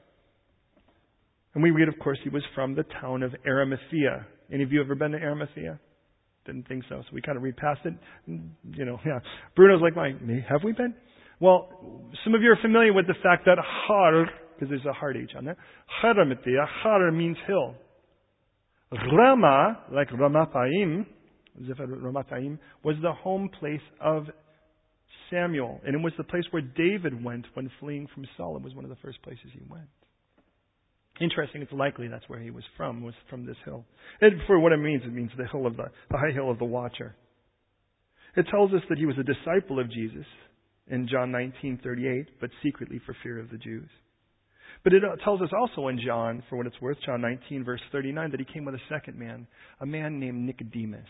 And 1.53 1.61
we 1.61 1.69
read, 1.69 1.87
of 1.87 1.99
course, 1.99 2.17
he 2.23 2.29
was 2.29 2.41
from 2.55 2.73
the 2.73 2.83
town 2.99 3.21
of 3.21 3.35
Arimathea. 3.45 4.25
Any 4.51 4.63
of 4.63 4.71
you 4.71 4.81
ever 4.81 4.95
been 4.95 5.11
to 5.11 5.19
Arimathea? 5.19 5.79
Didn't 6.47 6.67
think 6.67 6.83
so, 6.89 7.01
so 7.01 7.07
we 7.13 7.21
kind 7.21 7.37
of 7.37 7.43
read 7.43 7.57
past 7.57 7.81
it. 7.85 7.93
You 8.27 8.85
know, 8.85 8.99
yeah. 9.05 9.19
Bruno's 9.55 9.81
like, 9.81 9.95
"Me, 10.21 10.43
have 10.49 10.61
we 10.63 10.73
been?" 10.73 10.95
Well, 11.39 11.69
some 12.23 12.33
of 12.33 12.41
you 12.41 12.49
are 12.49 12.59
familiar 12.61 12.91
with 12.91 13.05
the 13.05 13.15
fact 13.21 13.45
that 13.45 13.57
Har, 13.59 14.25
because 14.55 14.69
there's 14.69 14.85
a 14.85 14.93
hard 14.93 15.15
H 15.15 15.31
on 15.37 15.45
there, 15.45 15.57
Arimathea, 16.03 16.65
Har 16.81 17.11
means 17.11 17.37
hill. 17.45 17.75
Rama, 19.11 19.79
like 19.91 20.09
Ramathaim, 20.09 21.05
Ramathaim, 21.59 22.59
was 22.83 22.95
the 23.01 23.11
home 23.11 23.49
place 23.59 23.81
of 23.99 24.25
Samuel, 25.31 25.81
and 25.85 25.95
it 25.95 26.01
was 26.01 26.13
the 26.17 26.23
place 26.23 26.43
where 26.51 26.61
David 26.61 27.23
went 27.23 27.45
when 27.53 27.69
fleeing 27.79 28.07
from 28.13 28.25
Saul. 28.37 28.57
It 28.57 28.63
was 28.63 28.75
one 28.75 28.85
of 28.85 28.89
the 28.89 28.97
first 29.03 29.21
places 29.23 29.45
he 29.51 29.61
went. 29.69 29.87
Interesting, 31.21 31.61
it's 31.61 31.71
likely 31.71 32.07
that's 32.07 32.27
where 32.27 32.39
he 32.39 32.49
was 32.49 32.63
from, 32.75 33.03
was 33.03 33.13
from 33.29 33.45
this 33.45 33.55
hill. 33.65 33.85
And 34.21 34.33
for 34.47 34.59
what 34.59 34.71
it 34.71 34.77
means, 34.77 35.03
it 35.05 35.13
means 35.13 35.31
the 35.37 35.47
hill 35.47 35.67
of 35.67 35.77
the, 35.77 35.85
the 36.09 36.17
high 36.17 36.33
hill 36.33 36.49
of 36.49 36.57
the 36.59 36.65
watcher. 36.65 37.15
It 38.35 38.47
tells 38.49 38.73
us 38.73 38.81
that 38.89 38.97
he 38.97 39.05
was 39.05 39.15
a 39.19 39.23
disciple 39.23 39.79
of 39.79 39.91
Jesus 39.91 40.25
in 40.87 41.07
John 41.07 41.31
19:38, 41.31 42.27
but 42.41 42.49
secretly 42.63 42.99
for 43.05 43.15
fear 43.21 43.39
of 43.39 43.49
the 43.51 43.57
Jews. 43.57 43.89
But 44.83 44.93
it 44.93 45.03
tells 45.23 45.41
us 45.41 45.49
also 45.57 45.87
in 45.87 45.99
John, 46.05 46.43
for 46.49 46.57
what 46.57 46.67
it's 46.67 46.79
worth, 46.81 46.97
John 47.05 47.21
19 47.21 47.63
verse 47.63 47.81
39, 47.91 48.31
that 48.31 48.39
he 48.39 48.45
came 48.45 48.65
with 48.65 48.75
a 48.75 48.81
second 48.89 49.17
man, 49.17 49.47
a 49.79 49.85
man 49.85 50.19
named 50.19 50.45
Nicodemus. 50.45 51.07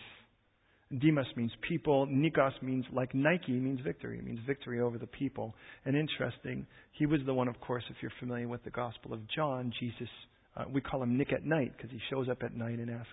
Demas 1.01 1.25
means 1.35 1.51
people. 1.67 2.05
Nikos 2.05 2.51
means 2.61 2.85
like 2.91 3.15
Nike 3.15 3.53
means 3.53 3.79
victory. 3.83 4.19
It 4.19 4.25
means 4.25 4.39
victory 4.45 4.79
over 4.79 4.99
the 4.99 5.07
people. 5.07 5.55
And 5.85 5.95
interesting, 5.95 6.67
he 6.91 7.07
was 7.07 7.19
the 7.25 7.33
one, 7.33 7.47
of 7.47 7.59
course, 7.61 7.83
if 7.89 7.95
you're 8.01 8.11
familiar 8.19 8.47
with 8.47 8.63
the 8.63 8.69
Gospel 8.69 9.11
of 9.11 9.19
John, 9.35 9.73
Jesus, 9.79 10.09
uh, 10.55 10.65
we 10.71 10.81
call 10.81 11.01
him 11.01 11.17
Nick 11.17 11.33
at 11.33 11.45
night 11.45 11.73
because 11.75 11.89
he 11.89 11.99
shows 12.11 12.29
up 12.29 12.43
at 12.43 12.55
night 12.55 12.77
and 12.77 12.91
asks, 12.91 13.09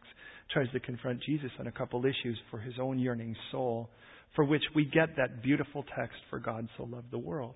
tries 0.53 0.71
to 0.73 0.81
confront 0.81 1.23
Jesus 1.23 1.51
on 1.59 1.69
a 1.69 1.73
couple 1.73 2.05
issues 2.05 2.39
for 2.51 2.59
his 2.59 2.75
own 2.79 2.99
yearning 2.99 3.35
soul 3.51 3.89
for 4.37 4.45
which 4.45 4.63
we 4.75 4.85
get 4.85 5.17
that 5.17 5.43
beautiful 5.43 5.85
text, 5.97 6.17
for 6.29 6.39
God 6.39 6.69
so 6.77 6.85
loved 6.85 7.11
the 7.11 7.19
world. 7.19 7.55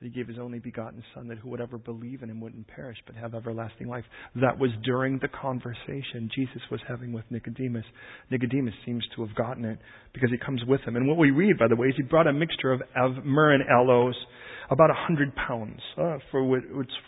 That 0.00 0.06
he 0.06 0.10
gave 0.10 0.28
his 0.28 0.38
only 0.38 0.60
begotten 0.60 1.02
Son, 1.12 1.26
that 1.26 1.38
who 1.38 1.48
would 1.50 1.60
ever 1.60 1.76
believe 1.76 2.22
in 2.22 2.30
him 2.30 2.40
wouldn't 2.40 2.68
perish, 2.68 2.98
but 3.04 3.16
have 3.16 3.34
everlasting 3.34 3.88
life. 3.88 4.04
That 4.36 4.56
was 4.56 4.70
during 4.84 5.18
the 5.18 5.28
conversation 5.28 6.30
Jesus 6.34 6.62
was 6.70 6.80
having 6.86 7.12
with 7.12 7.24
Nicodemus. 7.30 7.84
Nicodemus 8.30 8.74
seems 8.86 9.04
to 9.16 9.26
have 9.26 9.34
gotten 9.34 9.64
it 9.64 9.78
because 10.12 10.30
he 10.30 10.38
comes 10.38 10.62
with 10.66 10.82
him. 10.82 10.94
And 10.94 11.08
what 11.08 11.18
we 11.18 11.32
read, 11.32 11.58
by 11.58 11.66
the 11.66 11.74
way, 11.74 11.88
is 11.88 11.94
he 11.96 12.04
brought 12.04 12.28
a 12.28 12.32
mixture 12.32 12.72
of, 12.72 12.80
myrrh 13.24 13.54
and 13.54 13.64
aloes, 13.68 14.14
about 14.70 14.90
a 14.90 14.94
hundred 14.94 15.34
pounds, 15.34 15.80
uh, 15.96 16.18
for, 16.30 16.44
what, 16.44 16.60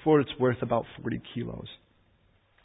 for 0.03 0.21
it's 0.21 0.31
worth 0.41 0.61
about 0.63 0.85
40 1.01 1.21
kilos. 1.35 1.69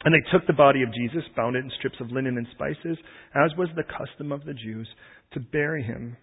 And 0.04 0.14
they 0.14 0.30
took 0.30 0.46
the 0.46 0.52
body 0.52 0.82
of 0.82 0.92
Jesus, 0.92 1.22
bound 1.36 1.56
it 1.56 1.64
in 1.64 1.70
strips 1.78 1.96
of 2.00 2.10
linen 2.10 2.36
and 2.36 2.46
spices, 2.52 2.98
as 3.34 3.56
was 3.56 3.68
the 3.76 3.82
custom 3.84 4.32
of 4.32 4.44
the 4.44 4.54
Jews, 4.54 4.88
to 5.32 5.40
bury 5.40 5.82
him. 5.82 6.16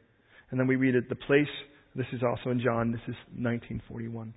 And 0.52 0.60
then 0.60 0.68
we 0.68 0.76
read 0.76 0.96
it, 0.96 1.10
the 1.10 1.16
place, 1.16 1.48
this 1.96 2.08
is 2.14 2.22
also 2.24 2.50
in 2.50 2.60
John, 2.60 2.92
this 2.92 3.02
is 3.08 3.16
1941. 3.36 4.34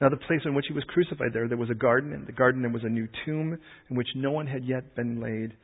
Now, 0.00 0.10
the 0.10 0.16
place 0.16 0.40
in 0.44 0.54
which 0.54 0.66
he 0.68 0.74
was 0.74 0.84
crucified 0.88 1.32
there, 1.32 1.48
there 1.48 1.56
was 1.56 1.70
a 1.70 1.74
garden, 1.74 2.12
and 2.12 2.26
the 2.26 2.32
garden 2.32 2.62
there 2.62 2.70
was 2.70 2.84
a 2.84 2.88
new 2.88 3.08
tomb 3.24 3.58
in 3.88 3.96
which 3.96 4.08
no 4.14 4.30
one 4.30 4.46
had 4.46 4.64
yet 4.64 4.94
been 4.94 5.20
laid. 5.20 5.56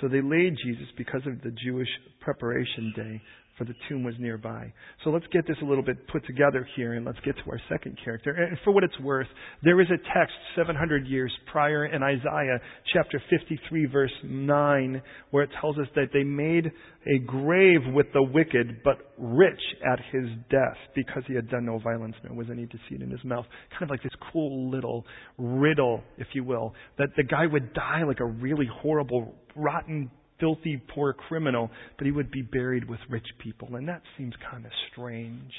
So 0.00 0.08
they 0.08 0.20
laid 0.20 0.56
Jesus 0.62 0.86
because 0.96 1.22
of 1.26 1.40
the 1.42 1.50
Jewish 1.64 1.88
preparation 2.20 2.92
day 2.94 3.22
for 3.58 3.64
the 3.64 3.74
tomb 3.88 4.04
was 4.04 4.14
nearby. 4.18 4.72
So 5.04 5.10
let's 5.10 5.26
get 5.32 5.46
this 5.46 5.56
a 5.60 5.64
little 5.64 5.82
bit 5.82 6.06
put 6.08 6.24
together 6.26 6.66
here 6.76 6.94
and 6.94 7.04
let's 7.04 7.18
get 7.24 7.36
to 7.36 7.50
our 7.50 7.60
second 7.68 7.98
character. 8.02 8.30
And 8.30 8.56
for 8.64 8.72
what 8.72 8.84
it's 8.84 8.98
worth, 9.00 9.26
there 9.62 9.80
is 9.80 9.88
a 9.88 9.98
text 10.16 10.34
700 10.56 11.06
years 11.06 11.32
prior 11.50 11.86
in 11.86 12.02
Isaiah 12.02 12.60
chapter 12.92 13.22
53 13.28 13.86
verse 13.86 14.12
9 14.24 15.02
where 15.30 15.42
it 15.42 15.50
tells 15.60 15.76
us 15.78 15.88
that 15.96 16.10
they 16.12 16.22
made 16.22 16.70
a 17.06 17.18
grave 17.26 17.80
with 17.92 18.06
the 18.12 18.22
wicked 18.22 18.82
but 18.84 18.98
rich 19.18 19.60
at 19.84 19.98
his 20.12 20.28
death 20.50 20.76
because 20.94 21.22
he 21.26 21.34
had 21.34 21.50
done 21.50 21.66
no 21.66 21.78
violence 21.78 22.14
nor 22.24 22.36
was 22.36 22.46
any 22.50 22.66
deceit 22.66 23.02
in 23.02 23.10
his 23.10 23.24
mouth. 23.24 23.46
Kind 23.70 23.84
of 23.84 23.90
like 23.90 24.02
this 24.02 24.12
cool 24.32 24.70
little 24.70 25.04
riddle, 25.36 26.02
if 26.16 26.28
you 26.34 26.44
will, 26.44 26.74
that 26.98 27.08
the 27.16 27.24
guy 27.24 27.46
would 27.46 27.72
die 27.74 28.04
like 28.06 28.20
a 28.20 28.26
really 28.26 28.68
horrible, 28.80 29.34
rotten 29.56 30.10
filthy, 30.40 30.80
poor 30.94 31.12
criminal, 31.12 31.70
but 31.96 32.06
he 32.06 32.12
would 32.12 32.30
be 32.30 32.42
buried 32.42 32.88
with 32.88 33.00
rich 33.08 33.26
people. 33.38 33.76
And 33.76 33.88
that 33.88 34.02
seems 34.16 34.34
kind 34.50 34.64
of 34.64 34.72
strange, 34.92 35.52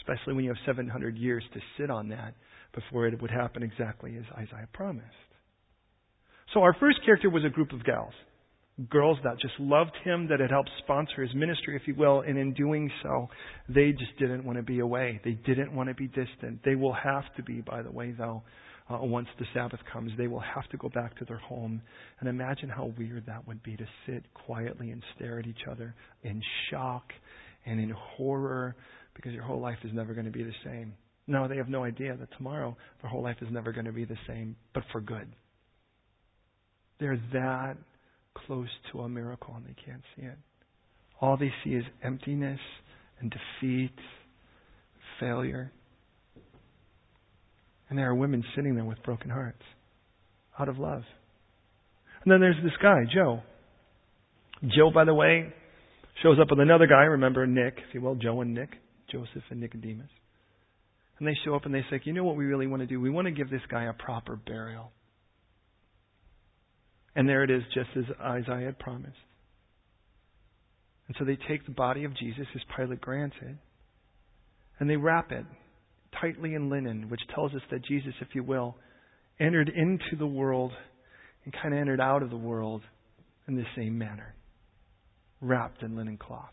especially 0.00 0.34
when 0.34 0.44
you 0.44 0.50
have 0.50 0.58
700 0.66 1.16
years 1.16 1.44
to 1.52 1.60
sit 1.78 1.90
on 1.90 2.08
that 2.08 2.34
before 2.74 3.06
it 3.06 3.20
would 3.20 3.30
happen 3.30 3.62
exactly 3.62 4.16
as 4.16 4.24
Isaiah 4.36 4.68
promised. 4.72 5.06
So 6.52 6.60
our 6.60 6.74
first 6.78 6.98
character 7.04 7.30
was 7.30 7.44
a 7.44 7.50
group 7.50 7.72
of 7.72 7.84
gals. 7.84 8.12
Girls 8.90 9.18
that 9.22 9.38
just 9.40 9.54
loved 9.60 9.92
him, 10.04 10.28
that 10.28 10.40
had 10.40 10.50
helped 10.50 10.70
sponsor 10.78 11.22
his 11.22 11.34
ministry, 11.34 11.76
if 11.76 11.86
you 11.86 11.94
will, 11.94 12.22
and 12.22 12.36
in 12.36 12.54
doing 12.54 12.90
so, 13.02 13.28
they 13.68 13.92
just 13.92 14.18
didn't 14.18 14.44
want 14.44 14.58
to 14.58 14.64
be 14.64 14.80
away. 14.80 15.20
They 15.24 15.32
didn't 15.32 15.72
want 15.72 15.90
to 15.90 15.94
be 15.94 16.08
distant. 16.08 16.64
They 16.64 16.74
will 16.74 16.92
have 16.92 17.22
to 17.36 17.42
be, 17.44 17.60
by 17.60 17.82
the 17.82 17.92
way, 17.92 18.12
though, 18.16 18.42
uh, 18.90 18.98
once 19.00 19.28
the 19.38 19.46
Sabbath 19.54 19.80
comes, 19.90 20.12
they 20.18 20.26
will 20.26 20.40
have 20.40 20.68
to 20.70 20.76
go 20.76 20.90
back 20.90 21.16
to 21.18 21.24
their 21.24 21.38
home. 21.38 21.80
And 22.20 22.28
imagine 22.28 22.68
how 22.68 22.92
weird 22.98 23.24
that 23.26 23.46
would 23.46 23.62
be 23.62 23.76
to 23.76 23.86
sit 24.06 24.24
quietly 24.34 24.90
and 24.90 25.02
stare 25.16 25.38
at 25.38 25.46
each 25.46 25.66
other 25.70 25.94
in 26.22 26.42
shock 26.70 27.04
and 27.64 27.80
in 27.80 27.90
horror 27.90 28.76
because 29.14 29.32
your 29.32 29.44
whole 29.44 29.60
life 29.60 29.78
is 29.84 29.90
never 29.94 30.12
going 30.12 30.26
to 30.26 30.32
be 30.32 30.42
the 30.42 30.52
same. 30.64 30.94
No, 31.26 31.48
they 31.48 31.56
have 31.56 31.68
no 31.68 31.84
idea 31.84 32.16
that 32.16 32.28
tomorrow 32.36 32.76
their 33.00 33.10
whole 33.10 33.22
life 33.22 33.38
is 33.40 33.48
never 33.50 33.72
going 33.72 33.86
to 33.86 33.92
be 33.92 34.04
the 34.04 34.18
same, 34.26 34.56
but 34.74 34.82
for 34.92 35.00
good. 35.00 35.28
They're 37.00 37.20
that 37.32 37.76
close 38.46 38.68
to 38.92 39.00
a 39.00 39.08
miracle 39.08 39.54
and 39.56 39.64
they 39.64 39.76
can't 39.82 40.02
see 40.16 40.26
it. 40.26 40.36
All 41.20 41.36
they 41.38 41.52
see 41.62 41.70
is 41.70 41.84
emptiness 42.02 42.60
and 43.20 43.32
defeat, 43.32 43.94
failure. 45.18 45.72
And 47.94 48.00
there 48.00 48.10
are 48.10 48.14
women 48.16 48.42
sitting 48.56 48.74
there 48.74 48.84
with 48.84 49.00
broken 49.04 49.30
hearts 49.30 49.62
out 50.58 50.68
of 50.68 50.80
love. 50.80 51.02
And 52.24 52.32
then 52.32 52.40
there's 52.40 52.56
this 52.60 52.72
guy, 52.82 53.02
Joe. 53.14 53.40
Joe, 54.62 54.90
by 54.92 55.04
the 55.04 55.14
way, 55.14 55.52
shows 56.20 56.38
up 56.42 56.48
with 56.50 56.58
another 56.58 56.88
guy, 56.88 57.04
remember 57.04 57.46
Nick, 57.46 57.76
if 57.88 57.94
you 57.94 58.00
will, 58.00 58.16
Joe 58.16 58.40
and 58.40 58.52
Nick, 58.52 58.70
Joseph 59.12 59.44
and 59.48 59.60
Nicodemus. 59.60 60.08
And 61.20 61.28
they 61.28 61.36
show 61.44 61.54
up 61.54 61.66
and 61.66 61.72
they 61.72 61.84
say, 61.88 62.00
you 62.02 62.12
know 62.12 62.24
what 62.24 62.34
we 62.34 62.46
really 62.46 62.66
want 62.66 62.82
to 62.82 62.86
do? 62.88 63.00
We 63.00 63.10
want 63.10 63.26
to 63.26 63.30
give 63.30 63.48
this 63.48 63.62
guy 63.70 63.84
a 63.84 63.92
proper 63.92 64.34
burial. 64.34 64.90
And 67.14 67.28
there 67.28 67.44
it 67.44 67.50
is, 67.52 67.62
just 67.74 67.90
as 67.96 68.12
Isaiah 68.20 68.66
had 68.66 68.78
promised. 68.80 69.14
And 71.06 71.14
so 71.16 71.24
they 71.24 71.38
take 71.46 71.64
the 71.64 71.70
body 71.70 72.02
of 72.02 72.16
Jesus, 72.16 72.46
as 72.56 72.60
Pilate 72.76 73.00
granted, 73.00 73.56
and 74.80 74.90
they 74.90 74.96
wrap 74.96 75.30
it 75.30 75.46
tightly 76.20 76.54
in 76.54 76.70
linen, 76.70 77.08
which 77.08 77.20
tells 77.34 77.52
us 77.54 77.62
that 77.70 77.84
Jesus, 77.84 78.14
if 78.20 78.28
you 78.34 78.42
will, 78.42 78.76
entered 79.40 79.68
into 79.68 80.16
the 80.18 80.26
world 80.26 80.72
and 81.44 81.54
kind 81.54 81.74
of 81.74 81.80
entered 81.80 82.00
out 82.00 82.22
of 82.22 82.30
the 82.30 82.36
world 82.36 82.82
in 83.48 83.56
the 83.56 83.64
same 83.76 83.98
manner, 83.98 84.34
wrapped 85.40 85.82
in 85.82 85.96
linen 85.96 86.16
cloths. 86.16 86.52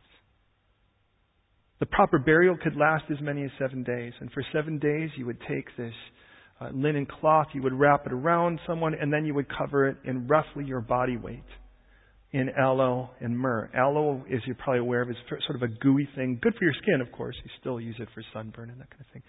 The 1.80 1.86
proper 1.88 2.20
burial 2.20 2.58
could 2.62 2.76
last 2.76 3.06
as 3.12 3.20
many 3.22 3.44
as 3.44 3.50
seven 3.58 3.84
days. 3.84 4.14
And 4.20 4.32
for 4.32 4.44
seven 4.54 4.78
days, 4.78 5.10
you 5.18 5.26
would 5.26 5.40
take 5.50 5.66
this 5.78 5.94
uh, 6.60 6.70
linen 6.74 7.08
cloth, 7.08 7.48
you 7.54 7.64
would 7.64 7.74
wrap 7.74 8.06
it 8.06 8.14
around 8.14 8.60
someone, 8.68 8.94
and 8.94 9.12
then 9.12 9.26
you 9.26 9.34
would 9.34 9.48
cover 9.50 9.88
it 9.88 9.98
in 10.04 10.28
roughly 10.28 10.64
your 10.64 10.82
body 10.82 11.18
weight 11.18 11.44
in 12.34 12.50
aloe 12.58 13.10
and 13.20 13.38
myrrh. 13.38 13.70
Aloe, 13.76 14.24
as 14.34 14.40
you're 14.46 14.56
probably 14.56 14.80
aware 14.80 15.02
of, 15.02 15.10
is 15.10 15.16
sort 15.28 15.56
of 15.56 15.64
a 15.64 15.68
gooey 15.68 16.08
thing. 16.16 16.40
Good 16.42 16.54
for 16.56 16.64
your 16.64 16.74
skin, 16.82 17.02
of 17.02 17.12
course. 17.12 17.36
You 17.44 17.50
still 17.60 17.80
use 17.80 17.96
it 18.00 18.08
for 18.14 18.24
sunburn 18.34 18.70
and 18.70 18.80
that 18.80 18.90
kind 18.90 19.02
of 19.02 19.12
thing. 19.12 19.24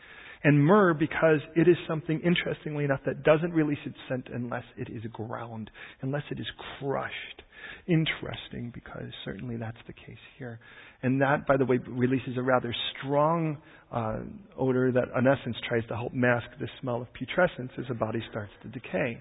And 0.44 0.64
myrrh 0.64 0.94
because 0.94 1.40
it 1.56 1.68
is 1.68 1.76
something, 1.88 2.20
interestingly 2.20 2.84
enough, 2.84 3.00
that 3.06 3.22
doesn't 3.22 3.52
release 3.52 3.78
its 3.84 3.96
scent 4.08 4.28
unless 4.32 4.64
it 4.76 4.88
is 4.88 5.02
ground, 5.12 5.70
unless 6.02 6.22
it 6.30 6.38
is 6.38 6.46
crushed. 6.78 7.42
Interesting 7.86 8.70
because 8.74 9.10
certainly 9.24 9.56
that's 9.56 9.78
the 9.86 9.92
case 9.92 10.22
here. 10.38 10.60
And 11.02 11.20
that, 11.20 11.46
by 11.46 11.56
the 11.56 11.64
way, 11.64 11.78
releases 11.88 12.36
a 12.36 12.42
rather 12.42 12.74
strong 12.96 13.58
uh, 13.92 14.18
odor 14.58 14.92
that, 14.92 15.08
in 15.16 15.26
essence, 15.26 15.56
tries 15.68 15.86
to 15.88 15.96
help 15.96 16.12
mask 16.12 16.46
the 16.60 16.68
smell 16.80 17.02
of 17.02 17.12
putrescence 17.12 17.70
as 17.78 17.84
the 17.88 17.94
body 17.94 18.22
starts 18.30 18.52
to 18.62 18.68
decay. 18.68 19.20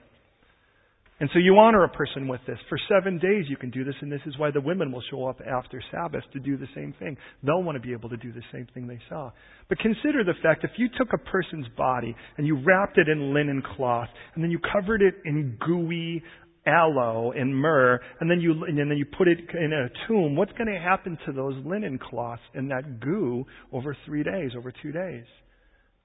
And 1.21 1.29
so 1.33 1.39
you 1.39 1.55
honor 1.59 1.83
a 1.83 1.89
person 1.89 2.27
with 2.27 2.41
this. 2.47 2.57
For 2.67 2.79
seven 2.89 3.19
days 3.19 3.45
you 3.47 3.55
can 3.55 3.69
do 3.69 3.83
this, 3.83 3.93
and 4.01 4.11
this 4.11 4.21
is 4.25 4.39
why 4.39 4.49
the 4.49 4.59
women 4.59 4.91
will 4.91 5.03
show 5.11 5.27
up 5.27 5.39
after 5.39 5.79
Sabbath 5.91 6.23
to 6.33 6.39
do 6.39 6.57
the 6.57 6.65
same 6.73 6.95
thing. 6.97 7.15
They'll 7.43 7.61
want 7.61 7.75
to 7.75 7.79
be 7.79 7.93
able 7.93 8.09
to 8.09 8.17
do 8.17 8.33
the 8.33 8.41
same 8.51 8.67
thing 8.73 8.87
they 8.87 8.97
saw. 9.07 9.29
But 9.69 9.77
consider 9.77 10.23
the 10.23 10.33
fact 10.41 10.63
if 10.63 10.71
you 10.77 10.89
took 10.97 11.09
a 11.13 11.19
person's 11.29 11.67
body 11.77 12.15
and 12.39 12.47
you 12.47 12.59
wrapped 12.65 12.97
it 12.97 13.07
in 13.07 13.35
linen 13.35 13.61
cloth, 13.75 14.07
and 14.33 14.43
then 14.43 14.49
you 14.49 14.57
covered 14.73 15.03
it 15.03 15.13
in 15.23 15.59
gooey 15.63 16.23
aloe 16.65 17.33
and 17.33 17.55
myrrh, 17.55 17.99
and 18.19 18.29
then 18.29 18.41
you 18.41 18.65
and 18.65 18.75
then 18.75 18.97
you 18.97 19.05
put 19.05 19.27
it 19.27 19.37
in 19.53 19.73
a 19.73 19.89
tomb, 20.07 20.35
what's 20.35 20.53
going 20.53 20.73
to 20.73 20.79
happen 20.79 21.19
to 21.27 21.31
those 21.33 21.53
linen 21.63 21.99
cloths 21.99 22.41
and 22.55 22.71
that 22.71 22.99
goo 22.99 23.45
over 23.71 23.95
three 24.07 24.23
days, 24.23 24.53
over 24.57 24.73
two 24.81 24.91
days? 24.91 25.25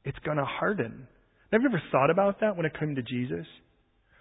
It's 0.05 0.19
going 0.27 0.37
to 0.37 0.45
harden. 0.45 1.09
I've 1.55 1.63
you 1.63 1.69
ever 1.69 1.83
thought 1.91 2.11
about 2.11 2.41
that 2.41 2.55
when 2.55 2.67
it 2.67 2.79
came 2.79 2.97
to 2.97 3.03
Jesus? 3.03 3.47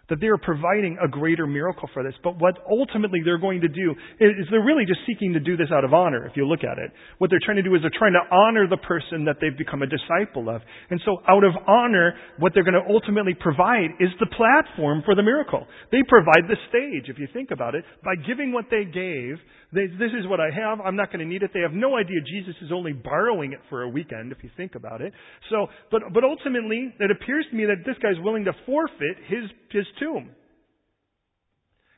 That 0.10 0.20
they 0.22 0.28
are 0.28 0.38
providing 0.38 0.98
a 1.04 1.08
greater 1.08 1.48
miracle 1.48 1.90
for 1.94 2.04
this. 2.04 2.14
But 2.24 2.40
what 2.40 2.58
ultimately 2.70 3.22
they're 3.26 3.40
going 3.40 3.62
to 3.62 3.68
do 3.68 3.96
is 4.20 4.46
they're 4.52 4.64
really 4.64 4.86
just 4.86 5.00
seeking 5.08 5.34
to 5.34 5.40
do 5.40 5.58
this 5.58 5.70
out 5.74 5.84
of 5.84 5.94
honor, 5.94 6.26
if 6.26 6.34
you 6.36 6.48
look 6.48 6.64
at 6.64 6.78
it. 6.78 6.92
What 7.18 7.30
they're 7.30 7.44
trying 7.44 7.58
to 7.58 7.64
do 7.64 7.74
is 7.74 7.82
they're 7.82 7.98
trying 7.98 8.14
to 8.14 8.26
honor 8.34 8.68
the 8.68 8.78
person 8.78 9.26
that 9.26 9.38
they've 9.42 9.58
become 9.58 9.82
a 9.82 9.88
disciple 9.88 10.50
of. 10.50 10.62
And 10.90 11.02
so 11.06 11.18
out 11.28 11.44
of 11.44 11.54
honor, 11.68 12.14
what 12.38 12.54
they're 12.54 12.64
going 12.64 12.78
to 12.78 12.88
ultimately 12.90 13.34
provide 13.34 13.98
is 14.00 14.10
the 14.20 14.30
platform 14.30 15.02
for 15.06 15.16
the 15.16 15.24
miracle. 15.24 15.66
They 15.92 16.04
provide 16.08 16.46
the 16.48 16.58
stage, 16.70 17.10
if 17.10 17.18
you 17.18 17.28
think 17.34 17.52
about 17.52 17.74
it. 17.76 17.84
By 18.04 18.16
giving 18.28 18.54
what 18.54 18.66
they 18.70 18.86
gave, 18.86 19.42
they, 19.74 19.88
this 19.88 20.14
is 20.14 20.28
what 20.30 20.40
I 20.40 20.54
have, 20.54 20.80
I'm 20.80 20.96
not 20.96 21.12
going 21.12 21.20
to 21.20 21.26
need 21.26 21.44
it. 21.44 21.52
They 21.54 21.62
have 21.62 21.74
no 21.74 21.98
idea 21.98 22.22
Jesus 22.22 22.56
is 22.62 22.72
only 22.72 22.94
borrowing 22.94 23.54
it 23.54 23.60
for 23.70 23.82
a 23.82 23.90
weekend, 23.90 24.32
if 24.32 24.38
you 24.44 24.50
think 24.56 24.76
about 24.76 25.02
it. 25.02 25.12
So, 25.50 25.68
but, 25.92 26.02
but 26.14 26.24
ultimately, 26.24 26.94
it 27.00 27.12
appears 27.12 27.46
to 27.50 27.56
me 27.58 27.66
that 27.66 27.84
this 27.86 27.98
guy's 28.02 28.22
willing 28.24 28.46
to 28.46 28.54
forfeit 28.66 29.18
his, 29.28 29.50
his 29.72 29.86
tomb. 30.00 30.30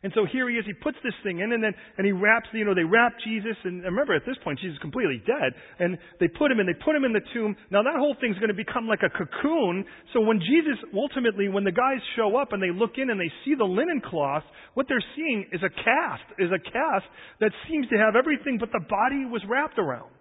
And 0.03 0.13
so 0.13 0.29
here 0.29 0.47
he 0.47 0.55
is, 0.55 0.65
he 0.65 0.73
puts 0.77 0.97
this 1.03 1.15
thing 1.23 1.39
in 1.39 1.51
and 1.51 1.63
then, 1.63 1.73
and 1.97 2.05
he 2.05 2.13
wraps, 2.13 2.47
you 2.53 2.63
know, 2.63 2.75
they 2.77 2.86
wrap 2.86 3.17
Jesus 3.25 3.57
and 3.65 3.81
remember 3.81 4.13
at 4.13 4.21
this 4.27 4.38
point 4.43 4.60
Jesus 4.60 4.77
is 4.77 4.81
completely 4.81 5.23
dead 5.25 5.57
and 5.79 5.97
they 6.19 6.27
put 6.27 6.51
him 6.51 6.60
in, 6.62 6.67
they 6.69 6.77
put 6.77 6.95
him 6.95 7.03
in 7.03 7.13
the 7.13 7.25
tomb. 7.33 7.57
Now 7.71 7.81
that 7.81 7.97
whole 7.97 8.15
thing's 8.21 8.38
going 8.38 8.53
to 8.53 8.57
become 8.57 8.88
like 8.88 9.01
a 9.01 9.10
cocoon. 9.10 9.83
So 10.13 10.21
when 10.21 10.38
Jesus, 10.39 10.77
ultimately, 10.93 11.49
when 11.49 11.65
the 11.65 11.73
guys 11.73 11.97
show 12.15 12.38
up 12.38 12.53
and 12.53 12.62
they 12.62 12.69
look 12.69 13.01
in 13.01 13.10
and 13.10 13.19
they 13.19 13.31
see 13.43 13.57
the 13.57 13.65
linen 13.65 13.99
cloth, 14.05 14.45
what 14.75 14.86
they're 14.88 15.03
seeing 15.17 15.49
is 15.51 15.60
a 15.65 15.73
cast, 15.73 16.29
is 16.38 16.53
a 16.53 16.62
cast 16.62 17.10
that 17.41 17.51
seems 17.67 17.89
to 17.89 17.97
have 17.97 18.15
everything 18.15 18.62
but 18.62 18.69
the 18.71 18.86
body 18.86 19.25
was 19.25 19.41
wrapped 19.49 19.79
around. 19.79 20.13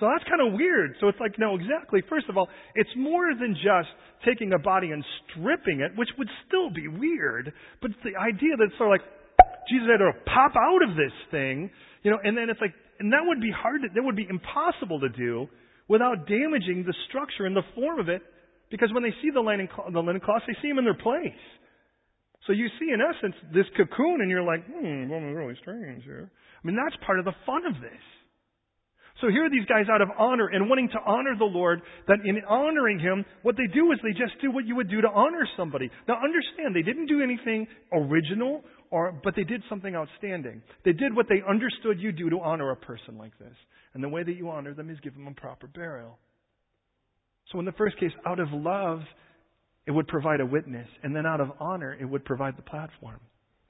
So 0.00 0.08
that's 0.08 0.24
kind 0.24 0.40
of 0.40 0.56
weird. 0.56 0.96
So 0.98 1.08
it's 1.08 1.20
like, 1.20 1.38
no, 1.38 1.54
exactly. 1.54 2.00
First 2.08 2.26
of 2.32 2.38
all, 2.40 2.48
it's 2.74 2.90
more 2.96 3.36
than 3.38 3.52
just 3.54 3.92
taking 4.24 4.52
a 4.56 4.58
body 4.58 4.90
and 4.90 5.04
stripping 5.28 5.80
it, 5.84 5.92
which 5.96 6.08
would 6.16 6.28
still 6.48 6.72
be 6.72 6.88
weird, 6.88 7.52
but 7.80 7.92
it's 7.92 8.00
the 8.02 8.16
idea 8.16 8.56
that 8.56 8.72
it's 8.72 8.78
sort 8.80 8.88
of 8.88 9.00
like, 9.00 9.06
Jesus 9.68 9.86
had 9.92 10.00
to 10.00 10.12
pop 10.24 10.56
out 10.56 10.82
of 10.82 10.96
this 10.96 11.12
thing, 11.30 11.70
you 12.02 12.10
know, 12.10 12.18
and 12.24 12.36
then 12.36 12.48
it's 12.48 12.60
like, 12.60 12.72
and 12.98 13.12
that 13.12 13.20
would 13.24 13.40
be 13.40 13.52
hard, 13.52 13.82
to, 13.82 13.88
that 13.94 14.02
would 14.02 14.16
be 14.16 14.26
impossible 14.28 15.00
to 15.00 15.08
do 15.08 15.48
without 15.88 16.26
damaging 16.26 16.84
the 16.84 16.94
structure 17.08 17.44
and 17.44 17.54
the 17.54 17.64
form 17.74 18.00
of 18.00 18.08
it, 18.08 18.22
because 18.70 18.92
when 18.92 19.02
they 19.02 19.12
see 19.20 19.28
the 19.32 19.40
linen, 19.40 19.68
the 19.92 20.00
linen 20.00 20.20
cloths, 20.20 20.44
they 20.48 20.56
see 20.62 20.68
them 20.68 20.78
in 20.78 20.84
their 20.84 20.96
place. 20.96 21.44
So 22.46 22.52
you 22.52 22.68
see, 22.80 22.88
in 22.92 23.00
essence, 23.04 23.36
this 23.52 23.68
cocoon, 23.76 24.20
and 24.20 24.30
you're 24.30 24.44
like, 24.44 24.64
hmm, 24.64 25.08
well, 25.08 25.20
really 25.20 25.56
strange 25.60 26.04
here. 26.04 26.30
I 26.32 26.66
mean, 26.66 26.76
that's 26.76 26.96
part 27.04 27.18
of 27.18 27.24
the 27.24 27.36
fun 27.44 27.66
of 27.68 27.80
this. 27.80 28.04
So 29.20 29.28
here 29.28 29.44
are 29.44 29.50
these 29.50 29.66
guys 29.66 29.86
out 29.92 30.00
of 30.00 30.08
honor 30.18 30.48
and 30.48 30.68
wanting 30.68 30.88
to 30.90 30.98
honor 31.06 31.36
the 31.38 31.44
Lord, 31.44 31.82
that 32.08 32.18
in 32.24 32.40
honoring 32.48 32.98
Him, 32.98 33.24
what 33.42 33.56
they 33.56 33.66
do 33.72 33.92
is 33.92 33.98
they 34.02 34.12
just 34.12 34.40
do 34.40 34.50
what 34.50 34.66
you 34.66 34.76
would 34.76 34.88
do 34.88 35.00
to 35.02 35.08
honor 35.08 35.46
somebody. 35.56 35.90
Now 36.08 36.16
understand, 36.24 36.74
they 36.74 36.82
didn't 36.82 37.06
do 37.06 37.22
anything 37.22 37.66
original, 37.92 38.62
or, 38.90 39.12
but 39.22 39.36
they 39.36 39.44
did 39.44 39.62
something 39.68 39.94
outstanding. 39.94 40.62
They 40.84 40.92
did 40.92 41.14
what 41.14 41.26
they 41.28 41.42
understood 41.48 42.00
you 42.00 42.12
do 42.12 42.30
to 42.30 42.40
honor 42.40 42.70
a 42.70 42.76
person 42.76 43.18
like 43.18 43.38
this. 43.38 43.54
And 43.94 44.02
the 44.02 44.08
way 44.08 44.22
that 44.22 44.34
you 44.34 44.48
honor 44.48 44.72
them 44.72 44.88
is 44.88 44.98
give 45.02 45.14
them 45.14 45.26
a 45.26 45.34
proper 45.34 45.66
burial. 45.66 46.18
So 47.52 47.58
in 47.58 47.64
the 47.64 47.72
first 47.72 47.98
case, 47.98 48.12
out 48.26 48.40
of 48.40 48.48
love, 48.52 49.00
it 49.86 49.90
would 49.90 50.08
provide 50.08 50.40
a 50.40 50.46
witness. 50.46 50.86
And 51.02 51.14
then 51.14 51.26
out 51.26 51.40
of 51.40 51.50
honor, 51.58 51.96
it 52.00 52.04
would 52.04 52.24
provide 52.24 52.56
the 52.56 52.62
platform. 52.62 53.20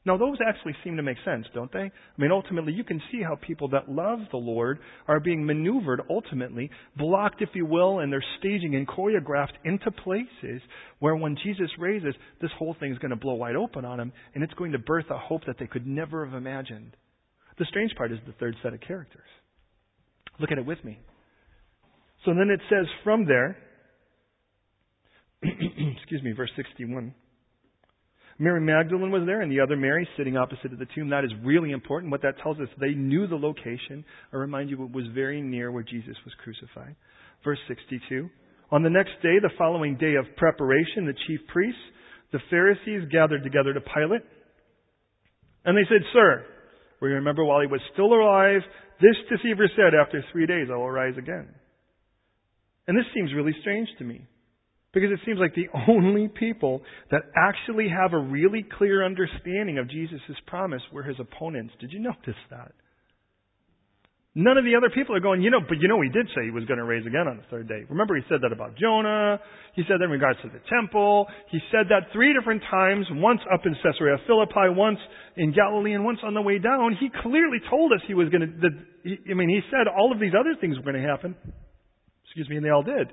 Now, 0.06 0.16
those 0.16 0.38
actually 0.46 0.74
seem 0.82 0.96
to 0.96 1.02
make 1.02 1.18
sense, 1.26 1.44
don't 1.52 1.70
they? 1.70 1.78
I 1.78 1.90
mean, 2.16 2.32
ultimately, 2.32 2.72
you 2.72 2.84
can 2.84 3.02
see 3.12 3.22
how 3.22 3.36
people 3.36 3.68
that 3.68 3.90
love 3.90 4.20
the 4.30 4.38
Lord 4.38 4.78
are 5.06 5.20
being 5.20 5.44
maneuvered, 5.44 6.00
ultimately, 6.08 6.70
blocked, 6.96 7.42
if 7.42 7.50
you 7.52 7.66
will, 7.66 7.98
and 7.98 8.10
they're 8.10 8.24
staging 8.38 8.74
and 8.76 8.88
choreographed 8.88 9.58
into 9.62 9.90
places 9.90 10.62
where 11.00 11.16
when 11.16 11.36
Jesus 11.44 11.68
raises, 11.78 12.14
this 12.40 12.50
whole 12.58 12.74
thing 12.80 12.92
is 12.92 12.98
going 12.98 13.10
to 13.10 13.16
blow 13.16 13.34
wide 13.34 13.56
open 13.56 13.84
on 13.84 13.98
them, 13.98 14.12
and 14.34 14.42
it's 14.42 14.54
going 14.54 14.72
to 14.72 14.78
birth 14.78 15.04
a 15.10 15.18
hope 15.18 15.42
that 15.46 15.56
they 15.58 15.66
could 15.66 15.86
never 15.86 16.24
have 16.24 16.34
imagined. 16.34 16.96
The 17.58 17.66
strange 17.66 17.94
part 17.94 18.10
is 18.10 18.18
the 18.26 18.32
third 18.32 18.56
set 18.62 18.72
of 18.72 18.80
characters. 18.80 19.28
Look 20.38 20.50
at 20.50 20.56
it 20.56 20.64
with 20.64 20.82
me. 20.82 20.98
So 22.24 22.32
then 22.32 22.48
it 22.50 22.60
says 22.70 22.86
from 23.04 23.26
there, 23.26 23.58
excuse 25.42 26.22
me, 26.22 26.32
verse 26.32 26.50
61. 26.56 27.14
Mary 28.40 28.62
Magdalene 28.62 29.10
was 29.10 29.24
there 29.26 29.42
and 29.42 29.52
the 29.52 29.60
other 29.60 29.76
Mary 29.76 30.08
sitting 30.16 30.38
opposite 30.38 30.72
of 30.72 30.78
the 30.78 30.88
tomb. 30.94 31.10
That 31.10 31.26
is 31.26 31.30
really 31.44 31.72
important. 31.72 32.10
What 32.10 32.22
that 32.22 32.40
tells 32.42 32.58
us, 32.58 32.68
they 32.80 32.94
knew 32.94 33.26
the 33.26 33.36
location. 33.36 34.02
I 34.32 34.36
remind 34.36 34.70
you, 34.70 34.82
it 34.82 34.92
was 34.92 35.04
very 35.14 35.42
near 35.42 35.70
where 35.70 35.82
Jesus 35.82 36.16
was 36.24 36.32
crucified. 36.42 36.96
Verse 37.44 37.58
62. 37.68 38.30
On 38.72 38.82
the 38.82 38.88
next 38.88 39.12
day, 39.22 39.36
the 39.42 39.52
following 39.58 39.98
day 39.98 40.14
of 40.14 40.24
preparation, 40.38 41.04
the 41.04 41.12
chief 41.26 41.40
priests, 41.52 41.80
the 42.32 42.38
Pharisees 42.48 43.10
gathered 43.12 43.44
together 43.44 43.74
to 43.74 43.80
Pilate. 43.82 44.22
And 45.66 45.76
they 45.76 45.84
said, 45.90 46.00
Sir, 46.14 46.46
we 47.02 47.10
remember 47.10 47.44
while 47.44 47.60
he 47.60 47.66
was 47.66 47.82
still 47.92 48.14
alive, 48.14 48.62
this 49.02 49.16
deceiver 49.28 49.68
said, 49.76 49.92
After 49.92 50.24
three 50.32 50.46
days 50.46 50.68
I 50.72 50.76
will 50.76 50.90
rise 50.90 51.18
again. 51.18 51.48
And 52.88 52.96
this 52.96 53.04
seems 53.14 53.34
really 53.34 53.54
strange 53.60 53.88
to 53.98 54.04
me. 54.04 54.24
Because 54.92 55.10
it 55.12 55.20
seems 55.24 55.38
like 55.38 55.54
the 55.54 55.68
only 55.88 56.28
people 56.28 56.82
that 57.10 57.22
actually 57.36 57.88
have 57.88 58.12
a 58.12 58.18
really 58.18 58.64
clear 58.78 59.04
understanding 59.04 59.78
of 59.78 59.88
Jesus' 59.88 60.20
promise 60.46 60.82
were 60.92 61.02
his 61.02 61.16
opponents. 61.20 61.74
Did 61.80 61.92
you 61.92 62.00
notice 62.00 62.40
that? 62.50 62.72
None 64.32 64.56
of 64.56 64.62
the 64.62 64.78
other 64.78 64.94
people 64.94 65.16
are 65.16 65.20
going, 65.20 65.42
you 65.42 65.50
know, 65.50 65.58
but 65.58 65.82
you 65.82 65.88
know, 65.88 66.00
he 66.02 66.08
did 66.08 66.30
say 66.30 66.46
he 66.46 66.54
was 66.54 66.62
going 66.64 66.78
to 66.78 66.86
raise 66.86 67.02
again 67.02 67.26
on 67.26 67.42
the 67.42 67.42
third 67.50 67.66
day. 67.66 67.82
Remember, 67.90 68.14
he 68.14 68.22
said 68.30 68.38
that 68.46 68.54
about 68.54 68.78
Jonah. 68.78 69.42
He 69.74 69.82
said 69.90 69.98
that 69.98 70.06
in 70.06 70.10
regards 70.10 70.38
to 70.46 70.48
the 70.48 70.62
temple. 70.70 71.26
He 71.50 71.58
said 71.74 71.90
that 71.90 72.14
three 72.14 72.30
different 72.30 72.62
times, 72.70 73.06
once 73.10 73.40
up 73.52 73.66
in 73.66 73.74
Caesarea 73.82 74.22
Philippi, 74.30 74.70
once 74.70 75.02
in 75.36 75.50
Galilee, 75.50 75.98
and 75.98 76.04
once 76.04 76.20
on 76.22 76.34
the 76.34 76.42
way 76.42 76.62
down. 76.62 76.94
He 77.00 77.10
clearly 77.10 77.58
told 77.68 77.90
us 77.90 78.06
he 78.06 78.14
was 78.14 78.28
going 78.30 78.46
to, 78.46 78.50
that, 78.62 78.74
I 79.30 79.34
mean, 79.34 79.50
he 79.50 79.66
said 79.66 79.90
all 79.90 80.14
of 80.14 80.20
these 80.20 80.34
other 80.38 80.54
things 80.60 80.78
were 80.78 80.86
going 80.86 81.02
to 81.02 81.08
happen. 81.08 81.34
Excuse 82.26 82.48
me, 82.48 82.54
and 82.54 82.64
they 82.64 82.70
all 82.70 82.86
did 82.86 83.10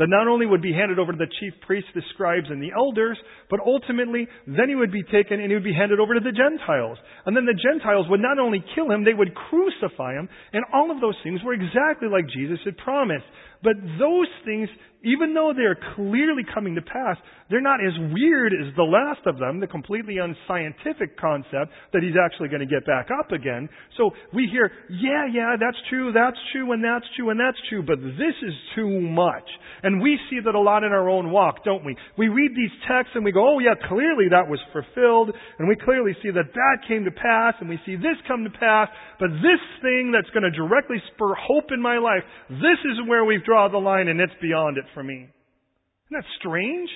that 0.00 0.08
not 0.08 0.26
only 0.26 0.46
would 0.46 0.64
be 0.64 0.72
handed 0.72 0.98
over 0.98 1.12
to 1.12 1.18
the 1.18 1.28
chief 1.38 1.52
priests, 1.68 1.90
the 1.94 2.00
scribes, 2.14 2.48
and 2.48 2.60
the 2.60 2.72
elders, 2.74 3.20
but 3.52 3.60
ultimately 3.60 4.26
then 4.48 4.72
he 4.72 4.74
would 4.74 4.90
be 4.90 5.04
taken 5.04 5.38
and 5.38 5.52
he 5.52 5.54
would 5.54 5.62
be 5.62 5.76
handed 5.76 6.00
over 6.00 6.14
to 6.14 6.24
the 6.24 6.32
Gentiles. 6.32 6.96
And 7.26 7.36
then 7.36 7.44
the 7.44 7.52
Gentiles 7.52 8.06
would 8.08 8.24
not 8.24 8.40
only 8.40 8.64
kill 8.74 8.90
him, 8.90 9.04
they 9.04 9.12
would 9.12 9.36
crucify 9.36 10.16
him, 10.16 10.28
and 10.56 10.64
all 10.72 10.90
of 10.90 11.04
those 11.04 11.20
things 11.22 11.44
were 11.44 11.52
exactly 11.52 12.08
like 12.08 12.24
Jesus 12.32 12.58
had 12.64 12.80
promised. 12.80 13.28
But 13.62 13.76
those 13.98 14.28
things, 14.44 14.68
even 15.04 15.34
though 15.34 15.52
they 15.56 15.64
are 15.64 15.78
clearly 15.96 16.44
coming 16.52 16.74
to 16.76 16.82
pass, 16.82 17.16
they're 17.48 17.60
not 17.60 17.80
as 17.82 17.92
weird 18.14 18.52
as 18.52 18.72
the 18.76 18.86
last 18.86 19.26
of 19.26 19.38
them, 19.38 19.60
the 19.60 19.66
completely 19.66 20.16
unscientific 20.22 21.18
concept 21.18 21.72
that 21.92 22.02
he's 22.04 22.14
actually 22.14 22.48
going 22.48 22.62
to 22.62 22.70
get 22.70 22.86
back 22.86 23.08
up 23.10 23.32
again. 23.32 23.68
So 23.96 24.12
we 24.32 24.46
hear, 24.46 24.70
yeah, 24.88 25.26
yeah, 25.26 25.56
that's 25.58 25.76
true, 25.90 26.12
that's 26.12 26.38
true, 26.52 26.72
and 26.72 26.84
that's 26.84 27.04
true, 27.16 27.30
and 27.30 27.40
that's 27.40 27.58
true, 27.68 27.82
but 27.82 27.98
this 27.98 28.36
is 28.44 28.54
too 28.76 29.00
much. 29.00 29.48
And 29.82 30.00
we 30.00 30.16
see 30.28 30.38
that 30.44 30.54
a 30.54 30.60
lot 30.60 30.84
in 30.84 30.92
our 30.92 31.08
own 31.08 31.32
walk, 31.32 31.64
don't 31.64 31.84
we? 31.84 31.96
We 32.16 32.28
read 32.28 32.52
these 32.54 32.72
texts 32.86 33.16
and 33.16 33.24
we 33.24 33.32
go, 33.32 33.56
oh 33.56 33.58
yeah, 33.58 33.74
clearly 33.88 34.28
that 34.30 34.46
was 34.46 34.60
fulfilled, 34.70 35.34
and 35.58 35.66
we 35.66 35.74
clearly 35.74 36.12
see 36.22 36.30
that 36.30 36.52
that 36.54 36.76
came 36.86 37.04
to 37.04 37.10
pass, 37.10 37.54
and 37.60 37.68
we 37.68 37.80
see 37.84 37.96
this 37.96 38.20
come 38.28 38.44
to 38.44 38.52
pass, 38.52 38.88
but 39.18 39.32
this 39.42 39.62
thing 39.82 40.12
that's 40.14 40.30
going 40.30 40.44
to 40.44 40.54
directly 40.54 41.02
spur 41.12 41.34
hope 41.34 41.72
in 41.72 41.80
my 41.82 41.98
life, 41.98 42.22
this 42.48 42.78
is 42.84 43.08
where 43.08 43.24
we've 43.24 43.44
draw 43.50 43.66
the 43.66 43.82
line 43.82 44.06
and 44.06 44.20
it's 44.20 44.32
beyond 44.40 44.78
it 44.78 44.84
for 44.94 45.02
me. 45.02 45.26
Isn't 45.26 46.14
that 46.14 46.24
strange? 46.38 46.88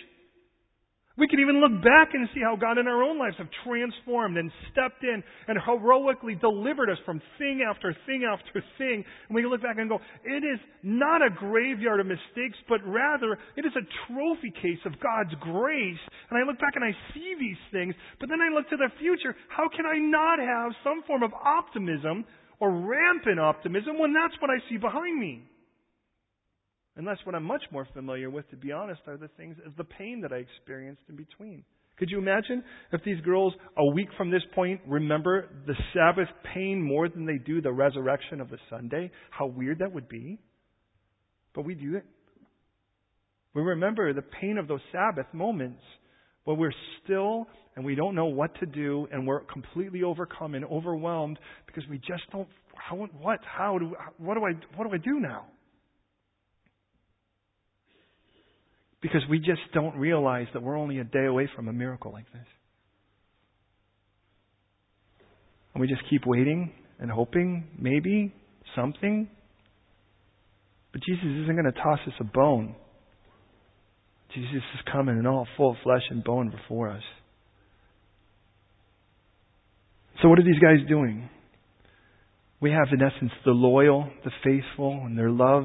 We 1.19 1.27
can 1.27 1.39
even 1.39 1.59
look 1.59 1.83
back 1.83 2.11
and 2.15 2.29
see 2.35 2.43
how 2.43 2.55
God 2.55 2.79
in 2.79 2.87
our 2.87 3.03
own 3.03 3.19
lives 3.19 3.35
have 3.39 3.51
transformed 3.67 4.37
and 4.39 4.51
stepped 4.71 5.03
in 5.03 5.23
and 5.47 5.59
heroically 5.59 6.35
delivered 6.35 6.91
us 6.91 6.99
from 7.07 7.23
thing 7.39 7.63
after 7.63 7.95
thing 8.07 8.23
after 8.27 8.63
thing. 8.79 9.03
And 9.03 9.35
we 9.35 9.43
can 9.43 9.51
look 9.51 9.63
back 9.63 9.79
and 9.79 9.89
go, 9.89 9.99
it 10.23 10.43
is 10.43 10.59
not 10.83 11.23
a 11.23 11.31
graveyard 11.31 11.99
of 11.99 12.07
mistakes, 12.07 12.59
but 12.69 12.83
rather 12.87 13.39
it 13.55 13.67
is 13.67 13.75
a 13.75 13.87
trophy 14.07 14.51
case 14.63 14.83
of 14.87 14.99
God's 14.99 15.35
grace. 15.39 16.03
And 16.31 16.39
I 16.39 16.47
look 16.47 16.59
back 16.59 16.75
and 16.75 16.83
I 16.83 16.95
see 17.15 17.35
these 17.39 17.63
things, 17.71 17.95
but 18.19 18.29
then 18.29 18.39
I 18.43 18.55
look 18.55 18.71
to 18.71 18.79
the 18.79 18.91
future. 18.99 19.35
How 19.51 19.67
can 19.71 19.87
I 19.87 19.99
not 19.99 20.39
have 20.39 20.71
some 20.83 21.03
form 21.07 21.23
of 21.23 21.31
optimism 21.35 22.27
or 22.59 22.71
rampant 22.71 23.39
optimism 23.39 23.99
when 23.99 24.15
that's 24.15 24.35
what 24.39 24.51
I 24.51 24.59
see 24.71 24.79
behind 24.79 25.19
me? 25.19 25.47
And 26.97 27.07
that's 27.07 27.21
what 27.25 27.35
I'm 27.35 27.45
much 27.45 27.63
more 27.73 27.87
familiar 27.93 28.31
with, 28.31 28.49
to 28.51 28.57
be 28.57 28.71
honest, 28.71 29.01
are 29.07 29.17
the 29.17 29.29
things, 29.37 29.57
is 29.67 29.73
the 29.77 29.85
pain 29.85 30.21
that 30.23 30.33
I 30.33 30.37
experienced 30.37 31.03
in 31.09 31.17
between. 31.17 31.65
Could 31.99 32.11
you 32.11 32.19
imagine 32.19 32.63
if 32.93 33.03
these 33.05 33.21
girls, 33.21 33.53
a 33.77 33.87
week 33.87 34.09
from 34.17 34.31
this 34.31 34.43
point, 34.55 34.81
remember 34.87 35.49
the 35.67 35.75
Sabbath 35.93 36.29
pain 36.53 36.83
more 36.83 37.09
than 37.09 37.25
they 37.27 37.39
do 37.39 37.61
the 37.61 37.73
resurrection 37.73 38.41
of 38.41 38.51
the 38.51 38.59
Sunday? 38.69 39.11
How 39.31 39.47
weird 39.47 39.79
that 39.79 39.93
would 39.93 40.09
be. 40.09 40.39
But 41.55 41.65
we 41.65 41.75
do 41.75 41.97
it. 41.97 42.05
We 43.55 43.63
remember 43.63 44.13
the 44.13 44.23
pain 44.23 44.59
of 44.59 44.67
those 44.67 44.81
Sabbath 44.91 45.33
moments, 45.33 45.83
but 46.45 46.55
we're 46.55 46.75
still 47.03 47.47
and 47.77 47.85
we 47.85 47.95
don't 47.95 48.15
know 48.15 48.27
what 48.27 48.55
to 48.61 48.67
do, 48.67 49.09
and 49.11 49.27
we're 49.27 49.41
completely 49.41 50.03
overcome 50.03 50.55
and 50.55 50.65
overwhelmed 50.65 51.39
because 51.67 51.83
we 51.91 51.99
just 51.99 52.23
don't. 52.31 52.49
How, 52.77 52.97
what? 52.97 53.41
How 53.45 53.79
do? 53.79 53.95
What 54.19 54.35
do 54.35 54.45
I? 54.45 54.53
What 54.77 54.89
do 54.89 54.95
I 54.95 54.99
do 54.99 55.19
now? 55.19 55.47
Because 59.05 59.21
we 59.29 59.39
just 59.39 59.61
don't 59.75 59.95
realize 59.97 60.47
that 60.55 60.63
we're 60.63 60.79
only 60.79 60.99
a 60.99 61.05
day 61.05 61.27
away 61.27 61.47
from 61.55 61.69
a 61.69 61.75
miracle 61.75 62.11
like 62.11 62.25
this. 62.33 62.47
And 65.75 65.83
we 65.83 65.89
just 65.89 66.01
keep 66.09 66.23
waiting 66.25 66.73
and 66.99 67.11
hoping, 67.11 67.67
maybe, 67.79 68.33
something. 68.75 69.29
But 70.91 71.03
Jesus 71.03 71.23
isn't 71.23 71.55
going 71.55 71.71
to 71.71 71.79
toss 71.79 71.99
us 72.07 72.15
a 72.19 72.25
bone. 72.25 72.77
Jesus 74.35 74.63
is 74.75 74.81
coming 74.91 75.19
in 75.19 75.27
all 75.27 75.47
full 75.59 75.77
flesh 75.85 76.05
and 76.09 76.25
bone 76.25 76.49
before 76.49 76.89
us. 76.89 77.03
So, 80.23 80.31
what 80.31 80.39
are 80.39 80.45
these 80.45 80.63
guys 80.63 80.79
doing? 80.89 81.29
We 82.59 82.71
have, 82.71 82.89
in 82.91 83.03
essence, 83.03 83.33
the 83.45 83.51
loyal, 83.51 84.09
the 84.25 84.31
faithful, 84.43 85.03
and 85.05 85.19
their 85.19 85.31
love 85.31 85.65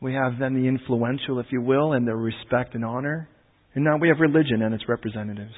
we 0.00 0.14
have 0.14 0.38
then 0.38 0.54
the 0.54 0.68
influential, 0.68 1.38
if 1.38 1.46
you 1.50 1.62
will, 1.62 1.92
and 1.92 2.06
their 2.06 2.16
respect 2.16 2.74
and 2.74 2.84
honor. 2.84 3.28
And 3.74 3.84
now 3.84 3.96
we 3.96 4.08
have 4.08 4.18
religion 4.20 4.62
and 4.62 4.74
its 4.74 4.84
representatives. 4.88 5.54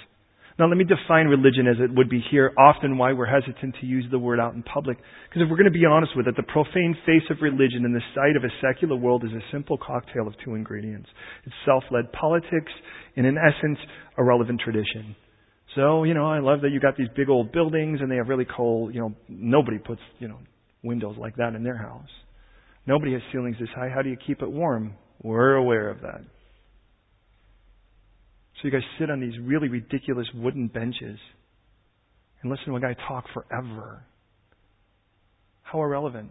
Now 0.59 0.69
let 0.69 0.79
me 0.79 0.85
define 0.85 1.27
religion 1.27 1.67
as 1.69 1.77
it 1.79 1.95
would 1.95 2.09
be 2.09 2.25
here, 2.31 2.51
often 2.59 2.97
why 2.97 3.13
we're 3.13 3.27
hesitant 3.27 3.75
to 3.81 3.87
use 3.87 4.07
the 4.11 4.19
word 4.19 4.41
out 4.41 4.55
in 4.55 4.63
public. 4.63 4.97
Because 5.29 5.43
if 5.43 5.51
we're 5.51 5.59
going 5.59 5.71
to 5.71 5.79
be 5.79 5.85
honest 5.85 6.13
with 6.17 6.27
it, 6.27 6.35
the 6.35 6.43
profane 6.45 6.97
face 7.05 7.29
of 7.31 7.43
religion 7.43 7.85
in 7.85 7.93
the 7.93 8.01
sight 8.15 8.37
of 8.37 8.45
a 8.45 8.49
secular 8.63 8.97
world 8.97 9.23
is 9.25 9.33
a 9.33 9.53
simple 9.53 9.77
cocktail 9.77 10.27
of 10.27 10.33
two 10.43 10.55
ingredients. 10.55 11.09
It's 11.45 11.55
self-led 11.67 12.11
politics 12.13 12.73
and 13.17 13.27
in 13.27 13.37
essence, 13.37 13.79
a 14.17 14.25
relevant 14.25 14.61
tradition. 14.65 15.15
So, 15.75 16.05
you 16.05 16.15
know, 16.15 16.25
I 16.25 16.39
love 16.39 16.63
that 16.63 16.71
you 16.71 16.81
got 16.81 16.97
these 16.97 17.09
big 17.15 17.29
old 17.29 17.53
buildings 17.53 18.01
and 18.01 18.11
they 18.11 18.17
have 18.17 18.29
really 18.29 18.47
cool, 18.57 18.91
you 18.91 19.01
know, 19.01 19.15
nobody 19.29 19.79
puts, 19.79 20.01
you 20.21 20.29
know, 20.29 20.39
windows 20.83 21.17
like 21.19 21.37
that 21.37 21.55
in 21.55 21.65
their 21.65 21.77
house. 21.77 22.09
Nobody 22.87 23.13
has 23.13 23.23
ceilings 23.33 23.57
this 23.59 23.69
high. 23.75 23.89
How 23.89 24.03
do 24.03 24.09
you 24.09 24.17
keep 24.27 24.43
it 24.43 24.51
warm? 24.51 24.95
We're 25.23 25.55
aware 25.55 25.91
of 25.91 26.01
that. 26.03 26.21
So 28.57 28.69
you 28.69 28.71
guys 28.71 28.83
sit 28.99 29.11
on 29.11 29.21
these 29.21 29.35
really 29.43 29.69
ridiculous 29.69 30.27
wooden 30.35 30.69
benches 30.69 31.19
and 32.41 32.51
listen 32.51 32.67
to 32.67 32.77
a 32.77 32.81
guy 32.81 32.95
talk 33.09 33.25
forever. 33.35 34.05
How 35.63 35.81
irrelevant. 35.83 36.31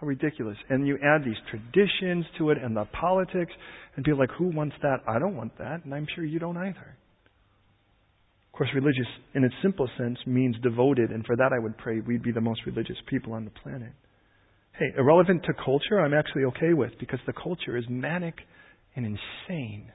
How 0.00 0.06
ridiculous. 0.06 0.56
And 0.70 0.86
you 0.86 0.96
add 1.04 1.24
these 1.24 1.36
traditions 1.50 2.24
to 2.38 2.50
it 2.50 2.58
and 2.58 2.76
the 2.76 2.86
politics, 2.98 3.52
and 3.96 4.04
people 4.04 4.18
like, 4.18 4.30
who 4.38 4.48
wants 4.54 4.76
that? 4.82 5.00
I 5.06 5.18
don't 5.18 5.36
want 5.36 5.58
that, 5.58 5.84
and 5.84 5.94
I'm 5.94 6.06
sure 6.14 6.24
you 6.24 6.38
don't 6.38 6.56
either. 6.56 6.96
Of 8.46 8.52
course, 8.56 8.70
religious, 8.74 9.06
in 9.34 9.44
its 9.44 9.54
simplest 9.62 9.92
sense, 9.98 10.18
means 10.26 10.56
devoted, 10.62 11.10
and 11.10 11.24
for 11.26 11.36
that 11.36 11.50
I 11.52 11.58
would 11.58 11.76
pray 11.78 12.00
we'd 12.00 12.22
be 12.22 12.32
the 12.32 12.40
most 12.40 12.62
religious 12.64 12.96
people 13.08 13.34
on 13.34 13.44
the 13.44 13.50
planet. 13.50 13.92
Hey, 14.78 14.92
irrelevant 14.96 15.42
to 15.44 15.54
culture, 15.54 15.98
I'm 15.98 16.14
actually 16.14 16.44
okay 16.44 16.72
with, 16.72 16.92
because 17.00 17.18
the 17.26 17.32
culture 17.32 17.76
is 17.76 17.84
manic 17.88 18.36
and 18.94 19.04
insane. 19.04 19.92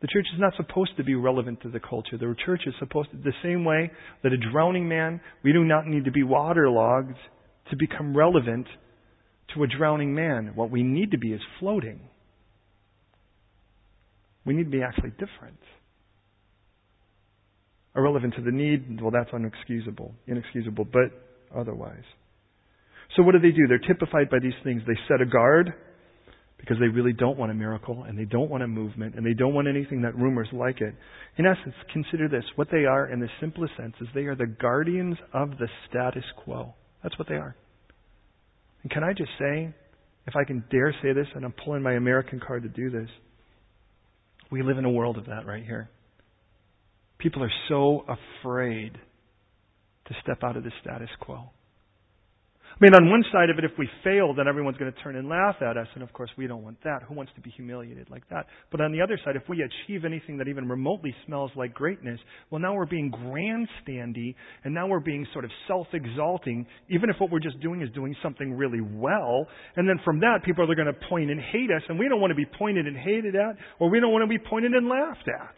The 0.00 0.08
church 0.08 0.26
is 0.34 0.40
not 0.40 0.54
supposed 0.56 0.96
to 0.96 1.04
be 1.04 1.14
relevant 1.14 1.62
to 1.62 1.70
the 1.70 1.78
culture. 1.78 2.18
The 2.18 2.34
church 2.44 2.62
is 2.66 2.74
supposed 2.80 3.12
to, 3.12 3.16
the 3.16 3.32
same 3.44 3.64
way 3.64 3.92
that 4.24 4.32
a 4.32 4.52
drowning 4.52 4.88
man, 4.88 5.20
we 5.44 5.52
do 5.52 5.62
not 5.62 5.86
need 5.86 6.04
to 6.06 6.10
be 6.10 6.24
waterlogged 6.24 7.16
to 7.70 7.76
become 7.76 8.16
relevant 8.16 8.66
to 9.54 9.62
a 9.62 9.66
drowning 9.68 10.12
man. 10.12 10.52
What 10.56 10.70
we 10.70 10.82
need 10.82 11.12
to 11.12 11.18
be 11.18 11.32
is 11.32 11.40
floating. 11.60 12.00
We 14.44 14.54
need 14.54 14.64
to 14.64 14.70
be 14.70 14.82
actually 14.82 15.10
different. 15.10 15.58
Irrelevant 17.94 18.34
to 18.34 18.42
the 18.42 18.50
need, 18.50 19.00
well, 19.00 19.12
that's 19.12 19.30
unexcusable, 19.30 20.12
inexcusable, 20.26 20.86
but 20.86 21.12
otherwise. 21.56 22.04
So 23.16 23.22
what 23.22 23.32
do 23.32 23.38
they 23.38 23.50
do? 23.50 23.66
They're 23.66 23.78
typified 23.78 24.30
by 24.30 24.38
these 24.40 24.54
things. 24.64 24.82
They 24.86 24.98
set 25.08 25.20
a 25.20 25.26
guard 25.26 25.72
because 26.58 26.76
they 26.78 26.88
really 26.88 27.12
don't 27.12 27.38
want 27.38 27.50
a 27.50 27.54
miracle 27.54 28.04
and 28.04 28.18
they 28.18 28.24
don't 28.24 28.50
want 28.50 28.62
a 28.62 28.68
movement 28.68 29.14
and 29.14 29.24
they 29.24 29.32
don't 29.32 29.54
want 29.54 29.68
anything 29.68 30.02
that 30.02 30.14
rumors 30.16 30.48
like 30.52 30.80
it. 30.80 30.94
In 31.36 31.46
essence, 31.46 31.74
consider 31.92 32.28
this. 32.28 32.44
What 32.56 32.68
they 32.70 32.84
are, 32.84 33.10
in 33.10 33.20
the 33.20 33.28
simplest 33.40 33.76
sense, 33.76 33.94
is 34.00 34.08
they 34.14 34.24
are 34.24 34.36
the 34.36 34.46
guardians 34.46 35.16
of 35.32 35.50
the 35.58 35.68
status 35.88 36.24
quo. 36.44 36.74
That's 37.02 37.18
what 37.18 37.28
they 37.28 37.36
are. 37.36 37.56
And 38.82 38.90
can 38.90 39.04
I 39.04 39.12
just 39.12 39.30
say, 39.38 39.72
if 40.26 40.36
I 40.36 40.44
can 40.44 40.64
dare 40.70 40.94
say 41.02 41.12
this, 41.12 41.26
and 41.34 41.44
I'm 41.44 41.54
pulling 41.64 41.82
my 41.82 41.94
American 41.94 42.40
card 42.44 42.64
to 42.64 42.68
do 42.68 42.90
this, 42.90 43.08
we 44.50 44.62
live 44.62 44.78
in 44.78 44.84
a 44.84 44.90
world 44.90 45.16
of 45.16 45.26
that 45.26 45.46
right 45.46 45.64
here. 45.64 45.88
People 47.18 47.42
are 47.42 47.52
so 47.68 48.04
afraid 48.42 48.92
to 50.06 50.14
step 50.22 50.38
out 50.42 50.56
of 50.56 50.64
the 50.64 50.72
status 50.80 51.10
quo. 51.20 51.50
I 52.80 52.84
mean, 52.84 52.94
on 52.94 53.10
one 53.10 53.24
side 53.32 53.50
of 53.50 53.58
it, 53.58 53.64
if 53.64 53.72
we 53.76 53.88
fail, 54.04 54.32
then 54.34 54.46
everyone's 54.46 54.76
going 54.76 54.92
to 54.92 55.00
turn 55.00 55.16
and 55.16 55.28
laugh 55.28 55.56
at 55.60 55.76
us, 55.76 55.88
and 55.94 56.02
of 56.04 56.12
course 56.12 56.30
we 56.38 56.46
don't 56.46 56.62
want 56.62 56.76
that. 56.84 57.02
Who 57.08 57.14
wants 57.14 57.32
to 57.34 57.40
be 57.40 57.50
humiliated 57.50 58.08
like 58.08 58.22
that? 58.30 58.46
But 58.70 58.80
on 58.80 58.92
the 58.92 59.00
other 59.00 59.18
side, 59.24 59.34
if 59.34 59.42
we 59.48 59.62
achieve 59.62 60.04
anything 60.04 60.38
that 60.38 60.46
even 60.46 60.68
remotely 60.68 61.12
smells 61.26 61.50
like 61.56 61.74
greatness, 61.74 62.20
well, 62.50 62.60
now 62.60 62.74
we're 62.74 62.86
being 62.86 63.10
grandstandy, 63.10 64.36
and 64.62 64.72
now 64.72 64.86
we're 64.86 65.00
being 65.00 65.26
sort 65.32 65.44
of 65.44 65.50
self-exalting, 65.66 66.68
even 66.88 67.10
if 67.10 67.16
what 67.18 67.32
we're 67.32 67.40
just 67.40 67.58
doing 67.58 67.82
is 67.82 67.88
doing 67.96 68.14
something 68.22 68.52
really 68.52 68.80
well. 68.80 69.48
And 69.74 69.88
then 69.88 69.98
from 70.04 70.20
that, 70.20 70.44
people 70.44 70.70
are 70.70 70.76
going 70.76 70.86
to 70.86 71.08
point 71.08 71.32
and 71.32 71.40
hate 71.40 71.72
us, 71.72 71.82
and 71.88 71.98
we 71.98 72.08
don't 72.08 72.20
want 72.20 72.30
to 72.30 72.36
be 72.36 72.46
pointed 72.46 72.86
and 72.86 72.96
hated 72.96 73.34
at, 73.34 73.56
or 73.80 73.90
we 73.90 73.98
don't 73.98 74.12
want 74.12 74.22
to 74.22 74.28
be 74.28 74.38
pointed 74.38 74.70
and 74.70 74.88
laughed 74.88 75.26
at. 75.26 75.54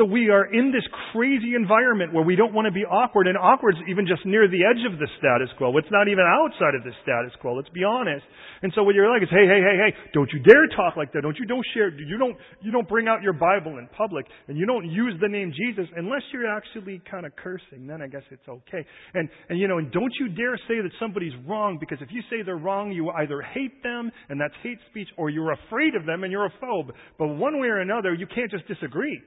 So 0.00 0.08
we 0.08 0.32
are 0.32 0.48
in 0.48 0.72
this 0.72 0.88
crazy 1.12 1.52
environment 1.52 2.16
where 2.16 2.24
we 2.24 2.32
don't 2.32 2.56
want 2.56 2.64
to 2.64 2.72
be 2.72 2.80
awkward, 2.80 3.28
and 3.28 3.36
awkward's 3.36 3.76
even 3.92 4.08
just 4.08 4.24
near 4.24 4.48
the 4.48 4.64
edge 4.64 4.80
of 4.88 4.96
the 4.96 5.04
status 5.20 5.52
quo. 5.60 5.68
It's 5.76 5.92
not 5.92 6.08
even 6.08 6.24
outside 6.24 6.72
of 6.72 6.80
the 6.80 6.96
status 7.04 7.36
quo. 7.44 7.52
Let's 7.52 7.68
be 7.68 7.84
honest. 7.84 8.24
And 8.64 8.72
so 8.72 8.88
what 8.88 8.94
you're 8.96 9.12
like 9.12 9.20
is, 9.20 9.28
hey, 9.28 9.44
hey, 9.44 9.60
hey, 9.60 9.76
hey, 9.76 9.92
don't 10.16 10.32
you 10.32 10.40
dare 10.40 10.64
talk 10.72 10.96
like 10.96 11.12
that. 11.12 11.20
Don't 11.20 11.36
you 11.36 11.44
don't 11.44 11.66
share. 11.76 11.92
You 11.92 12.16
don't 12.16 12.36
you 12.64 12.72
don't 12.72 12.88
bring 12.88 13.04
out 13.04 13.20
your 13.20 13.36
Bible 13.36 13.76
in 13.76 13.86
public, 13.92 14.24
and 14.48 14.56
you 14.56 14.64
don't 14.64 14.88
use 14.88 15.12
the 15.20 15.28
name 15.28 15.52
Jesus 15.52 15.84
unless 15.92 16.24
you're 16.32 16.48
actually 16.48 17.02
kind 17.04 17.26
of 17.26 17.36
cursing. 17.36 17.84
Then 17.84 18.00
I 18.00 18.08
guess 18.08 18.24
it's 18.32 18.48
okay. 18.48 18.80
And 19.12 19.28
and 19.50 19.60
you 19.60 19.68
know, 19.68 19.76
and 19.76 19.92
don't 19.92 20.12
you 20.16 20.32
dare 20.32 20.56
say 20.72 20.80
that 20.80 20.92
somebody's 20.96 21.36
wrong 21.46 21.76
because 21.76 21.98
if 22.00 22.08
you 22.10 22.22
say 22.30 22.40
they're 22.40 22.56
wrong, 22.56 22.92
you 22.92 23.10
either 23.10 23.42
hate 23.42 23.82
them 23.82 24.10
and 24.30 24.40
that's 24.40 24.56
hate 24.62 24.78
speech, 24.88 25.08
or 25.18 25.28
you're 25.28 25.52
afraid 25.52 25.94
of 25.94 26.06
them 26.06 26.24
and 26.24 26.32
you're 26.32 26.46
a 26.46 26.54
phobe. 26.64 26.96
But 27.18 27.28
one 27.36 27.60
way 27.60 27.68
or 27.68 27.80
another, 27.84 28.14
you 28.14 28.26
can't 28.26 28.50
just 28.50 28.66
disagree. 28.66 29.20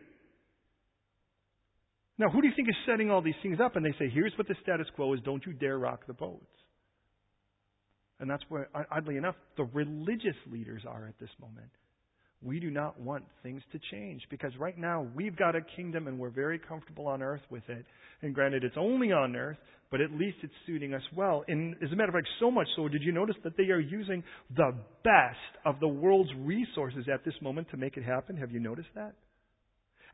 Now, 2.17 2.29
who 2.29 2.41
do 2.41 2.47
you 2.47 2.53
think 2.55 2.69
is 2.69 2.75
setting 2.85 3.11
all 3.11 3.21
these 3.21 3.35
things 3.43 3.59
up? 3.59 3.75
And 3.75 3.85
they 3.85 3.93
say, 3.99 4.09
here's 4.09 4.33
what 4.37 4.47
the 4.47 4.55
status 4.63 4.87
quo 4.95 5.13
is 5.13 5.19
don't 5.25 5.45
you 5.45 5.53
dare 5.53 5.77
rock 5.77 6.07
the 6.07 6.13
boats. 6.13 6.45
And 8.19 8.29
that's 8.29 8.43
where, 8.47 8.69
oddly 8.91 9.17
enough, 9.17 9.35
the 9.57 9.65
religious 9.65 10.37
leaders 10.49 10.83
are 10.87 11.07
at 11.07 11.19
this 11.19 11.29
moment. 11.41 11.69
We 12.41 12.59
do 12.59 12.69
not 12.69 12.99
want 12.99 13.25
things 13.43 13.61
to 13.71 13.79
change 13.91 14.21
because 14.29 14.51
right 14.59 14.77
now 14.77 15.07
we've 15.15 15.35
got 15.35 15.55
a 15.55 15.61
kingdom 15.75 16.07
and 16.07 16.19
we're 16.19 16.29
very 16.29 16.59
comfortable 16.59 17.07
on 17.07 17.21
earth 17.21 17.41
with 17.49 17.63
it. 17.67 17.85
And 18.21 18.33
granted, 18.33 18.63
it's 18.63 18.75
only 18.77 19.11
on 19.11 19.35
earth, 19.35 19.57
but 19.91 19.99
at 19.99 20.11
least 20.11 20.37
it's 20.43 20.53
suiting 20.65 20.93
us 20.93 21.01
well. 21.15 21.43
And 21.47 21.75
as 21.83 21.91
a 21.91 21.95
matter 21.95 22.09
of 22.09 22.13
fact, 22.13 22.27
so 22.39 22.51
much 22.51 22.67
so, 22.75 22.87
did 22.87 23.01
you 23.01 23.11
notice 23.11 23.35
that 23.43 23.57
they 23.57 23.65
are 23.65 23.79
using 23.79 24.23
the 24.55 24.73
best 25.03 25.65
of 25.65 25.79
the 25.79 25.87
world's 25.87 26.29
resources 26.37 27.07
at 27.11 27.25
this 27.25 27.33
moment 27.41 27.69
to 27.71 27.77
make 27.77 27.97
it 27.97 28.03
happen? 28.03 28.37
Have 28.37 28.51
you 28.51 28.59
noticed 28.59 28.89
that? 28.95 29.15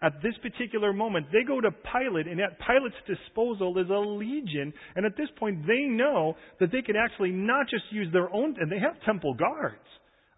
At 0.03 0.13
this 0.23 0.33
particular 0.41 0.93
moment, 0.93 1.27
they 1.31 1.43
go 1.47 1.61
to 1.61 1.69
Pilate, 1.69 2.27
and 2.27 2.39
at 2.41 2.57
Pilate's 2.59 2.95
disposal 3.05 3.77
is 3.77 3.89
a 3.89 3.99
legion. 3.99 4.73
And 4.95 5.05
at 5.05 5.15
this 5.15 5.29
point, 5.37 5.67
they 5.67 5.85
know 5.85 6.35
that 6.59 6.71
they 6.71 6.81
can 6.81 6.95
actually 6.95 7.31
not 7.31 7.67
just 7.69 7.83
use 7.91 8.07
their 8.11 8.33
own, 8.33 8.55
and 8.59 8.71
they 8.71 8.79
have 8.79 8.99
temple 9.05 9.35
guards. 9.35 9.85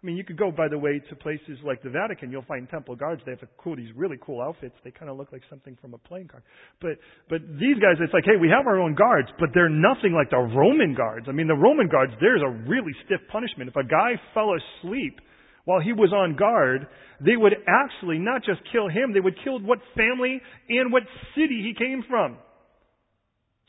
I 0.04 0.06
mean, 0.06 0.18
you 0.18 0.24
could 0.24 0.36
go, 0.36 0.52
by 0.52 0.68
the 0.68 0.76
way, 0.76 1.00
to 1.08 1.16
places 1.16 1.56
like 1.64 1.82
the 1.82 1.88
Vatican. 1.88 2.30
You'll 2.30 2.44
find 2.44 2.68
temple 2.68 2.94
guards. 2.94 3.22
They 3.24 3.32
have 3.32 3.40
cool, 3.56 3.74
these 3.74 3.88
really 3.96 4.18
cool 4.20 4.42
outfits. 4.42 4.74
They 4.84 4.90
kind 4.90 5.10
of 5.10 5.16
look 5.16 5.32
like 5.32 5.40
something 5.48 5.78
from 5.80 5.94
a 5.94 5.98
playing 5.98 6.28
card. 6.28 6.42
But, 6.82 7.00
but 7.30 7.40
these 7.56 7.80
guys, 7.80 7.96
it's 8.04 8.12
like, 8.12 8.28
hey, 8.28 8.36
we 8.38 8.52
have 8.52 8.66
our 8.66 8.78
own 8.78 8.94
guards, 8.94 9.28
but 9.40 9.48
they're 9.54 9.72
nothing 9.72 10.12
like 10.12 10.28
the 10.28 10.44
Roman 10.44 10.92
guards. 10.94 11.24
I 11.26 11.32
mean, 11.32 11.48
the 11.48 11.56
Roman 11.56 11.88
guards, 11.88 12.12
there's 12.20 12.42
a 12.44 12.52
really 12.68 12.92
stiff 13.06 13.24
punishment. 13.32 13.70
If 13.70 13.76
a 13.76 13.88
guy 13.88 14.20
fell 14.34 14.52
asleep 14.52 15.24
while 15.64 15.80
he 15.80 15.92
was 15.92 16.12
on 16.12 16.36
guard, 16.36 16.86
they 17.20 17.36
would 17.36 17.54
actually 17.66 18.18
not 18.18 18.44
just 18.44 18.60
kill 18.72 18.88
him, 18.88 19.12
they 19.12 19.20
would 19.20 19.36
kill 19.44 19.60
what 19.60 19.78
family 19.96 20.40
and 20.68 20.92
what 20.92 21.02
city 21.34 21.62
he 21.62 21.74
came 21.76 22.04
from. 22.08 22.36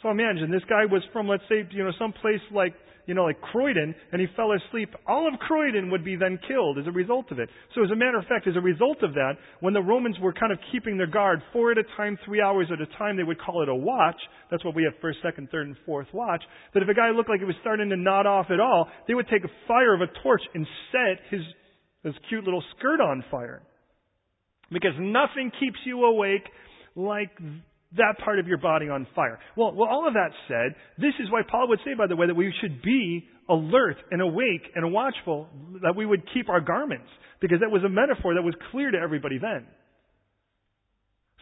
So 0.02 0.10
imagine 0.10 0.52
this 0.52 0.66
guy 0.70 0.86
was 0.86 1.02
from, 1.14 1.28
let's 1.28 1.44
say, 1.50 1.68
you 1.72 1.84
know, 1.84 1.92
some 1.98 2.14
place 2.14 2.42
like 2.52 2.74
you 3.06 3.14
know, 3.14 3.24
like 3.24 3.40
Croydon, 3.42 3.94
and 4.12 4.22
he 4.22 4.28
fell 4.36 4.52
asleep, 4.52 4.90
all 5.08 5.28
of 5.28 5.40
Croydon 5.40 5.92
would 5.92 6.04
be 6.04 6.16
then 6.16 6.40
killed 6.48 6.80
as 6.80 6.88
a 6.88 6.92
result 6.92 7.32
of 7.32 7.40
it. 7.40 7.50
So 7.74 7.84
as 7.84 7.92
a 7.92 7.96
matter 7.96 8.18
of 8.18 8.26
fact, 8.26 8.48
as 8.48 8.56
a 8.56 8.62
result 8.62 9.04
of 9.04 9.14
that, 9.14 9.34
when 9.60 9.74
the 9.74 9.82
Romans 9.82 10.18
were 10.20 10.34
kind 10.34 10.52
of 10.52 10.60
keeping 10.72 10.98
their 10.98 11.08
guard 11.08 11.42
four 11.54 11.72
at 11.72 11.78
a 11.78 11.84
time, 11.98 12.18
three 12.26 12.42
hours 12.42 12.68
at 12.72 12.82
a 12.82 12.88
time, 12.98 13.18
they 13.18 13.24
would 13.24 13.40
call 13.40 13.62
it 13.62 13.70
a 13.70 13.76
watch. 13.76 14.18
That's 14.50 14.66
what 14.66 14.76
we 14.76 14.84
have 14.84 14.94
first, 15.02 15.20
second, 15.24 15.50
third, 15.52 15.68
and 15.68 15.76
fourth 15.86 16.08
watch. 16.14 16.44
That 16.74 16.84
if 16.84 16.90
a 16.90 16.94
guy 16.94 17.12
looked 17.12 17.30
like 17.30 17.40
he 17.40 17.46
was 17.46 17.56
starting 17.62 17.90
to 17.90 17.98
nod 17.98 18.26
off 18.26 18.48
at 18.50 18.60
all, 18.60 18.88
they 19.08 19.14
would 19.14 19.28
take 19.28 19.44
a 19.44 19.68
fire 19.68 19.94
of 19.94 20.02
a 20.02 20.08
torch 20.24 20.42
and 20.54 20.66
set 20.92 21.20
his, 21.30 21.42
his 22.06 22.16
cute 22.30 22.44
little 22.44 22.64
skirt 22.78 23.02
on 23.02 23.24
fire. 23.30 23.62
Because 24.72 24.94
nothing 25.00 25.52
keeps 25.60 25.78
you 25.86 26.06
awake 26.06 26.44
like 26.96 27.32
that 27.98 28.16
part 28.24 28.40
of 28.40 28.48
your 28.48 28.58
body 28.58 28.90
on 28.90 29.08
fire. 29.16 29.40
Well, 29.58 29.74
well, 29.74 29.90
all 29.90 30.08
of 30.08 30.14
that 30.14 30.30
said, 30.48 30.76
this 30.98 31.14
is 31.20 31.30
why 31.32 31.42
Paul 31.50 31.70
would 31.70 31.80
say, 31.86 31.94
by 31.98 32.08
the 32.08 32.16
way, 32.16 32.28
that 32.28 32.36
we 32.36 32.54
should 32.62 32.82
be 32.82 33.26
alert 33.50 33.98
and 34.12 34.22
awake 34.22 34.64
and 34.76 34.92
watchful, 34.92 35.48
that 35.82 35.96
we 35.96 36.06
would 36.06 36.24
keep 36.34 36.50
our 36.50 36.62
garments, 36.62 37.08
because 37.42 37.60
that 37.62 37.72
was 37.72 37.84
a 37.84 37.90
metaphor 37.90 38.34
that 38.36 38.42
was 38.42 38.56
clear 38.72 38.92
to 38.92 38.98
everybody 38.98 39.38
then. 39.38 39.66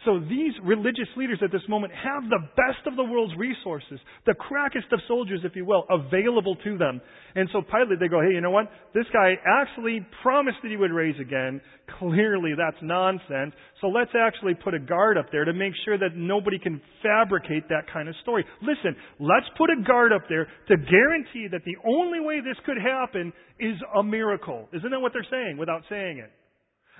So 0.04 0.20
these 0.20 0.52
religious 0.62 1.08
leaders 1.16 1.38
at 1.42 1.50
this 1.50 1.64
moment 1.68 1.92
have 1.94 2.28
the 2.28 2.40
best 2.56 2.86
of 2.86 2.96
the 2.96 3.04
world's 3.04 3.34
resources, 3.36 3.98
the 4.26 4.34
crackest 4.34 4.92
of 4.92 5.00
soldiers, 5.08 5.40
if 5.44 5.56
you 5.56 5.64
will, 5.64 5.84
available 5.88 6.56
to 6.64 6.76
them. 6.76 7.00
And 7.34 7.48
so 7.52 7.62
Pilate, 7.62 8.00
they 8.00 8.08
go, 8.08 8.20
hey, 8.20 8.34
you 8.34 8.40
know 8.40 8.50
what? 8.50 8.70
This 8.92 9.06
guy 9.12 9.32
actually 9.46 10.06
promised 10.22 10.58
that 10.62 10.70
he 10.70 10.76
would 10.76 10.92
raise 10.92 11.18
again. 11.20 11.60
Clearly 11.98 12.52
that's 12.56 12.76
nonsense. 12.82 13.54
So 13.80 13.88
let's 13.88 14.12
actually 14.18 14.54
put 14.54 14.74
a 14.74 14.78
guard 14.78 15.16
up 15.16 15.26
there 15.32 15.44
to 15.44 15.52
make 15.52 15.72
sure 15.84 15.96
that 15.96 16.16
nobody 16.16 16.58
can 16.58 16.80
fabricate 17.02 17.68
that 17.68 17.90
kind 17.92 18.08
of 18.08 18.14
story. 18.22 18.44
Listen, 18.60 18.94
let's 19.18 19.46
put 19.56 19.70
a 19.70 19.82
guard 19.86 20.12
up 20.12 20.22
there 20.28 20.46
to 20.68 20.76
guarantee 20.76 21.48
that 21.50 21.64
the 21.64 21.76
only 21.88 22.20
way 22.20 22.40
this 22.40 22.56
could 22.66 22.78
happen 22.78 23.32
is 23.58 23.76
a 23.96 24.02
miracle. 24.02 24.68
Isn't 24.72 24.90
that 24.90 25.00
what 25.00 25.12
they're 25.12 25.26
saying 25.30 25.56
without 25.56 25.82
saying 25.88 26.18
it? 26.18 26.30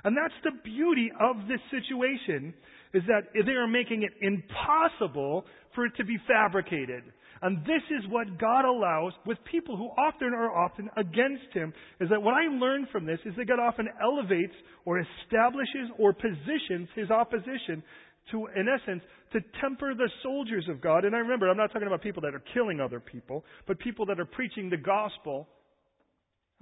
And 0.04 0.14
that's 0.14 0.34
the 0.44 0.52
beauty 0.62 1.10
of 1.18 1.48
this 1.48 1.60
situation 1.72 2.52
is 2.94 3.02
that 3.08 3.28
they 3.34 3.52
are 3.52 3.66
making 3.66 4.04
it 4.04 4.12
impossible 4.20 5.44
for 5.74 5.84
it 5.84 5.92
to 5.96 6.04
be 6.04 6.16
fabricated. 6.26 7.02
And 7.42 7.58
this 7.66 7.82
is 7.90 8.08
what 8.08 8.38
God 8.38 8.64
allows 8.64 9.12
with 9.26 9.36
people 9.50 9.76
who 9.76 9.88
often 10.00 10.32
are 10.32 10.50
often 10.50 10.88
against 10.96 11.52
Him. 11.52 11.74
Is 12.00 12.08
that 12.08 12.22
what 12.22 12.32
I 12.32 12.46
learned 12.46 12.88
from 12.90 13.04
this 13.04 13.18
is 13.26 13.34
that 13.36 13.48
God 13.48 13.58
often 13.58 13.88
elevates 14.00 14.54
or 14.86 15.00
establishes 15.00 15.90
or 15.98 16.14
positions 16.14 16.88
His 16.94 17.10
opposition 17.10 17.82
to, 18.30 18.46
in 18.56 18.66
essence, 18.68 19.02
to 19.32 19.40
temper 19.60 19.92
the 19.94 20.08
soldiers 20.22 20.66
of 20.70 20.80
God. 20.80 21.04
And 21.04 21.14
I 21.14 21.18
remember, 21.18 21.50
I'm 21.50 21.56
not 21.56 21.72
talking 21.72 21.88
about 21.88 22.00
people 22.00 22.22
that 22.22 22.34
are 22.34 22.42
killing 22.54 22.80
other 22.80 23.00
people, 23.00 23.44
but 23.66 23.78
people 23.78 24.06
that 24.06 24.18
are 24.18 24.24
preaching 24.24 24.70
the 24.70 24.78
gospel 24.78 25.48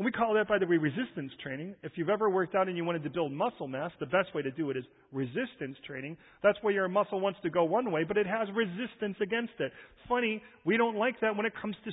and 0.02 0.04
we 0.04 0.10
call 0.10 0.34
that, 0.34 0.48
by 0.48 0.58
the 0.58 0.66
way, 0.66 0.78
resistance 0.78 1.30
training. 1.40 1.76
If 1.84 1.92
you've 1.94 2.08
ever 2.08 2.28
worked 2.28 2.56
out 2.56 2.66
and 2.66 2.76
you 2.76 2.84
wanted 2.84 3.04
to 3.04 3.10
build 3.10 3.30
muscle 3.30 3.68
mass, 3.68 3.92
the 4.00 4.06
best 4.06 4.34
way 4.34 4.42
to 4.42 4.50
do 4.50 4.68
it 4.70 4.76
is 4.76 4.82
resistance 5.12 5.76
training. 5.86 6.16
That's 6.42 6.58
where 6.60 6.74
your 6.74 6.88
muscle 6.88 7.20
wants 7.20 7.38
to 7.44 7.50
go 7.50 7.62
one 7.62 7.92
way, 7.92 8.02
but 8.02 8.16
it 8.16 8.26
has 8.26 8.48
resistance 8.52 9.14
against 9.22 9.52
it. 9.60 9.70
Funny, 10.08 10.42
we 10.64 10.76
don't 10.76 10.96
like 10.96 11.20
that 11.20 11.36
when 11.36 11.46
it 11.46 11.52
comes 11.62 11.76
to, 11.84 11.92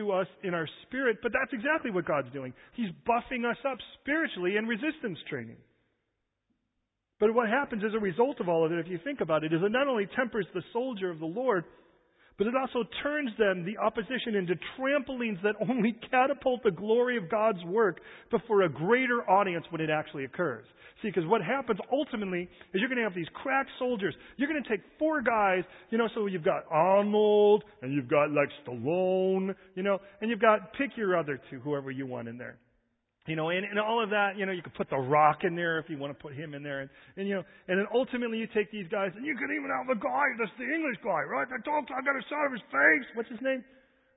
to 0.00 0.10
us 0.10 0.26
in 0.42 0.54
our 0.54 0.66
spirit, 0.86 1.18
but 1.22 1.32
that's 1.32 1.52
exactly 1.52 1.90
what 1.90 2.06
God's 2.06 2.32
doing. 2.32 2.54
He's 2.76 2.88
buffing 3.06 3.44
us 3.44 3.58
up 3.70 3.76
spiritually 4.00 4.56
in 4.56 4.64
resistance 4.64 5.18
training. 5.28 5.58
But 7.18 7.34
what 7.34 7.50
happens 7.50 7.82
as 7.86 7.92
a 7.92 8.00
result 8.00 8.40
of 8.40 8.48
all 8.48 8.64
of 8.64 8.72
it, 8.72 8.78
if 8.78 8.88
you 8.88 8.98
think 9.04 9.20
about 9.20 9.44
it, 9.44 9.52
is 9.52 9.60
it 9.62 9.70
not 9.70 9.86
only 9.86 10.08
tempers 10.16 10.46
the 10.54 10.62
soldier 10.72 11.10
of 11.10 11.18
the 11.18 11.26
Lord, 11.26 11.64
but 12.40 12.46
it 12.46 12.54
also 12.56 12.88
turns 13.02 13.28
them, 13.38 13.66
the 13.66 13.76
opposition, 13.76 14.34
into 14.34 14.54
trampolines 14.78 15.42
that 15.42 15.56
only 15.68 15.94
catapult 16.10 16.62
the 16.62 16.70
glory 16.70 17.18
of 17.18 17.28
God's 17.28 17.62
work 17.66 18.00
before 18.30 18.62
a 18.62 18.68
greater 18.70 19.28
audience 19.28 19.66
when 19.68 19.82
it 19.82 19.90
actually 19.90 20.24
occurs. 20.24 20.64
See, 21.02 21.08
because 21.08 21.26
what 21.26 21.42
happens 21.42 21.78
ultimately 21.92 22.44
is 22.72 22.80
you're 22.80 22.88
going 22.88 22.96
to 22.96 23.04
have 23.04 23.14
these 23.14 23.28
crack 23.34 23.66
soldiers. 23.78 24.14
You're 24.38 24.48
going 24.48 24.62
to 24.62 24.70
take 24.70 24.80
four 24.98 25.20
guys, 25.20 25.64
you 25.90 25.98
know, 25.98 26.08
so 26.14 26.24
you've 26.24 26.42
got 26.42 26.62
Arnold, 26.70 27.62
and 27.82 27.92
you've 27.92 28.08
got 28.08 28.30
like 28.30 28.48
Stallone, 28.66 29.54
you 29.74 29.82
know, 29.82 29.98
and 30.22 30.30
you've 30.30 30.40
got, 30.40 30.72
pick 30.78 30.96
your 30.96 31.18
other 31.18 31.38
two, 31.50 31.60
whoever 31.60 31.90
you 31.90 32.06
want 32.06 32.26
in 32.26 32.38
there. 32.38 32.56
You 33.28 33.36
know, 33.36 33.50
and, 33.50 33.64
and 33.68 33.78
all 33.78 34.02
of 34.02 34.10
that, 34.10 34.38
you 34.38 34.46
know, 34.46 34.52
you 34.52 34.62
could 34.62 34.74
put 34.74 34.88
The 34.88 34.96
Rock 34.96 35.44
in 35.44 35.54
there 35.54 35.78
if 35.78 35.90
you 35.90 35.98
want 35.98 36.16
to 36.16 36.20
put 36.20 36.34
him 36.34 36.54
in 36.54 36.62
there. 36.62 36.80
And, 36.80 36.90
and, 37.16 37.28
you 37.28 37.36
know, 37.36 37.44
and 37.68 37.78
then 37.78 37.86
ultimately 37.92 38.38
you 38.38 38.48
take 38.56 38.72
these 38.72 38.88
guys, 38.88 39.12
and 39.14 39.26
you 39.26 39.36
can 39.36 39.52
even 39.52 39.68
have 39.68 39.86
the 39.86 40.00
guy, 40.00 40.24
that's 40.40 40.50
the 40.56 40.64
English 40.64 40.96
guy, 41.04 41.20
right? 41.28 41.46
That 41.52 41.62
talks, 41.62 41.92
I 41.92 42.00
got 42.00 42.16
a 42.16 42.24
shot 42.32 42.48
of 42.48 42.52
his 42.52 42.64
face. 42.72 43.06
What's 43.14 43.28
his 43.28 43.38
name? 43.44 43.62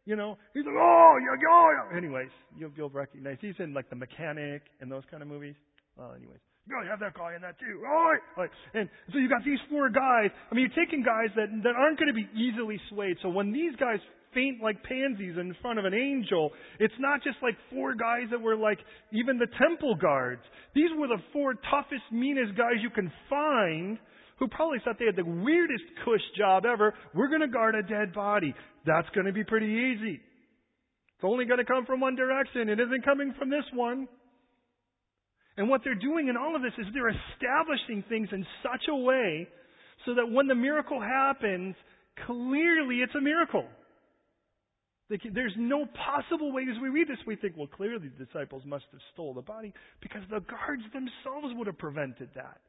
You 0.06 0.16
know, 0.16 0.40
he's 0.56 0.64
like, 0.64 0.76
oh, 0.80 1.14
yeah, 1.20 1.36
yeah, 1.36 1.92
yeah. 1.92 1.98
Anyways, 2.00 2.32
you'll, 2.58 2.72
you'll 2.76 2.96
recognize, 2.96 3.38
he's 3.40 3.60
in 3.60 3.74
like 3.74 3.90
The 3.90 3.96
Mechanic 3.96 4.64
and 4.80 4.92
those 4.92 5.04
kind 5.12 5.22
of 5.22 5.28
movies. 5.28 5.56
Well, 5.96 6.16
anyways. 6.16 6.40
Yeah, 6.64 6.80
you 6.80 6.88
gotta 6.88 6.90
have 6.96 7.00
that 7.04 7.14
guy 7.20 7.36
in 7.36 7.42
that 7.44 7.60
too. 7.60 7.84
All 7.84 8.08
right. 8.08 8.24
All 8.40 8.44
right. 8.48 8.52
And 8.74 8.88
so 9.12 9.20
you 9.20 9.28
got 9.28 9.44
these 9.44 9.60
four 9.70 9.92
guys. 9.92 10.32
I 10.50 10.56
mean, 10.56 10.72
you're 10.72 10.80
taking 10.80 11.04
guys 11.04 11.28
that, 11.36 11.52
that 11.64 11.76
aren't 11.76 12.00
going 12.00 12.08
to 12.08 12.16
be 12.16 12.28
easily 12.32 12.80
swayed. 12.88 13.18
So 13.22 13.28
when 13.28 13.52
these 13.52 13.76
guys 13.76 14.00
faint 14.34 14.62
like 14.62 14.84
pansies 14.84 15.36
in 15.40 15.56
front 15.62 15.80
of 15.80 15.86
an 15.86 15.94
angel. 15.94 16.52
It's 16.80 16.94
not 17.00 17.24
just 17.24 17.38
like 17.42 17.56
four 17.72 17.96
guys 17.96 18.28
that 18.32 18.42
were 18.42 18.56
like 18.56 18.80
even 19.12 19.38
the 19.38 19.48
temple 19.62 19.96
guards. 19.96 20.42
These 20.76 20.90
were 20.98 21.08
the 21.08 21.22
four 21.32 21.54
toughest, 21.70 22.04
meanest 22.12 22.58
guys 22.58 22.82
you 22.82 22.90
can 22.90 23.12
find 23.30 23.98
who 24.40 24.48
probably 24.48 24.80
thought 24.84 24.98
they 25.00 25.06
had 25.06 25.16
the 25.16 25.24
weirdest 25.24 25.84
cush 26.04 26.24
job 26.38 26.66
ever. 26.66 26.94
We're 27.14 27.30
going 27.30 27.42
to 27.42 27.48
guard 27.48 27.76
a 27.76 27.84
dead 27.84 28.14
body. 28.14 28.54
That's 28.86 29.08
going 29.16 29.28
to 29.28 29.34
be 29.34 29.44
pretty 29.44 29.68
easy. 29.68 30.16
It's 30.16 31.24
only 31.24 31.46
going 31.46 31.60
to 31.60 31.66
come 31.66 31.86
from 31.86 32.00
one 32.02 32.16
direction. 32.16 32.70
It 32.70 32.80
isn't 32.80 33.06
coming 33.06 33.34
from 33.38 33.50
this 33.50 33.64
one. 33.74 34.08
And 35.56 35.70
what 35.70 35.82
they're 35.84 35.96
doing 35.96 36.30
in 36.30 36.38
all 36.38 36.56
of 36.56 36.62
this 36.62 36.74
is 36.80 36.88
they're 36.94 37.14
establishing 37.14 38.04
things 38.10 38.28
in 38.32 38.46
such 38.64 38.86
a 38.90 38.96
way 38.96 39.48
so 40.06 40.16
that 40.16 40.30
when 40.30 40.48
the 40.48 40.56
miracle 40.56 41.00
happens, 41.00 41.76
clearly 42.26 42.98
it's 42.98 43.14
a 43.16 43.22
miracle. 43.22 43.66
There's 45.10 45.54
no 45.58 45.86
possible 45.86 46.52
way, 46.52 46.64
as 46.64 46.82
we 46.82 46.90
read 46.90 47.08
this, 47.08 47.18
we 47.28 47.36
think, 47.36 47.56
well, 47.58 47.68
clearly 47.68 48.10
the 48.10 48.26
disciples 48.26 48.64
must 48.66 48.86
have 48.92 49.02
stole 49.14 49.34
the 49.34 49.42
body 49.42 49.74
because 50.02 50.22
the 50.30 50.40
guards 50.40 50.84
themselves 50.94 51.54
would 51.56 51.68
have 51.68 51.78
prevented 51.78 52.30
that. 52.36 52.62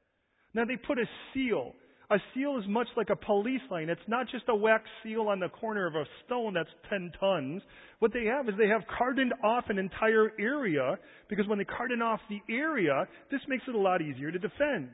Now 0.53 0.64
they 0.64 0.76
put 0.76 0.99
a 0.99 1.07
seal. 1.32 1.72
A 2.11 2.18
seal 2.35 2.59
is 2.59 2.68
much 2.68 2.89
like 2.97 3.09
a 3.09 3.16
police 3.16 3.62
line. 3.70 3.89
It's 3.89 4.01
not 4.09 4.28
just 4.30 4.45
a 4.49 4.55
wax 4.55 4.85
seal 5.03 5.28
on 5.28 5.41
the 5.41 5.49
corner 5.49 5.87
of 5.87 5.95
a 5.95 6.05
stone 6.26 6.53
that's 6.53 6.68
10 6.91 7.12
tons. 7.18 7.62
What 8.01 8.12
they 8.12 8.24
have 8.26 8.49
is 8.49 8.55
they 8.59 8.68
have 8.68 8.82
cordoned 9.01 9.32
off 9.43 9.64
an 9.68 9.78
entire 9.78 10.32
area 10.39 10.99
because 11.30 11.47
when 11.49 11.59
they 11.59 11.64
cordon 11.64 12.03
off 12.03 12.20
the 12.28 12.41
area, 12.53 13.09
this 13.30 13.41
makes 13.49 13.64
it 13.66 13.74
a 13.74 13.78
lot 13.78 14.03
easier 14.03 14.30
to 14.30 14.39
defend. 14.39 14.91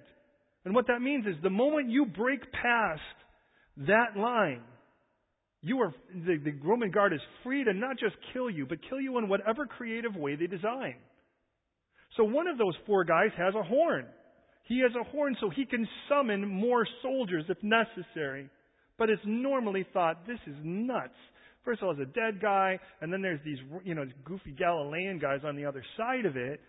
And 0.64 0.74
what 0.74 0.86
that 0.86 1.00
means 1.00 1.26
is 1.26 1.34
the 1.42 1.50
moment 1.50 1.90
you 1.90 2.06
break 2.06 2.40
past 2.52 3.00
that 3.88 4.16
line, 4.16 4.62
you 5.62 5.80
are, 5.80 5.92
the, 6.14 6.38
the 6.42 6.52
Roman 6.64 6.90
guard 6.90 7.12
is 7.12 7.20
free 7.42 7.64
to 7.64 7.72
not 7.72 7.98
just 7.98 8.16
kill 8.32 8.48
you, 8.48 8.66
but 8.66 8.78
kill 8.88 9.00
you 9.00 9.18
in 9.18 9.28
whatever 9.28 9.66
creative 9.66 10.16
way 10.16 10.36
they 10.36 10.46
design. 10.46 10.96
So 12.16 12.24
one 12.24 12.46
of 12.48 12.58
those 12.58 12.74
four 12.86 13.04
guys 13.04 13.30
has 13.36 13.54
a 13.54 13.62
horn. 13.62 14.06
He 14.64 14.80
has 14.80 14.92
a 14.98 15.04
horn 15.10 15.36
so 15.40 15.50
he 15.50 15.66
can 15.66 15.86
summon 16.08 16.46
more 16.46 16.86
soldiers 17.02 17.44
if 17.48 17.58
necessary. 17.62 18.48
But 18.98 19.10
it's 19.10 19.22
normally 19.24 19.86
thought 19.92 20.26
this 20.26 20.38
is 20.46 20.54
nuts. 20.62 21.14
First 21.64 21.82
of 21.82 21.88
all, 21.88 21.92
it's 21.92 22.00
a 22.00 22.14
dead 22.14 22.40
guy, 22.40 22.78
and 23.00 23.12
then 23.12 23.20
there's 23.20 23.40
these, 23.44 23.58
you 23.84 23.94
know, 23.94 24.04
goofy 24.24 24.52
Galilean 24.52 25.18
guys 25.18 25.40
on 25.44 25.56
the 25.56 25.66
other 25.66 25.84
side 25.96 26.24
of 26.24 26.36
it. 26.36 26.60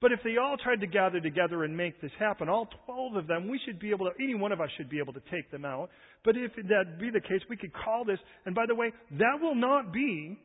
But 0.00 0.12
if 0.12 0.20
they 0.24 0.38
all 0.38 0.56
tried 0.56 0.80
to 0.80 0.86
gather 0.86 1.20
together 1.20 1.64
and 1.64 1.76
make 1.76 2.00
this 2.00 2.10
happen, 2.18 2.48
all 2.48 2.68
12 2.86 3.16
of 3.16 3.26
them, 3.26 3.48
we 3.48 3.60
should 3.66 3.78
be 3.78 3.90
able 3.90 4.06
to, 4.06 4.12
any 4.22 4.34
one 4.34 4.50
of 4.50 4.60
us 4.60 4.70
should 4.76 4.88
be 4.88 4.98
able 4.98 5.12
to 5.12 5.22
take 5.30 5.50
them 5.50 5.66
out. 5.66 5.90
But 6.24 6.36
if 6.36 6.52
that 6.68 6.98
be 6.98 7.10
the 7.10 7.20
case, 7.20 7.42
we 7.50 7.56
could 7.56 7.72
call 7.72 8.04
this, 8.04 8.18
and 8.46 8.54
by 8.54 8.64
the 8.66 8.74
way, 8.74 8.92
that 9.18 9.38
will 9.42 9.54
not 9.54 9.92
be, 9.92 10.38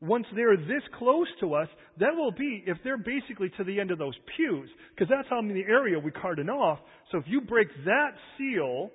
once 0.00 0.26
they're 0.34 0.56
this 0.56 0.82
close 0.96 1.26
to 1.40 1.54
us, 1.54 1.68
that 1.98 2.14
will 2.14 2.30
be 2.30 2.62
if 2.66 2.78
they're 2.84 2.96
basically 2.96 3.50
to 3.56 3.64
the 3.64 3.80
end 3.80 3.90
of 3.90 3.98
those 3.98 4.14
pews, 4.36 4.70
because 4.94 5.08
that's 5.10 5.28
how 5.28 5.42
many 5.42 5.64
area 5.68 5.98
we 5.98 6.12
cordon 6.12 6.48
off. 6.48 6.78
So 7.10 7.18
if 7.18 7.24
you 7.26 7.40
break 7.40 7.68
that 7.84 8.12
seal, 8.38 8.90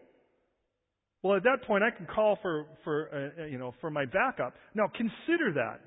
well, 1.24 1.36
at 1.36 1.44
that 1.44 1.64
point, 1.68 1.84
I 1.84 1.96
can 1.96 2.06
call 2.06 2.40
for, 2.42 2.68
for, 2.84 3.10
uh, 3.12 3.42
uh 3.42 3.46
you 3.48 3.58
know, 3.58 3.74
for 3.82 3.90
my 3.90 4.06
backup. 4.06 4.54
Now 4.74 4.86
consider 4.88 5.52
that. 5.56 5.82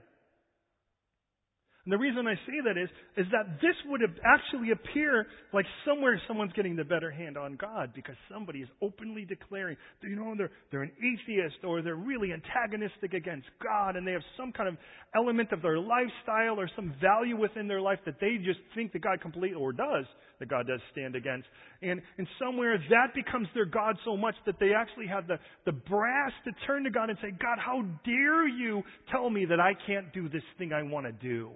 And 1.88 1.92
the 1.94 2.04
reason 2.04 2.26
I 2.28 2.34
say 2.44 2.60
that 2.66 2.76
is, 2.76 2.90
is 3.16 3.24
that 3.32 3.62
this 3.62 3.72
would 3.86 4.02
actually 4.22 4.72
appear 4.72 5.26
like 5.54 5.64
somewhere 5.86 6.20
someone's 6.28 6.52
getting 6.52 6.76
the 6.76 6.84
better 6.84 7.10
hand 7.10 7.38
on 7.38 7.56
God 7.56 7.92
because 7.94 8.14
somebody 8.30 8.58
is 8.58 8.68
openly 8.82 9.24
declaring, 9.24 9.74
you 10.02 10.14
know, 10.14 10.34
they're, 10.36 10.50
they're 10.70 10.82
an 10.82 10.92
atheist 11.00 11.64
or 11.64 11.80
they're 11.80 11.96
really 11.96 12.34
antagonistic 12.34 13.14
against 13.14 13.46
God 13.64 13.96
and 13.96 14.06
they 14.06 14.12
have 14.12 14.20
some 14.36 14.52
kind 14.52 14.68
of 14.68 14.76
element 15.16 15.50
of 15.50 15.62
their 15.62 15.78
lifestyle 15.78 16.60
or 16.60 16.68
some 16.76 16.92
value 17.00 17.40
within 17.40 17.66
their 17.66 17.80
life 17.80 18.00
that 18.04 18.20
they 18.20 18.36
just 18.36 18.60
think 18.74 18.92
that 18.92 19.00
God 19.00 19.22
completely, 19.22 19.56
or 19.56 19.72
does, 19.72 20.04
that 20.40 20.50
God 20.50 20.66
does 20.66 20.80
stand 20.92 21.16
against. 21.16 21.48
And, 21.80 22.02
and 22.18 22.26
somewhere 22.38 22.76
that 22.90 23.14
becomes 23.14 23.48
their 23.54 23.64
God 23.64 23.96
so 24.04 24.14
much 24.14 24.34
that 24.44 24.56
they 24.60 24.74
actually 24.76 25.06
have 25.06 25.26
the, 25.26 25.38
the 25.64 25.72
brass 25.72 26.32
to 26.44 26.50
turn 26.66 26.84
to 26.84 26.90
God 26.90 27.08
and 27.08 27.18
say, 27.22 27.30
God, 27.30 27.56
how 27.58 27.80
dare 28.04 28.46
you 28.46 28.82
tell 29.10 29.30
me 29.30 29.46
that 29.46 29.58
I 29.58 29.72
can't 29.86 30.12
do 30.12 30.28
this 30.28 30.44
thing 30.58 30.74
I 30.74 30.82
want 30.82 31.06
to 31.06 31.12
do? 31.12 31.50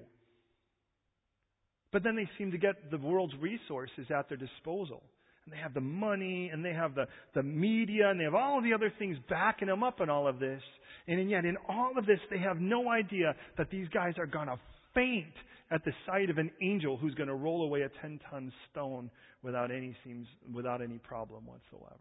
But 1.93 2.03
then 2.03 2.16
they 2.16 2.28
seem 2.38 2.51
to 2.53 2.59
get 2.59 2.90
the 2.90 2.99
world's 2.99 3.34
resources 3.40 4.07
at 4.16 4.28
their 4.28 4.38
disposal. 4.38 5.03
And 5.45 5.53
they 5.53 5.59
have 5.59 5.74
the 5.74 5.80
money, 5.80 6.51
and 6.53 6.64
they 6.64 6.72
have 6.72 6.95
the, 6.95 7.07
the 7.34 7.43
media, 7.43 8.11
and 8.11 8.18
they 8.18 8.24
have 8.24 8.34
all 8.34 8.62
the 8.62 8.72
other 8.72 8.93
things 8.99 9.16
backing 9.28 9.68
them 9.68 9.82
up 9.82 10.01
in 10.01 10.09
all 10.09 10.26
of 10.26 10.38
this. 10.38 10.62
And 11.09 11.28
yet, 11.28 11.45
in 11.45 11.57
all 11.68 11.93
of 11.99 12.07
this, 12.07 12.20
they 12.30 12.38
have 12.38 12.61
no 12.61 12.88
idea 12.90 13.34
that 13.59 13.70
these 13.70 13.88
guys 13.88 14.14
are 14.18 14.26
going 14.26 14.47
to 14.47 14.59
faint 14.95 15.34
at 15.70 15.84
the 15.84 15.93
sight 16.07 16.30
of 16.30 16.38
an 16.38 16.51
angel 16.62 16.97
who's 16.97 17.14
going 17.14 17.28
to 17.28 17.34
roll 17.34 17.64
away 17.64 17.82
a 17.82 17.88
10 18.01 18.20
ton 18.30 18.53
stone 18.70 19.11
without 19.43 19.70
any, 19.70 19.97
seems, 20.05 20.26
without 20.53 20.80
any 20.80 20.99
problem 20.99 21.45
whatsoever. 21.47 21.97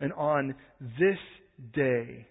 And 0.00 0.12
on 0.12 0.54
this 0.98 1.18
day, 1.74 2.26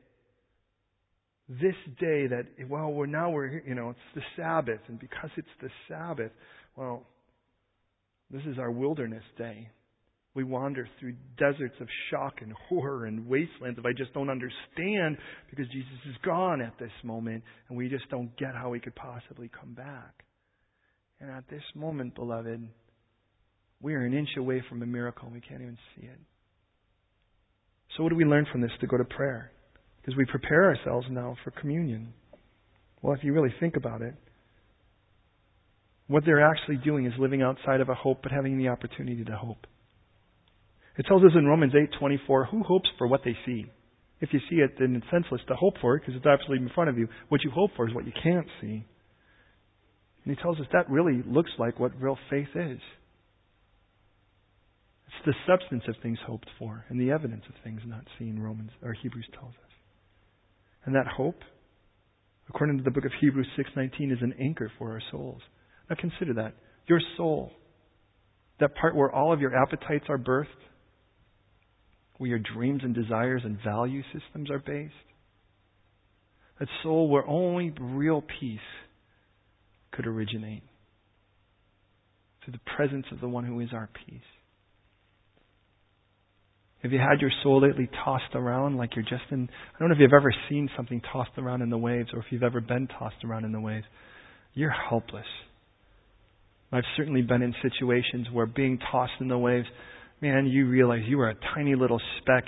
this 1.59 1.75
day 1.99 2.27
that, 2.27 2.45
well, 2.69 2.91
we're 2.91 3.07
now 3.07 3.29
we're, 3.29 3.61
you 3.67 3.75
know, 3.75 3.89
it's 3.89 3.99
the 4.15 4.21
Sabbath, 4.37 4.79
and 4.87 4.99
because 4.99 5.29
it's 5.35 5.47
the 5.61 5.69
Sabbath, 5.89 6.31
well, 6.77 7.03
this 8.29 8.43
is 8.45 8.57
our 8.57 8.71
wilderness 8.71 9.23
day. 9.37 9.69
We 10.33 10.45
wander 10.45 10.87
through 10.97 11.15
deserts 11.37 11.75
of 11.81 11.87
shock 12.09 12.35
and 12.41 12.53
horror 12.69 13.05
and 13.05 13.27
wastelands 13.27 13.77
if 13.77 13.85
I 13.85 13.91
just 13.91 14.13
don't 14.13 14.29
understand 14.29 15.17
because 15.49 15.67
Jesus 15.67 15.99
is 16.09 16.15
gone 16.23 16.61
at 16.61 16.79
this 16.79 16.91
moment 17.03 17.43
and 17.67 17.77
we 17.77 17.89
just 17.89 18.09
don't 18.09 18.35
get 18.37 18.55
how 18.55 18.71
he 18.71 18.79
could 18.79 18.95
possibly 18.95 19.49
come 19.49 19.73
back. 19.73 20.23
And 21.19 21.29
at 21.29 21.49
this 21.49 21.63
moment, 21.75 22.15
beloved, 22.15 22.65
we 23.81 23.93
are 23.93 24.05
an 24.05 24.13
inch 24.13 24.29
away 24.37 24.63
from 24.69 24.81
a 24.81 24.85
miracle 24.85 25.25
and 25.25 25.33
we 25.33 25.41
can't 25.41 25.61
even 25.61 25.77
see 25.97 26.05
it. 26.05 26.19
So 27.97 28.03
what 28.03 28.09
do 28.09 28.15
we 28.15 28.23
learn 28.23 28.47
from 28.49 28.61
this 28.61 28.71
to 28.79 28.87
go 28.87 28.95
to 28.95 29.03
prayer? 29.03 29.51
Because 30.01 30.17
we 30.17 30.25
prepare 30.25 30.65
ourselves 30.65 31.07
now 31.09 31.35
for 31.43 31.51
communion. 31.51 32.13
Well, 33.01 33.13
if 33.13 33.23
you 33.23 33.33
really 33.33 33.53
think 33.59 33.75
about 33.75 34.01
it, 34.01 34.15
what 36.07 36.23
they're 36.25 36.45
actually 36.45 36.77
doing 36.77 37.05
is 37.05 37.13
living 37.17 37.41
outside 37.41 37.81
of 37.81 37.89
a 37.89 37.95
hope 37.95 38.19
but 38.21 38.31
having 38.31 38.57
the 38.57 38.67
opportunity 38.67 39.23
to 39.23 39.35
hope. 39.35 39.65
It 40.97 41.05
tells 41.07 41.23
us 41.23 41.31
in 41.35 41.45
Romans 41.45 41.73
8:24, 41.73 42.45
who 42.45 42.63
hopes 42.63 42.89
for 42.97 43.07
what 43.07 43.23
they 43.23 43.35
see? 43.45 43.65
If 44.19 44.33
you 44.33 44.39
see 44.49 44.57
it, 44.57 44.77
then 44.77 44.95
it's 44.95 45.09
senseless 45.09 45.41
to 45.47 45.55
hope 45.55 45.77
for 45.79 45.95
it 45.95 46.01
because 46.01 46.15
it's 46.15 46.25
absolutely 46.25 46.65
in 46.65 46.73
front 46.73 46.89
of 46.89 46.97
you. 46.97 47.07
What 47.29 47.43
you 47.43 47.49
hope 47.49 47.71
for 47.75 47.87
is 47.87 47.93
what 47.93 48.05
you 48.05 48.11
can't 48.11 48.47
see. 48.59 48.85
And 50.23 50.35
he 50.35 50.41
tells 50.41 50.59
us 50.59 50.67
that 50.73 50.89
really 50.89 51.23
looks 51.25 51.51
like 51.57 51.79
what 51.79 51.99
real 51.99 52.19
faith 52.29 52.49
is. 52.55 52.79
It's 55.07 55.25
the 55.25 55.33
substance 55.47 55.83
of 55.87 55.95
things 56.03 56.19
hoped 56.25 56.49
for 56.59 56.85
and 56.89 56.99
the 56.99 57.11
evidence 57.11 57.43
of 57.49 57.55
things 57.63 57.81
not 57.85 58.05
seen, 58.19 58.39
Romans 58.39 58.71
or 58.83 58.93
Hebrews 58.93 59.27
tells 59.33 59.53
us. 59.53 59.70
And 60.85 60.95
that 60.95 61.07
hope, 61.07 61.41
according 62.49 62.77
to 62.77 62.83
the 62.83 62.91
book 62.91 63.05
of 63.05 63.11
Hebrews 63.19 63.47
6:19, 63.55 64.11
is 64.11 64.21
an 64.21 64.33
anchor 64.39 64.71
for 64.77 64.91
our 64.91 65.01
souls. 65.11 65.41
Now 65.89 65.95
consider 65.95 66.33
that. 66.33 66.55
Your 66.87 66.99
soul, 67.17 67.51
that 68.59 68.75
part 68.75 68.95
where 68.95 69.11
all 69.11 69.31
of 69.31 69.41
your 69.41 69.55
appetites 69.55 70.05
are 70.09 70.17
birthed, 70.17 70.47
where 72.17 72.29
your 72.29 72.39
dreams 72.39 72.83
and 72.83 72.93
desires 72.93 73.43
and 73.43 73.59
value 73.63 74.03
systems 74.13 74.49
are 74.49 74.59
based. 74.59 74.93
That 76.59 76.69
soul 76.83 77.09
where 77.09 77.27
only 77.27 77.73
real 77.79 78.21
peace 78.39 78.59
could 79.91 80.07
originate 80.07 80.63
through 82.43 82.53
the 82.53 82.75
presence 82.75 83.05
of 83.11 83.19
the 83.19 83.27
one 83.27 83.45
who 83.45 83.59
is 83.59 83.69
our 83.73 83.89
peace. 84.05 84.21
Have 86.83 86.91
you 86.91 86.99
had 86.99 87.21
your 87.21 87.31
soul 87.43 87.61
lately 87.61 87.89
tossed 88.03 88.33
around 88.33 88.77
like 88.77 88.95
you're 88.95 89.05
just 89.05 89.31
in? 89.31 89.47
I 89.75 89.79
don't 89.79 89.89
know 89.89 89.95
if 89.95 90.01
you've 90.01 90.13
ever 90.13 90.33
seen 90.49 90.67
something 90.75 91.01
tossed 91.11 91.37
around 91.37 91.61
in 91.61 91.69
the 91.69 91.77
waves 91.77 92.09
or 92.13 92.19
if 92.19 92.25
you've 92.31 92.43
ever 92.43 92.59
been 92.59 92.87
tossed 92.87 93.23
around 93.23 93.45
in 93.45 93.51
the 93.51 93.59
waves. 93.59 93.85
You're 94.55 94.71
helpless. 94.71 95.25
I've 96.71 96.83
certainly 96.97 97.21
been 97.21 97.41
in 97.41 97.53
situations 97.61 98.27
where 98.31 98.45
being 98.45 98.79
tossed 98.91 99.13
in 99.19 99.27
the 99.27 99.37
waves, 99.37 99.67
man, 100.21 100.47
you 100.47 100.67
realize 100.67 101.01
you 101.05 101.19
are 101.19 101.29
a 101.29 101.35
tiny 101.53 101.75
little 101.75 102.01
speck 102.19 102.45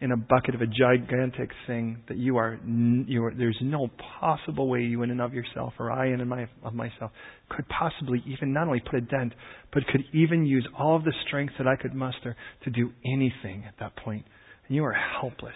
in 0.00 0.12
a 0.12 0.16
bucket 0.16 0.54
of 0.54 0.60
a 0.60 0.66
gigantic 0.66 1.50
thing 1.66 2.02
that 2.08 2.18
you 2.18 2.36
are, 2.36 2.58
you 3.06 3.24
are 3.24 3.32
there's 3.34 3.58
no 3.62 3.88
possible 4.20 4.68
way 4.68 4.80
you 4.80 5.02
in 5.02 5.10
and 5.10 5.22
of 5.22 5.32
yourself 5.32 5.72
or 5.78 5.90
I 5.90 6.08
in 6.08 6.20
and 6.20 6.28
my, 6.28 6.46
of 6.62 6.74
myself 6.74 7.12
could 7.48 7.66
possibly 7.68 8.22
even 8.26 8.52
not 8.52 8.66
only 8.66 8.80
put 8.80 8.96
a 8.96 9.00
dent, 9.00 9.32
but 9.72 9.86
could 9.86 10.04
even 10.12 10.44
use 10.44 10.68
all 10.78 10.96
of 10.96 11.04
the 11.04 11.14
strength 11.26 11.54
that 11.58 11.66
I 11.66 11.76
could 11.76 11.94
muster 11.94 12.36
to 12.64 12.70
do 12.70 12.90
anything 13.06 13.64
at 13.66 13.74
that 13.80 13.96
point. 13.96 14.26
And 14.68 14.76
you 14.76 14.84
are 14.84 14.92
helpless. 14.92 15.54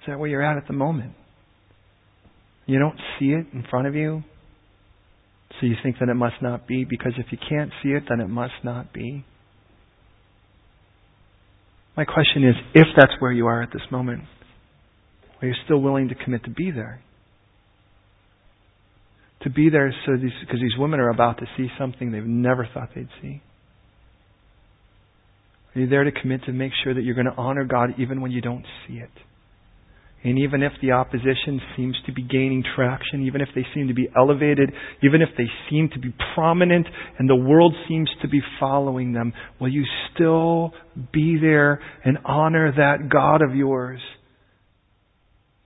Is 0.00 0.06
that 0.08 0.18
where 0.18 0.30
you're 0.30 0.42
at 0.42 0.56
at 0.56 0.66
the 0.66 0.74
moment? 0.74 1.12
You 2.66 2.78
don't 2.78 2.98
see 3.18 3.26
it 3.26 3.46
in 3.52 3.64
front 3.68 3.86
of 3.86 3.94
you, 3.94 4.22
so 5.60 5.66
you 5.66 5.74
think 5.82 5.96
that 6.00 6.08
it 6.08 6.14
must 6.14 6.36
not 6.40 6.66
be, 6.66 6.84
because 6.88 7.12
if 7.18 7.26
you 7.30 7.38
can't 7.48 7.70
see 7.82 7.90
it, 7.90 8.04
then 8.08 8.20
it 8.20 8.28
must 8.28 8.54
not 8.62 8.92
be. 8.94 9.24
My 11.96 12.04
question 12.04 12.44
is 12.44 12.54
if 12.74 12.86
that's 12.96 13.12
where 13.20 13.32
you 13.32 13.46
are 13.46 13.62
at 13.62 13.72
this 13.72 13.82
moment, 13.90 14.24
are 15.40 15.48
you 15.48 15.54
still 15.64 15.78
willing 15.78 16.08
to 16.08 16.14
commit 16.14 16.44
to 16.44 16.50
be 16.50 16.70
there? 16.70 17.02
To 19.42 19.50
be 19.50 19.68
there 19.68 19.94
so 20.06 20.12
these, 20.16 20.32
because 20.40 20.60
these 20.60 20.78
women 20.78 21.00
are 21.00 21.10
about 21.10 21.38
to 21.38 21.46
see 21.56 21.68
something 21.78 22.10
they've 22.10 22.24
never 22.24 22.66
thought 22.72 22.90
they'd 22.94 23.08
see. 23.20 23.42
Are 25.74 25.80
you 25.80 25.88
there 25.88 26.04
to 26.04 26.12
commit 26.12 26.44
to 26.44 26.52
make 26.52 26.72
sure 26.82 26.94
that 26.94 27.02
you're 27.02 27.14
going 27.14 27.26
to 27.26 27.34
honor 27.36 27.64
God 27.64 27.94
even 27.98 28.20
when 28.20 28.30
you 28.30 28.40
don't 28.40 28.64
see 28.86 28.94
it? 28.94 29.10
And 30.24 30.38
even 30.38 30.62
if 30.62 30.72
the 30.80 30.92
opposition 30.92 31.60
seems 31.76 31.96
to 32.06 32.12
be 32.12 32.22
gaining 32.22 32.64
traction, 32.74 33.26
even 33.26 33.42
if 33.42 33.48
they 33.54 33.66
seem 33.74 33.88
to 33.88 33.94
be 33.94 34.08
elevated, 34.16 34.72
even 35.02 35.20
if 35.20 35.28
they 35.36 35.44
seem 35.68 35.90
to 35.92 35.98
be 35.98 36.14
prominent 36.34 36.86
and 37.18 37.28
the 37.28 37.36
world 37.36 37.74
seems 37.86 38.08
to 38.22 38.28
be 38.28 38.40
following 38.58 39.12
them, 39.12 39.34
will 39.60 39.68
you 39.68 39.84
still 40.14 40.72
be 41.12 41.36
there 41.38 41.78
and 42.06 42.16
honor 42.24 42.72
that 42.72 43.10
God 43.12 43.42
of 43.42 43.54
yours? 43.54 44.00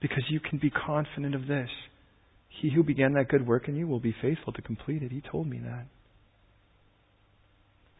Because 0.01 0.23
you 0.29 0.41
can 0.41 0.59
be 0.59 0.69
confident 0.69 1.35
of 1.35 1.47
this. 1.47 1.69
He 2.61 2.69
who 2.69 2.83
began 2.83 3.13
that 3.13 3.29
good 3.29 3.47
work 3.47 3.69
in 3.69 3.77
you 3.77 3.87
will 3.87 4.01
be 4.01 4.15
faithful 4.21 4.51
to 4.51 4.61
complete 4.61 5.03
it. 5.03 5.11
He 5.13 5.21
told 5.21 5.47
me 5.47 5.59
that. 5.59 5.85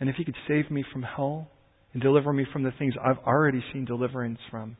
And 0.01 0.09
if 0.09 0.17
He 0.17 0.25
could 0.25 0.35
save 0.45 0.69
me 0.69 0.83
from 0.91 1.03
hell 1.03 1.47
and 1.93 2.01
deliver 2.01 2.33
me 2.33 2.45
from 2.51 2.63
the 2.63 2.73
things 2.77 2.95
I've 3.01 3.19
already 3.19 3.63
seen 3.71 3.85
deliverance 3.85 4.39
from, 4.51 4.75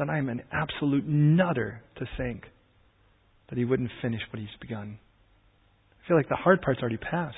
then 0.00 0.10
I 0.10 0.18
am 0.18 0.28
an 0.28 0.42
absolute 0.50 1.06
nutter 1.06 1.82
to 1.98 2.06
think 2.16 2.44
that 3.50 3.58
he 3.58 3.64
wouldn't 3.64 3.90
finish 4.00 4.20
what 4.32 4.40
he's 4.40 4.48
begun. 4.60 4.98
I 5.92 6.08
feel 6.08 6.16
like 6.16 6.28
the 6.28 6.36
hard 6.36 6.62
part's 6.62 6.80
already 6.80 6.96
passed. 6.96 7.36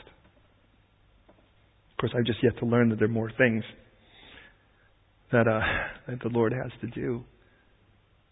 Of 1.29 1.97
course, 2.01 2.13
I've 2.17 2.25
just 2.25 2.39
yet 2.43 2.57
to 2.61 2.67
learn 2.67 2.91
that 2.91 2.99
there 2.99 3.09
are 3.09 3.13
more 3.13 3.33
things 3.37 3.65
that, 5.33 5.49
uh, 5.49 5.61
that 6.09 6.21
the 6.23 6.29
Lord 6.29 6.53
has 6.53 6.71
to 6.83 6.87
do. 6.89 7.25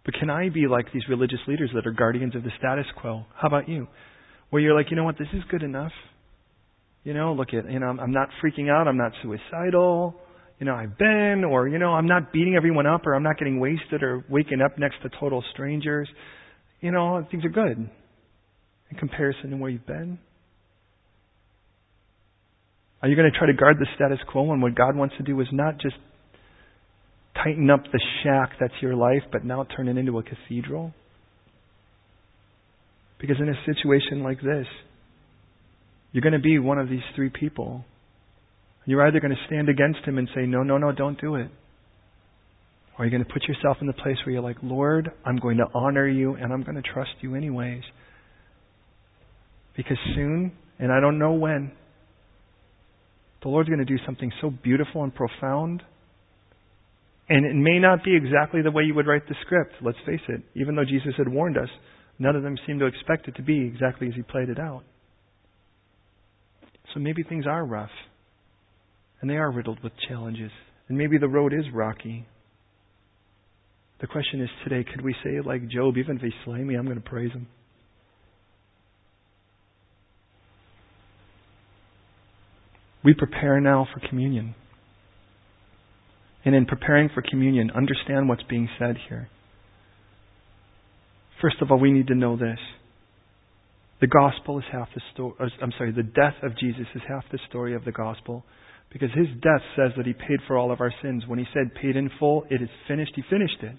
But 0.05 0.15
can 0.15 0.31
I 0.31 0.49
be 0.49 0.67
like 0.67 0.87
these 0.93 1.03
religious 1.09 1.41
leaders 1.47 1.71
that 1.75 1.87
are 1.87 1.93
guardians 1.93 2.37
of 2.37 2.43
the 2.43 2.51
status 2.59 2.87
quo? 3.01 3.25
How 3.35 3.49
about 3.49 3.69
you? 3.69 3.89
Where 4.51 4.63
you're 4.63 4.75
like, 4.75 4.91
you 4.91 4.97
know 4.97 5.05
what, 5.05 5.19
this 5.19 5.29
is 5.33 5.43
good 5.51 5.63
enough. 5.63 5.93
You 7.05 7.15
know, 7.15 7.33
look 7.33 7.49
at, 7.49 7.71
you 7.71 7.79
know, 7.79 7.87
I'm 7.87 8.13
not 8.13 8.29
freaking 8.43 8.71
out. 8.71 8.87
I'm 8.87 8.99
not 8.99 9.13
suicidal 9.23 10.15
you 10.61 10.67
know, 10.67 10.75
I've 10.75 10.99
been, 10.99 11.43
or, 11.51 11.67
you 11.69 11.79
know, 11.79 11.93
I'm 11.93 12.07
not 12.07 12.35
beating 12.35 12.55
everyone 12.55 12.87
up, 12.87 13.07
or 13.07 13.15
I'm 13.15 13.23
not 13.23 13.39
getting 13.39 13.59
wasted, 13.59 14.03
or 14.03 14.23
waking 14.29 14.61
up 14.61 14.79
next 14.79 14.97
to 15.03 15.09
total 15.19 15.43
strangers. 15.55 16.07
You 16.83 16.93
know, 16.93 17.27
things 17.31 17.47
are 17.47 17.49
good 17.49 17.79
in 18.91 18.99
comparison 18.99 19.51
to 19.51 19.57
where 19.57 19.71
you've 19.71 19.87
been. 19.87 20.19
Are 23.03 23.09
you 23.09 23.17
going 23.17 23.33
to 23.33 23.39
try 23.39 23.47
to 23.47 23.55
guard 23.55 23.79
the 23.79 23.87
status 23.95 24.19
quo 24.31 24.43
when 24.43 24.61
what 24.61 24.75
God 24.75 24.95
wants 24.95 25.15
to 25.17 25.23
do 25.23 25.41
is 25.41 25.49
not 25.51 25.81
just 25.81 25.97
tighten 27.43 27.71
up 27.71 27.85
the 27.91 28.01
shack 28.23 28.51
that's 28.61 28.75
your 28.83 28.95
life, 28.95 29.23
but 29.33 29.43
now 29.43 29.65
turn 29.75 29.89
it 29.89 29.97
into 29.97 30.19
a 30.19 30.23
cathedral? 30.23 30.93
Because 33.19 33.37
in 33.41 33.49
a 33.49 33.55
situation 33.65 34.23
like 34.23 34.43
this, 34.43 34.67
you're 36.13 36.23
going 36.23 36.35
to 36.35 36.39
be 36.39 36.59
one 36.59 36.79
of 36.79 36.91
these 36.91 37.01
three 37.17 37.31
people 37.31 37.87
you're 38.91 39.07
either 39.07 39.21
going 39.21 39.31
to 39.31 39.47
stand 39.47 39.69
against 39.69 40.01
him 40.01 40.19
and 40.19 40.29
say, 40.35 40.43
No, 40.47 40.65
no, 40.65 40.77
no, 40.77 40.91
don't 40.91 41.21
do 41.21 41.37
it. 41.37 41.49
Or 42.99 43.05
you're 43.05 43.11
going 43.13 43.25
to 43.25 43.33
put 43.33 43.45
yourself 43.45 43.77
in 43.81 43.87
the 43.87 43.93
place 43.93 44.17
where 44.27 44.33
you're 44.33 44.43
like, 44.43 44.57
Lord, 44.63 45.13
I'm 45.25 45.37
going 45.37 45.59
to 45.59 45.65
honor 45.73 46.09
you 46.09 46.35
and 46.35 46.53
I'm 46.53 46.65
going 46.65 46.75
to 46.75 46.83
trust 46.83 47.13
you 47.21 47.37
anyways. 47.37 47.83
Because 49.77 49.97
soon, 50.17 50.53
and 50.81 50.93
I 50.93 50.99
don't 51.01 51.19
know 51.21 51.33
when, 51.33 51.71
the 53.43 53.49
Lord's 53.49 53.69
going 53.69 53.79
to 53.79 53.87
do 53.87 53.97
something 54.05 54.33
so 54.43 54.51
beautiful 54.51 55.05
and 55.05 55.15
profound. 55.15 55.83
And 57.29 57.47
it 57.47 57.55
may 57.55 57.79
not 57.79 58.05
be 58.05 58.15
exactly 58.15 58.61
the 58.61 58.73
way 58.73 58.83
you 58.83 58.95
would 58.97 59.07
write 59.07 59.27
the 59.29 59.37
script, 59.47 59.75
let's 59.81 59.99
face 60.05 60.21
it. 60.29 60.43
Even 60.57 60.75
though 60.75 60.85
Jesus 60.85 61.15
had 61.17 61.29
warned 61.29 61.57
us, 61.57 61.69
none 62.19 62.35
of 62.35 62.43
them 62.43 62.57
seemed 62.67 62.81
to 62.81 62.87
expect 62.87 63.29
it 63.29 63.37
to 63.37 63.43
be 63.43 63.65
exactly 63.67 64.09
as 64.09 64.15
he 64.15 64.23
played 64.23 64.49
it 64.49 64.59
out. 64.59 64.83
So 66.93 66.99
maybe 67.01 67.23
things 67.23 67.47
are 67.47 67.65
rough. 67.65 67.89
And 69.21 69.31
they 69.31 69.37
are 69.37 69.51
riddled 69.51 69.83
with 69.83 69.93
challenges. 70.09 70.51
And 70.89 70.97
maybe 70.97 71.19
the 71.19 71.29
road 71.29 71.53
is 71.53 71.65
rocky. 71.73 72.27
The 74.01 74.07
question 74.07 74.41
is 74.41 74.49
today, 74.65 74.85
could 74.91 75.05
we 75.05 75.15
say, 75.23 75.41
like 75.45 75.69
Job, 75.69 75.97
even 75.99 76.17
if 76.17 76.23
he 76.23 76.31
slay 76.45 76.61
me, 76.61 76.75
I'm 76.75 76.87
going 76.87 77.01
to 77.01 77.09
praise 77.09 77.33
him? 77.33 77.47
We 83.05 83.15
prepare 83.15 83.61
now 83.61 83.87
for 83.93 84.07
communion. 84.09 84.55
And 86.45 86.55
in 86.55 86.65
preparing 86.65 87.11
for 87.13 87.23
communion, 87.23 87.71
understand 87.71 88.29
what's 88.29 88.43
being 88.45 88.69
said 88.79 88.97
here. 89.09 89.29
First 91.41 91.57
of 91.61 91.71
all, 91.71 91.79
we 91.79 91.93
need 91.93 92.09
to 92.09 92.15
know 92.15 92.37
this. 92.37 92.59
The 94.01 94.07
gospel 94.07 94.59
is 94.59 94.65
half 94.73 94.89
the 94.95 95.03
story. 95.13 95.35
I'm 95.63 95.73
sorry, 95.77 95.93
the 95.93 96.03
death 96.03 96.35
of 96.43 96.57
Jesus 96.59 96.87
is 96.95 97.03
half 97.07 97.25
the 97.31 97.39
story 97.49 97.75
of 97.75 97.85
the 97.85 97.93
gospel. 97.93 98.45
Because 98.93 99.11
his 99.15 99.29
death 99.41 99.63
says 99.77 99.93
that 99.97 100.07
he 100.07 100.13
paid 100.13 100.41
for 100.47 100.59
all 100.59 100.73
of 100.73 100.81
our 100.81 100.93
sins. 101.03 101.25
When 101.27 101.39
he 101.39 101.47
said 101.55 101.75
paid 101.75 101.97
in 101.97 102.11
full, 102.19 102.45
it 102.51 102.61
is 102.61 102.69
finished, 102.89 103.13
he 103.15 103.23
finished 103.31 103.63
it. 103.63 103.77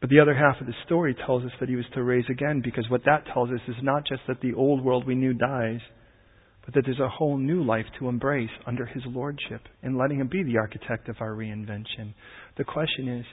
But 0.00 0.08
the 0.08 0.20
other 0.20 0.34
half 0.34 0.60
of 0.60 0.66
the 0.66 0.74
story 0.86 1.14
tells 1.26 1.44
us 1.44 1.50
that 1.60 1.68
he 1.68 1.76
was 1.76 1.84
to 1.94 2.02
raise 2.02 2.24
again, 2.30 2.62
because 2.64 2.88
what 2.88 3.04
that 3.04 3.24
tells 3.34 3.50
us 3.50 3.60
is 3.68 3.74
not 3.82 4.06
just 4.06 4.22
that 4.28 4.40
the 4.40 4.54
old 4.54 4.82
world 4.82 5.06
we 5.06 5.14
knew 5.14 5.34
dies, 5.34 5.80
but 6.64 6.74
that 6.74 6.82
there's 6.86 7.00
a 7.00 7.08
whole 7.08 7.36
new 7.36 7.62
life 7.62 7.86
to 7.98 8.08
embrace 8.08 8.50
under 8.66 8.86
his 8.86 9.02
lordship 9.06 9.62
and 9.82 9.98
letting 9.98 10.20
him 10.20 10.28
be 10.28 10.42
the 10.42 10.56
architect 10.56 11.08
of 11.08 11.16
our 11.20 11.32
reinvention. 11.32 12.14
The 12.56 12.64
question 12.64 13.08
is, 13.08 13.26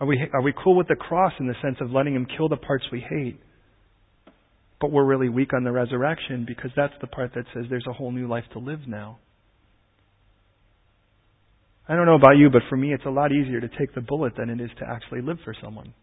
are 0.00 0.06
we, 0.06 0.18
are 0.32 0.42
we 0.42 0.54
cool 0.64 0.76
with 0.76 0.88
the 0.88 0.96
cross 0.96 1.32
in 1.38 1.46
the 1.46 1.54
sense 1.62 1.76
of 1.80 1.90
letting 1.90 2.14
him 2.14 2.26
kill 2.36 2.48
the 2.48 2.56
parts 2.56 2.84
we 2.90 3.00
hate? 3.00 3.38
But 4.80 4.92
we're 4.92 5.04
really 5.04 5.28
weak 5.28 5.52
on 5.54 5.64
the 5.64 5.72
resurrection 5.72 6.44
because 6.46 6.70
that's 6.76 6.94
the 7.00 7.06
part 7.08 7.32
that 7.34 7.44
says 7.52 7.64
there's 7.68 7.86
a 7.88 7.92
whole 7.92 8.12
new 8.12 8.28
life 8.28 8.44
to 8.52 8.58
live 8.58 8.80
now. 8.86 9.18
I 11.88 11.96
don't 11.96 12.06
know 12.06 12.14
about 12.14 12.36
you, 12.36 12.50
but 12.50 12.62
for 12.68 12.76
me, 12.76 12.92
it's 12.92 13.06
a 13.06 13.10
lot 13.10 13.32
easier 13.32 13.60
to 13.60 13.68
take 13.68 13.94
the 13.94 14.02
bullet 14.02 14.34
than 14.36 14.50
it 14.50 14.60
is 14.60 14.70
to 14.78 14.86
actually 14.86 15.22
live 15.22 15.38
for 15.42 15.54
someone. 15.62 15.94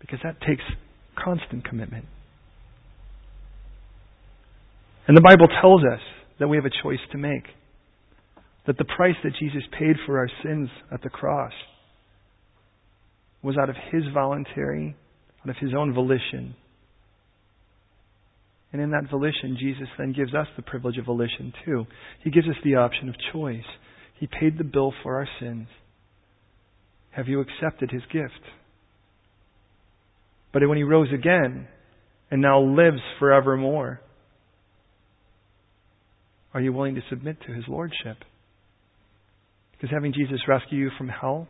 Because 0.00 0.20
that 0.22 0.40
takes 0.40 0.62
constant 1.22 1.64
commitment. 1.64 2.06
And 5.08 5.16
the 5.16 5.20
Bible 5.20 5.48
tells 5.60 5.82
us 5.82 6.00
that 6.38 6.48
we 6.48 6.56
have 6.56 6.64
a 6.64 6.82
choice 6.82 7.00
to 7.10 7.18
make. 7.18 7.44
That 8.66 8.78
the 8.78 8.84
price 8.84 9.16
that 9.24 9.32
Jesus 9.40 9.62
paid 9.76 9.96
for 10.06 10.18
our 10.18 10.30
sins 10.44 10.68
at 10.92 11.02
the 11.02 11.10
cross 11.10 11.52
was 13.42 13.56
out 13.60 13.68
of 13.68 13.76
His 13.90 14.04
voluntary, 14.14 14.96
of 15.50 15.56
His 15.60 15.70
own 15.76 15.92
volition. 15.92 16.54
And 18.72 18.80
in 18.80 18.90
that 18.90 19.10
volition, 19.10 19.58
Jesus 19.60 19.88
then 19.98 20.12
gives 20.12 20.34
us 20.34 20.46
the 20.56 20.62
privilege 20.62 20.96
of 20.96 21.04
volition 21.04 21.52
too. 21.64 21.86
He 22.24 22.30
gives 22.30 22.48
us 22.48 22.56
the 22.64 22.76
option 22.76 23.08
of 23.08 23.14
choice. 23.32 23.64
He 24.18 24.26
paid 24.26 24.56
the 24.56 24.64
bill 24.64 24.94
for 25.02 25.16
our 25.16 25.28
sins. 25.40 25.66
Have 27.10 27.28
you 27.28 27.40
accepted 27.40 27.90
His 27.90 28.02
gift? 28.10 28.40
But 30.52 30.66
when 30.66 30.78
He 30.78 30.84
rose 30.84 31.08
again 31.12 31.68
and 32.30 32.40
now 32.40 32.60
lives 32.60 33.02
forevermore, 33.18 34.00
are 36.54 36.60
you 36.60 36.72
willing 36.72 36.94
to 36.94 37.02
submit 37.10 37.38
to 37.46 37.52
His 37.52 37.64
Lordship? 37.68 38.18
Because 39.72 39.90
having 39.90 40.14
Jesus 40.14 40.40
rescue 40.46 40.78
you 40.78 40.90
from 40.96 41.08
hell, 41.08 41.48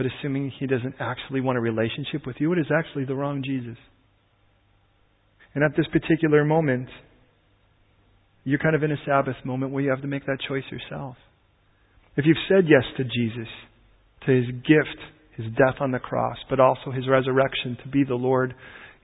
but 0.00 0.06
assuming 0.06 0.50
He 0.58 0.66
doesn't 0.66 0.94
actually 0.98 1.42
want 1.42 1.58
a 1.58 1.60
relationship 1.60 2.26
with 2.26 2.36
you, 2.38 2.54
it 2.54 2.58
is 2.58 2.72
actually 2.74 3.04
the 3.04 3.14
wrong 3.14 3.42
Jesus. 3.44 3.76
And 5.54 5.62
at 5.62 5.72
this 5.76 5.84
particular 5.92 6.42
moment, 6.42 6.88
you're 8.44 8.60
kind 8.60 8.74
of 8.74 8.82
in 8.82 8.92
a 8.92 8.96
Sabbath 9.04 9.36
moment 9.44 9.74
where 9.74 9.82
you 9.82 9.90
have 9.90 10.00
to 10.00 10.08
make 10.08 10.24
that 10.24 10.38
choice 10.48 10.62
yourself. 10.70 11.16
If 12.16 12.24
you've 12.24 12.38
said 12.48 12.64
yes 12.66 12.84
to 12.96 13.04
Jesus, 13.04 13.48
to 14.24 14.32
His 14.32 14.46
gift, 14.62 14.96
His 15.36 15.52
death 15.52 15.80
on 15.80 15.90
the 15.90 15.98
cross, 15.98 16.38
but 16.48 16.60
also 16.60 16.90
His 16.90 17.06
resurrection 17.06 17.76
to 17.84 17.90
be 17.90 18.02
the 18.02 18.14
Lord, 18.14 18.54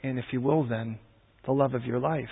and 0.02 0.18
if 0.18 0.24
you 0.32 0.40
will, 0.40 0.66
then, 0.66 0.98
the 1.44 1.52
love 1.52 1.74
of 1.74 1.84
your 1.84 2.00
life 2.00 2.24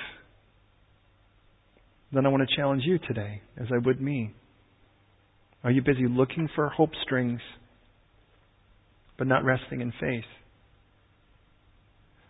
then 2.15 2.27
I 2.27 2.29
want 2.29 2.49
to 2.49 2.57
challenge 2.57 2.85
you 2.87 2.99
today, 3.09 3.43
as 3.61 3.67
I 3.75 3.79
would 3.85 4.01
me. 4.01 4.33
Are 5.65 5.71
you 5.73 5.83
busy 5.83 6.07
looking 6.09 6.49
for 6.55 6.69
hope 6.69 6.91
strings, 7.03 7.41
but 9.17 9.27
not 9.27 9.45
resting 9.45 9.81
in 9.81 9.93
faith? 10.01 10.25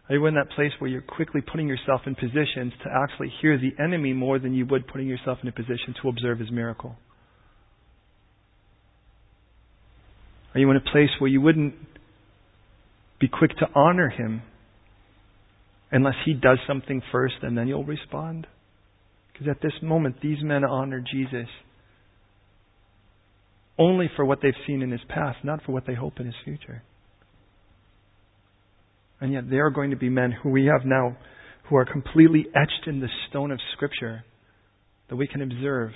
Are 0.09 0.15
you 0.15 0.27
in 0.27 0.35
that 0.35 0.51
place 0.51 0.73
where 0.79 0.91
you're 0.91 1.01
quickly 1.01 1.41
putting 1.41 1.67
yourself 1.67 2.03
in 2.07 2.15
positions 2.15 2.75
to 2.85 2.91
actually 2.93 3.33
hear 3.41 3.59
the 3.59 3.73
enemy 3.83 4.13
more 4.13 4.39
than 4.39 4.53
you 4.53 4.67
would 4.67 4.87
putting 4.87 5.07
yourself 5.07 5.39
in 5.43 5.49
a 5.49 5.53
position 5.53 5.95
to 6.03 6.09
observe 6.09 6.39
his 6.39 6.51
miracle? 6.51 6.97
Are 10.55 10.61
you 10.61 10.71
in 10.71 10.77
a 10.77 10.81
place 10.81 11.09
where 11.19 11.31
you 11.31 11.41
wouldn't 11.41 11.75
be 13.19 13.29
quick 13.29 13.57
to 13.59 13.67
honor 13.75 14.11
him 14.11 14.43
unless 15.91 16.15
he 16.25 16.35
does 16.35 16.59
something 16.67 17.03
first 17.11 17.37
and 17.43 17.57
then 17.57 17.67
you'll 17.67 17.85
respond? 17.85 18.47
Because 19.33 19.49
at 19.49 19.63
this 19.63 19.73
moment, 19.83 20.17
these 20.23 20.39
men 20.43 20.65
honor 20.65 21.01
Jesus 21.01 21.49
only 23.79 24.09
for 24.15 24.25
what 24.25 24.39
they've 24.43 24.53
seen 24.67 24.83
in 24.83 24.91
his 24.91 25.01
past, 25.09 25.39
not 25.45 25.63
for 25.65 25.73
what 25.73 25.87
they 25.87 25.95
hope 25.95 26.21
in 26.21 26.27
his 26.27 26.35
future. 26.45 26.83
And 29.21 29.33
yet, 29.33 29.49
they 29.49 29.57
are 29.57 29.71
going 29.71 29.91
to 29.91 29.97
be 29.97 30.09
men 30.09 30.33
who 30.33 30.51
we 30.51 30.67
have 30.67 30.85
now 30.85 31.17
who 31.69 31.77
are 31.77 31.85
completely 31.85 32.47
etched 32.55 32.87
in 32.87 33.01
the 33.01 33.09
stone 33.29 33.51
of 33.51 33.59
Scripture 33.73 34.25
that 35.09 35.17
we 35.17 35.27
can 35.27 35.43
observe 35.43 35.93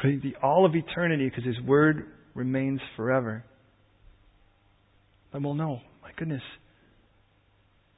for 0.00 0.10
the, 0.10 0.34
all 0.42 0.64
of 0.64 0.74
eternity 0.74 1.28
because 1.28 1.44
his 1.44 1.60
word 1.66 2.06
remains 2.34 2.80
forever. 2.96 3.44
And 5.32 5.44
we'll 5.44 5.54
know, 5.54 5.80
my 6.02 6.10
goodness, 6.16 6.42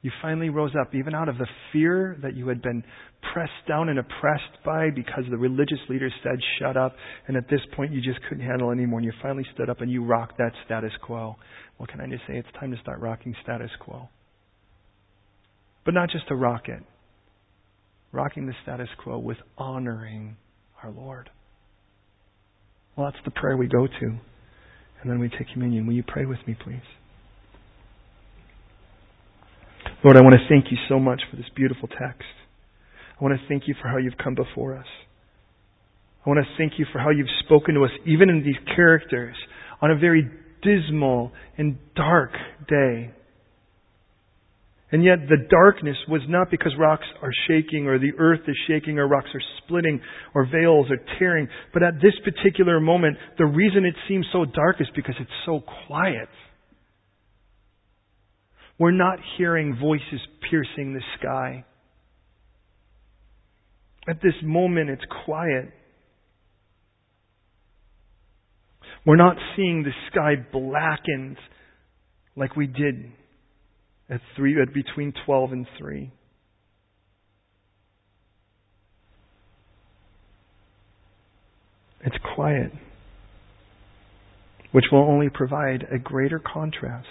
you 0.01 0.11
finally 0.21 0.49
rose 0.49 0.71
up, 0.79 0.95
even 0.95 1.13
out 1.13 1.29
of 1.29 1.37
the 1.37 1.47
fear 1.71 2.17
that 2.23 2.35
you 2.35 2.47
had 2.47 2.61
been 2.61 2.83
pressed 3.33 3.51
down 3.67 3.87
and 3.89 3.99
oppressed 3.99 4.63
by 4.65 4.89
because 4.89 5.23
the 5.29 5.37
religious 5.37 5.77
leaders 5.89 6.13
said, 6.23 6.39
shut 6.59 6.75
up. 6.75 6.95
And 7.27 7.37
at 7.37 7.47
this 7.49 7.59
point, 7.75 7.91
you 7.91 8.01
just 8.01 8.19
couldn't 8.27 8.43
handle 8.43 8.71
anymore. 8.71 8.99
And 8.99 9.05
you 9.05 9.13
finally 9.21 9.45
stood 9.53 9.69
up 9.69 9.81
and 9.81 9.91
you 9.91 10.03
rocked 10.03 10.39
that 10.39 10.53
status 10.65 10.91
quo. 11.03 11.35
Well, 11.77 11.87
can 11.87 12.01
I 12.01 12.07
just 12.07 12.23
say 12.27 12.35
it's 12.37 12.47
time 12.59 12.71
to 12.71 12.77
start 12.81 12.99
rocking 12.99 13.35
status 13.43 13.69
quo? 13.79 14.09
But 15.85 15.93
not 15.93 16.09
just 16.09 16.27
to 16.29 16.35
rock 16.35 16.67
it, 16.67 16.81
rocking 18.11 18.47
the 18.47 18.53
status 18.63 18.89
quo 19.03 19.19
with 19.19 19.37
honoring 19.57 20.35
our 20.83 20.89
Lord. 20.89 21.29
Well, 22.95 23.11
that's 23.11 23.23
the 23.23 23.31
prayer 23.31 23.55
we 23.55 23.67
go 23.67 23.85
to. 23.85 24.05
And 24.05 25.09
then 25.09 25.19
we 25.19 25.29
take 25.29 25.47
communion. 25.53 25.85
Will 25.85 25.93
you 25.93 26.03
pray 26.07 26.25
with 26.25 26.39
me, 26.47 26.55
please? 26.63 26.81
Lord, 30.03 30.17
I 30.17 30.21
want 30.21 30.33
to 30.33 30.49
thank 30.49 30.71
you 30.71 30.77
so 30.89 30.99
much 30.99 31.21
for 31.29 31.37
this 31.37 31.45
beautiful 31.55 31.87
text. 31.87 32.25
I 33.19 33.23
want 33.23 33.39
to 33.39 33.47
thank 33.47 33.67
you 33.67 33.75
for 33.79 33.87
how 33.87 33.97
you've 33.97 34.17
come 34.17 34.33
before 34.33 34.75
us. 34.75 34.87
I 36.25 36.29
want 36.29 36.39
to 36.43 36.57
thank 36.57 36.79
you 36.79 36.87
for 36.91 36.97
how 36.97 37.11
you've 37.11 37.29
spoken 37.45 37.75
to 37.75 37.85
us, 37.85 37.91
even 38.07 38.29
in 38.29 38.43
these 38.43 38.57
characters, 38.75 39.35
on 39.79 39.91
a 39.91 39.95
very 39.95 40.27
dismal 40.63 41.31
and 41.55 41.77
dark 41.95 42.31
day. 42.67 43.11
And 44.91 45.03
yet 45.03 45.19
the 45.29 45.37
darkness 45.49 45.97
was 46.09 46.21
not 46.27 46.49
because 46.49 46.73
rocks 46.79 47.05
are 47.21 47.31
shaking 47.47 47.87
or 47.87 47.99
the 47.99 48.11
earth 48.17 48.41
is 48.47 48.57
shaking 48.67 48.97
or 48.97 49.07
rocks 49.07 49.29
are 49.35 49.41
splitting 49.63 50.01
or 50.33 50.45
veils 50.45 50.87
are 50.89 51.19
tearing. 51.19 51.47
But 51.73 51.83
at 51.83 52.01
this 52.01 52.13
particular 52.25 52.79
moment, 52.79 53.17
the 53.37 53.45
reason 53.45 53.85
it 53.85 53.95
seems 54.07 54.25
so 54.33 54.45
dark 54.45 54.77
is 54.81 54.87
because 54.95 55.15
it's 55.19 55.29
so 55.45 55.61
quiet. 55.87 56.27
We're 58.81 58.89
not 58.89 59.19
hearing 59.37 59.77
voices 59.79 60.19
piercing 60.49 60.95
the 60.95 61.03
sky. 61.19 61.65
At 64.09 64.23
this 64.23 64.33
moment, 64.41 64.89
it's 64.89 65.03
quiet. 65.23 65.71
We're 69.05 69.17
not 69.17 69.35
seeing 69.55 69.83
the 69.83 69.91
sky 70.09 70.33
blackened 70.51 71.37
like 72.35 72.55
we 72.55 72.65
did 72.65 73.11
at 74.09 74.19
three 74.35 74.59
at 74.59 74.73
between 74.73 75.13
twelve 75.27 75.51
and 75.51 75.67
three. 75.77 76.11
It's 82.03 82.17
quiet, 82.33 82.71
which 84.71 84.85
will 84.91 85.07
only 85.07 85.29
provide 85.29 85.85
a 85.93 85.99
greater 85.99 86.39
contrast 86.39 87.05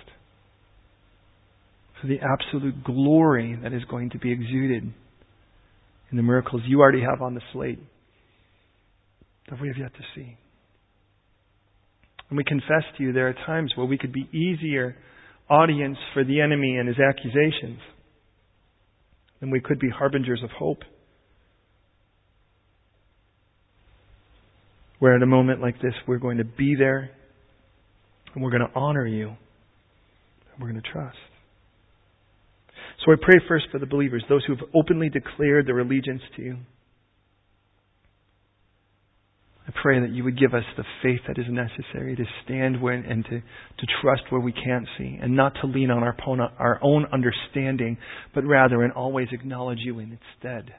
for 2.01 2.07
the 2.07 2.19
absolute 2.21 2.83
glory 2.85 3.59
that 3.63 3.73
is 3.73 3.83
going 3.85 4.11
to 4.11 4.19
be 4.19 4.33
exuded 4.33 4.93
in 6.11 6.17
the 6.17 6.23
miracles 6.23 6.63
you 6.67 6.81
already 6.81 7.03
have 7.03 7.23
on 7.23 7.35
the 7.35 7.41
slate 7.53 7.79
that 9.49 9.61
we 9.61 9.69
have 9.69 9.77
yet 9.77 9.93
to 9.95 10.01
see. 10.15 10.37
And 12.29 12.37
we 12.37 12.45
confess 12.45 12.85
to 12.97 13.03
you 13.03 13.13
there 13.13 13.29
are 13.29 13.35
times 13.47 13.73
where 13.77 13.87
we 13.87 13.99
could 13.99 14.13
be 14.13 14.29
easier 14.33 14.97
audience 15.49 15.99
for 16.15 16.25
the 16.25 16.41
enemy 16.41 16.77
and 16.77 16.87
his 16.87 16.99
accusations 16.99 17.81
than 19.41 19.51
we 19.51 19.61
could 19.61 19.81
be 19.81 19.89
harbingers 19.89 20.41
of 20.45 20.51
hope. 20.51 20.83
Where 25.01 25.17
at 25.17 25.23
a 25.23 25.27
moment 25.27 25.61
like 25.61 25.81
this, 25.83 25.95
we're 26.07 26.19
going 26.19 26.39
to 26.39 26.45
be 26.45 26.77
there 26.79 27.11
and 28.35 28.45
we're 28.45 28.51
going 28.51 28.67
to 28.67 28.79
honor 28.79 29.07
you 29.07 29.29
and 29.29 29.37
we're 30.61 30.71
going 30.71 30.81
to 30.81 30.89
trust. 30.89 31.17
So 33.05 33.13
I 33.13 33.17
pray 33.21 33.41
first 33.49 33.67
for 33.73 33.79
the 33.79 33.87
believers, 33.87 34.25
those 34.29 34.45
who 34.45 34.55
have 34.55 34.69
openly 34.75 35.09
declared 35.09 35.67
their 35.67 35.79
allegiance 35.79 36.23
to 36.37 36.43
you. 36.43 36.57
I 39.67 39.73
pray 39.83 40.01
that 40.01 40.11
you 40.11 40.25
would 40.25 40.39
give 40.39 40.53
us 40.53 40.65
the 40.77 40.85
faith 41.03 41.21
that 41.29 41.39
is 41.39 41.47
necessary 41.49 42.17
to 42.17 42.25
stand 42.45 42.83
where 42.83 42.95
and 42.95 43.25
to, 43.25 43.31
to 43.41 43.87
trust 44.03 44.23
where 44.31 44.41
we 44.41 44.53
can't 44.53 44.87
see, 44.99 45.19
and 45.23 45.37
not 45.37 45.55
to 45.61 45.67
lean 45.69 45.91
on 45.91 46.03
our, 46.03 46.17
our 46.59 46.81
own 46.83 47.07
understanding, 47.13 47.97
but 48.35 48.45
rather 48.45 48.83
and 48.83 48.93
always 48.93 49.29
acknowledge 49.33 49.79
you 49.81 49.99
instead. 50.01 50.75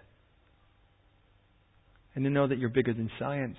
And 2.14 2.26
to 2.26 2.30
know 2.30 2.48
that 2.48 2.58
you're 2.58 2.70
bigger 2.70 2.94
than 2.94 3.10
science. 3.18 3.56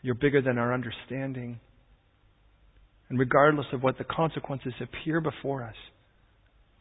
You're 0.00 0.14
bigger 0.14 0.40
than 0.40 0.56
our 0.56 0.72
understanding. 0.72 1.60
And 3.10 3.18
regardless 3.18 3.66
of 3.72 3.82
what 3.82 3.98
the 3.98 4.04
consequences 4.04 4.72
appear 4.80 5.20
before 5.20 5.62
us, 5.62 5.74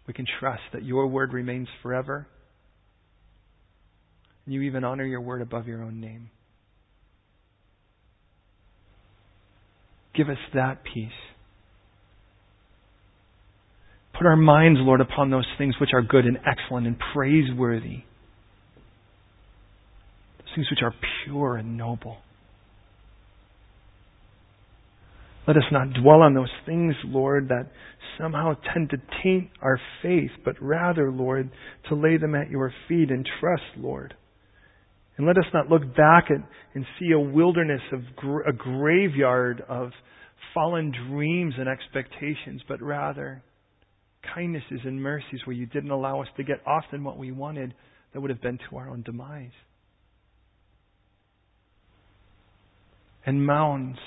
we 0.08 0.14
can 0.14 0.26
trust 0.39 0.62
that 0.74 0.84
your 0.84 1.08
word 1.08 1.34
remains 1.34 1.68
forever. 1.84 2.28
And 4.45 4.53
you 4.53 4.62
even 4.62 4.84
honor 4.84 5.05
your 5.05 5.22
word 5.22 5.41
above 5.41 5.68
your 5.68 5.84
own 5.84 5.99
name. 5.99 6.30
Give 10.16 10.30
us 10.30 10.38
that 10.53 10.80
peace. 10.84 11.12
Put 14.18 14.26
our 14.26 14.38
minds, 14.38 14.80
Lord, 14.82 15.01
upon 15.01 15.30
those 15.30 15.45
things 15.60 15.76
which 15.80 15.91
are 15.93 16.01
good 16.01 16.26
and 16.26 16.38
excellent 16.38 16.88
and 16.88 16.95
praiseworthy. 17.14 18.03
Those 20.39 20.55
things 20.55 20.68
which 20.72 20.80
are 20.82 20.93
pure 21.26 21.58
and 21.58 21.78
noble. 21.78 22.18
Let 25.48 25.56
us 25.56 25.64
not 25.72 25.93
dwell 25.93 26.22
on 26.22 26.34
those 26.34 26.52
things, 26.66 26.93
Lord, 27.06 27.48
that 27.48 27.72
somehow 28.20 28.56
tend 28.74 28.89
to 28.89 28.98
taint 29.24 29.50
our 29.62 29.80
faith, 30.02 30.32
but 30.43 30.62
rather, 30.62 31.10
Lord, 31.10 31.50
to 31.88 31.95
lay 31.95 32.18
them 32.18 32.36
at 32.36 32.50
your 32.50 32.74
feet 32.89 33.10
and 33.10 33.28
trust, 33.39 33.64
Lord. 33.78 34.14
And 35.18 35.26
let 35.26 35.38
us 35.38 35.45
not 35.54 35.70
look 35.70 35.95
back 35.95 36.26
at, 36.30 36.45
and 36.76 36.86
see 37.00 37.12
a 37.12 37.20
wilderness 37.20 37.82
of 37.93 38.02
a 38.45 38.52
graveyard 38.54 39.64
of 39.70 39.91
fallen 40.54 40.93
dreams 41.10 41.54
and 41.58 41.70
expectations, 41.70 42.62
but 42.68 42.82
rather 42.82 43.41
kindnesses 44.36 44.82
and 44.84 45.02
mercies 45.02 45.39
where 45.45 45.56
you 45.56 45.66
didn't 45.66 45.91
allow 45.91 46.22
us 46.22 46.28
to 46.36 46.43
get 46.43 46.58
often 46.66 47.04
what 47.04 47.18
we 47.18 47.32
wanted 47.32 47.74
that 48.14 48.20
would 48.20 48.30
have 48.30 48.41
been 48.41 48.60
to 48.70 48.78
our 48.78 48.89
own 48.89 49.02
demise. 49.04 49.52
And 53.26 53.45
mounds, 53.45 53.98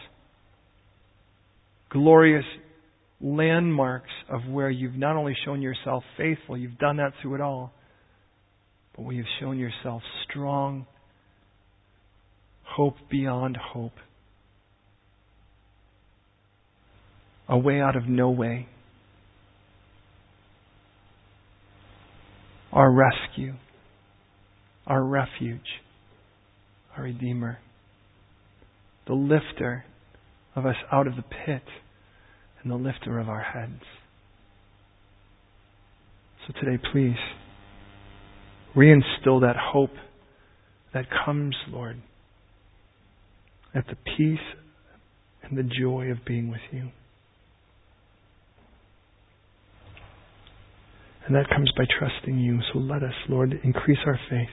glorious 1.90 2.44
landmarks 3.20 4.10
of 4.28 4.46
where 4.48 4.70
you've 4.70 4.96
not 4.96 5.16
only 5.16 5.36
shown 5.44 5.60
yourself 5.60 6.02
faithful, 6.16 6.56
you've 6.56 6.78
done 6.78 6.96
that 6.96 7.12
through 7.20 7.34
it 7.34 7.40
all, 7.40 7.72
but 8.96 9.02
where 9.02 9.14
you've 9.14 9.26
shown 9.40 9.58
yourself 9.58 10.02
strong, 10.28 10.86
hope 12.62 12.94
beyond 13.10 13.56
hope, 13.56 13.92
a 17.48 17.58
way 17.58 17.80
out 17.80 17.96
of 17.96 18.08
no 18.08 18.30
way. 18.30 18.68
our 22.72 22.90
rescue, 22.90 23.54
our 24.86 25.02
refuge, 25.02 25.60
our 26.96 27.04
Redeemer, 27.04 27.58
the 29.06 29.14
lifter 29.14 29.84
of 30.56 30.66
us 30.66 30.76
out 30.92 31.06
of 31.06 31.16
the 31.16 31.22
pit, 31.22 31.62
and 32.62 32.70
the 32.70 32.76
lifter 32.76 33.18
of 33.18 33.28
our 33.28 33.42
heads. 33.42 33.82
So 36.46 36.52
today, 36.60 36.82
please, 36.92 37.16
reinstill 38.76 39.40
that 39.42 39.56
hope 39.56 39.90
that 40.92 41.06
comes, 41.24 41.54
Lord, 41.68 42.00
at 43.74 43.86
the 43.86 43.96
peace 44.16 44.38
and 45.42 45.56
the 45.56 45.62
joy 45.62 46.06
of 46.10 46.24
being 46.26 46.50
with 46.50 46.60
you. 46.72 46.90
And 51.26 51.36
that 51.36 51.48
comes 51.48 51.70
by 51.76 51.84
trusting 51.98 52.38
you. 52.38 52.60
So 52.72 52.78
let 52.80 53.02
us, 53.02 53.14
Lord, 53.28 53.54
increase 53.62 53.98
our 54.04 54.18
faith. 54.28 54.48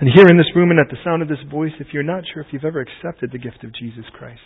And 0.00 0.08
here 0.14 0.26
in 0.30 0.38
this 0.38 0.50
room 0.56 0.70
and 0.70 0.80
at 0.80 0.88
the 0.88 0.96
sound 1.04 1.20
of 1.20 1.28
this 1.28 1.44
voice, 1.50 1.72
if 1.78 1.88
you're 1.92 2.02
not 2.02 2.24
sure 2.32 2.42
if 2.42 2.48
you've 2.52 2.64
ever 2.64 2.80
accepted 2.80 3.32
the 3.32 3.38
gift 3.38 3.62
of 3.64 3.74
Jesus 3.74 4.04
Christ, 4.14 4.40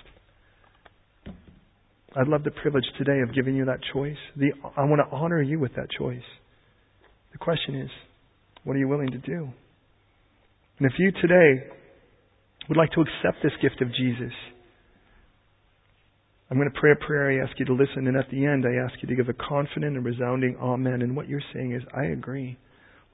I'd 2.17 2.27
love 2.27 2.43
the 2.43 2.51
privilege 2.51 2.85
today 2.99 3.21
of 3.21 3.33
giving 3.33 3.55
you 3.55 3.65
that 3.67 3.79
choice. 3.93 4.17
The, 4.37 4.51
I 4.77 4.83
want 4.83 5.01
to 5.09 5.17
honor 5.17 5.41
you 5.41 5.61
with 5.61 5.73
that 5.77 5.87
choice. 5.97 6.27
The 7.31 7.39
question 7.39 7.77
is, 7.77 7.91
what 8.65 8.75
are 8.75 8.81
you 8.81 8.89
willing 8.89 9.13
to 9.13 9.19
do? 9.19 9.49
And 10.79 10.91
if 10.91 10.95
you 10.99 11.13
today 11.23 11.71
would 12.69 12.77
like 12.77 12.91
to 12.93 13.03
accept 13.03 13.41
this 13.45 13.53
gift 13.63 13.81
of 13.81 13.95
Jesus, 13.95 14.33
I'm 16.51 16.57
going 16.57 16.71
to 16.71 16.81
pray 16.81 16.91
a 16.91 17.07
prayer. 17.07 17.31
I 17.31 17.47
ask 17.47 17.57
you 17.61 17.67
to 17.67 17.75
listen, 17.75 18.09
and 18.09 18.17
at 18.17 18.29
the 18.29 18.45
end, 18.45 18.65
I 18.67 18.85
ask 18.85 18.95
you 19.03 19.09
to 19.09 19.15
give 19.15 19.29
a 19.29 19.49
confident 19.49 19.97
and 19.97 20.05
resounding 20.05 20.57
Amen. 20.61 21.03
And 21.03 21.15
what 21.17 21.29
you're 21.29 21.43
saying 21.53 21.75
is, 21.75 21.83
I 21.97 22.07
agree. 22.07 22.59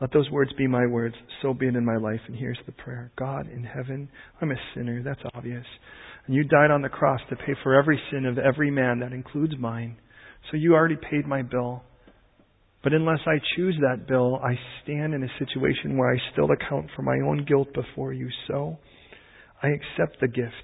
Let 0.00 0.12
those 0.12 0.30
words 0.30 0.50
be 0.56 0.66
my 0.66 0.86
words. 0.86 1.14
So 1.42 1.52
be 1.52 1.68
it 1.68 1.76
in 1.76 1.84
my 1.84 1.96
life. 1.96 2.20
And 2.26 2.36
here's 2.36 2.58
the 2.66 2.72
prayer 2.72 3.12
God 3.18 3.48
in 3.50 3.64
heaven, 3.64 4.08
I'm 4.40 4.50
a 4.50 4.56
sinner. 4.74 5.02
That's 5.02 5.20
obvious. 5.34 5.66
And 6.26 6.34
you 6.34 6.44
died 6.44 6.70
on 6.70 6.82
the 6.82 6.88
cross 6.88 7.20
to 7.28 7.36
pay 7.36 7.54
for 7.62 7.74
every 7.74 8.00
sin 8.10 8.24
of 8.24 8.38
every 8.38 8.70
man. 8.70 9.00
That 9.00 9.12
includes 9.12 9.54
mine. 9.58 9.96
So 10.50 10.56
you 10.56 10.74
already 10.74 10.96
paid 10.96 11.26
my 11.26 11.42
bill. 11.42 11.82
But 12.82 12.94
unless 12.94 13.20
I 13.26 13.36
choose 13.56 13.76
that 13.82 14.08
bill, 14.08 14.40
I 14.42 14.54
stand 14.82 15.12
in 15.12 15.22
a 15.22 15.38
situation 15.38 15.98
where 15.98 16.10
I 16.10 16.16
still 16.32 16.48
account 16.50 16.86
for 16.96 17.02
my 17.02 17.18
own 17.26 17.44
guilt 17.46 17.68
before 17.74 18.14
you. 18.14 18.28
So 18.48 18.78
I 19.62 19.68
accept 19.68 20.18
the 20.20 20.28
gift 20.28 20.54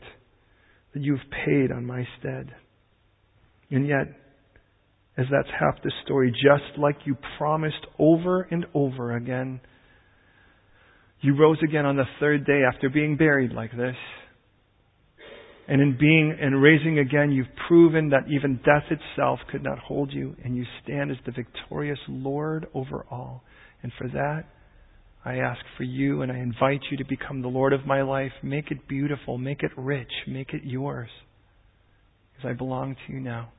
that 0.95 1.03
you've 1.03 1.20
paid 1.45 1.70
on 1.72 1.84
my 1.84 2.07
stead. 2.18 2.55
And 3.70 3.87
yet, 3.87 4.07
as 5.19 5.27
that's 5.31 5.49
half 5.59 5.83
the 5.83 5.93
story, 6.05 6.31
just 6.31 6.79
like 6.79 6.97
you 7.05 7.17
promised 7.39 7.87
over 7.99 8.43
and 8.43 8.67
over 8.75 9.17
again, 9.17 9.61
you 11.21 11.37
rose 11.37 11.59
again 11.67 11.87
on 11.87 11.97
the 11.97 12.05
third 12.21 12.47
day 12.47 12.62
after 12.62 12.91
being 12.91 13.17
buried 13.17 13.53
like 13.53 13.71
this. 13.71 13.97
And 15.69 15.81
in 15.81 15.97
being 15.99 16.37
and 16.41 16.62
raising 16.62 16.99
again, 16.99 17.33
you've 17.33 17.47
proven 17.67 18.11
that 18.11 18.29
even 18.31 18.61
death 18.64 18.85
itself 18.91 19.41
could 19.51 19.64
not 19.64 19.79
hold 19.79 20.12
you, 20.12 20.37
and 20.45 20.57
you 20.57 20.64
stand 20.85 21.11
as 21.11 21.17
the 21.25 21.33
victorious 21.33 21.99
Lord 22.07 22.67
over 22.73 23.05
all. 23.11 23.43
And 23.83 23.91
for 23.99 24.07
that, 24.09 24.45
I 25.25 25.39
ask 25.39 25.61
for 25.77 25.83
you 25.83 26.23
and 26.23 26.31
I 26.31 26.37
invite 26.37 26.83
you 26.89 26.97
to 26.99 27.05
become 27.05 27.43
the 27.43 27.49
Lord 27.49 27.73
of 27.73 27.85
my 27.85 28.03
life. 28.03 28.31
Make 28.45 28.71
it 28.71 28.87
beautiful, 28.87 29.39
make 29.39 29.64
it 29.64 29.73
rich, 29.77 30.12
make 30.29 30.55
it 30.55 30.62
yours. 30.62 31.11
Because 32.33 32.51
I 32.51 32.53
belong 32.53 32.95
to 32.95 33.12
you 33.12 33.19
now. 33.19 33.51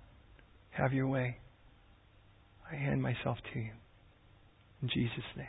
Have 0.72 0.93
your 0.93 1.08
way. 1.08 1.38
I 2.72 2.76
hand 2.76 3.01
myself 3.01 3.38
to 3.53 3.59
you. 3.59 3.72
In 4.82 4.89
Jesus' 4.89 5.24
name. 5.36 5.47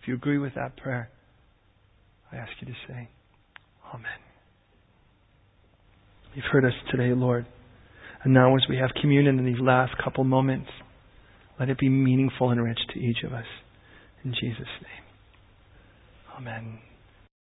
If 0.00 0.08
you 0.08 0.14
agree 0.14 0.38
with 0.38 0.54
that 0.54 0.76
prayer, 0.76 1.10
I 2.32 2.36
ask 2.36 2.50
you 2.60 2.66
to 2.66 2.74
say, 2.88 3.08
Amen. 3.92 4.10
You've 6.34 6.44
heard 6.52 6.64
us 6.64 6.72
today, 6.90 7.12
Lord. 7.12 7.46
And 8.22 8.32
now, 8.34 8.54
as 8.54 8.62
we 8.68 8.76
have 8.76 8.90
communion 9.00 9.38
in 9.38 9.44
these 9.44 9.60
last 9.60 9.92
couple 10.02 10.24
moments, 10.24 10.68
let 11.58 11.68
it 11.68 11.78
be 11.78 11.88
meaningful 11.88 12.50
and 12.50 12.62
rich 12.62 12.78
to 12.94 13.00
each 13.00 13.24
of 13.24 13.32
us. 13.32 13.46
In 14.24 14.32
Jesus' 14.32 14.58
name. 14.58 15.04
Amen. 16.38 16.89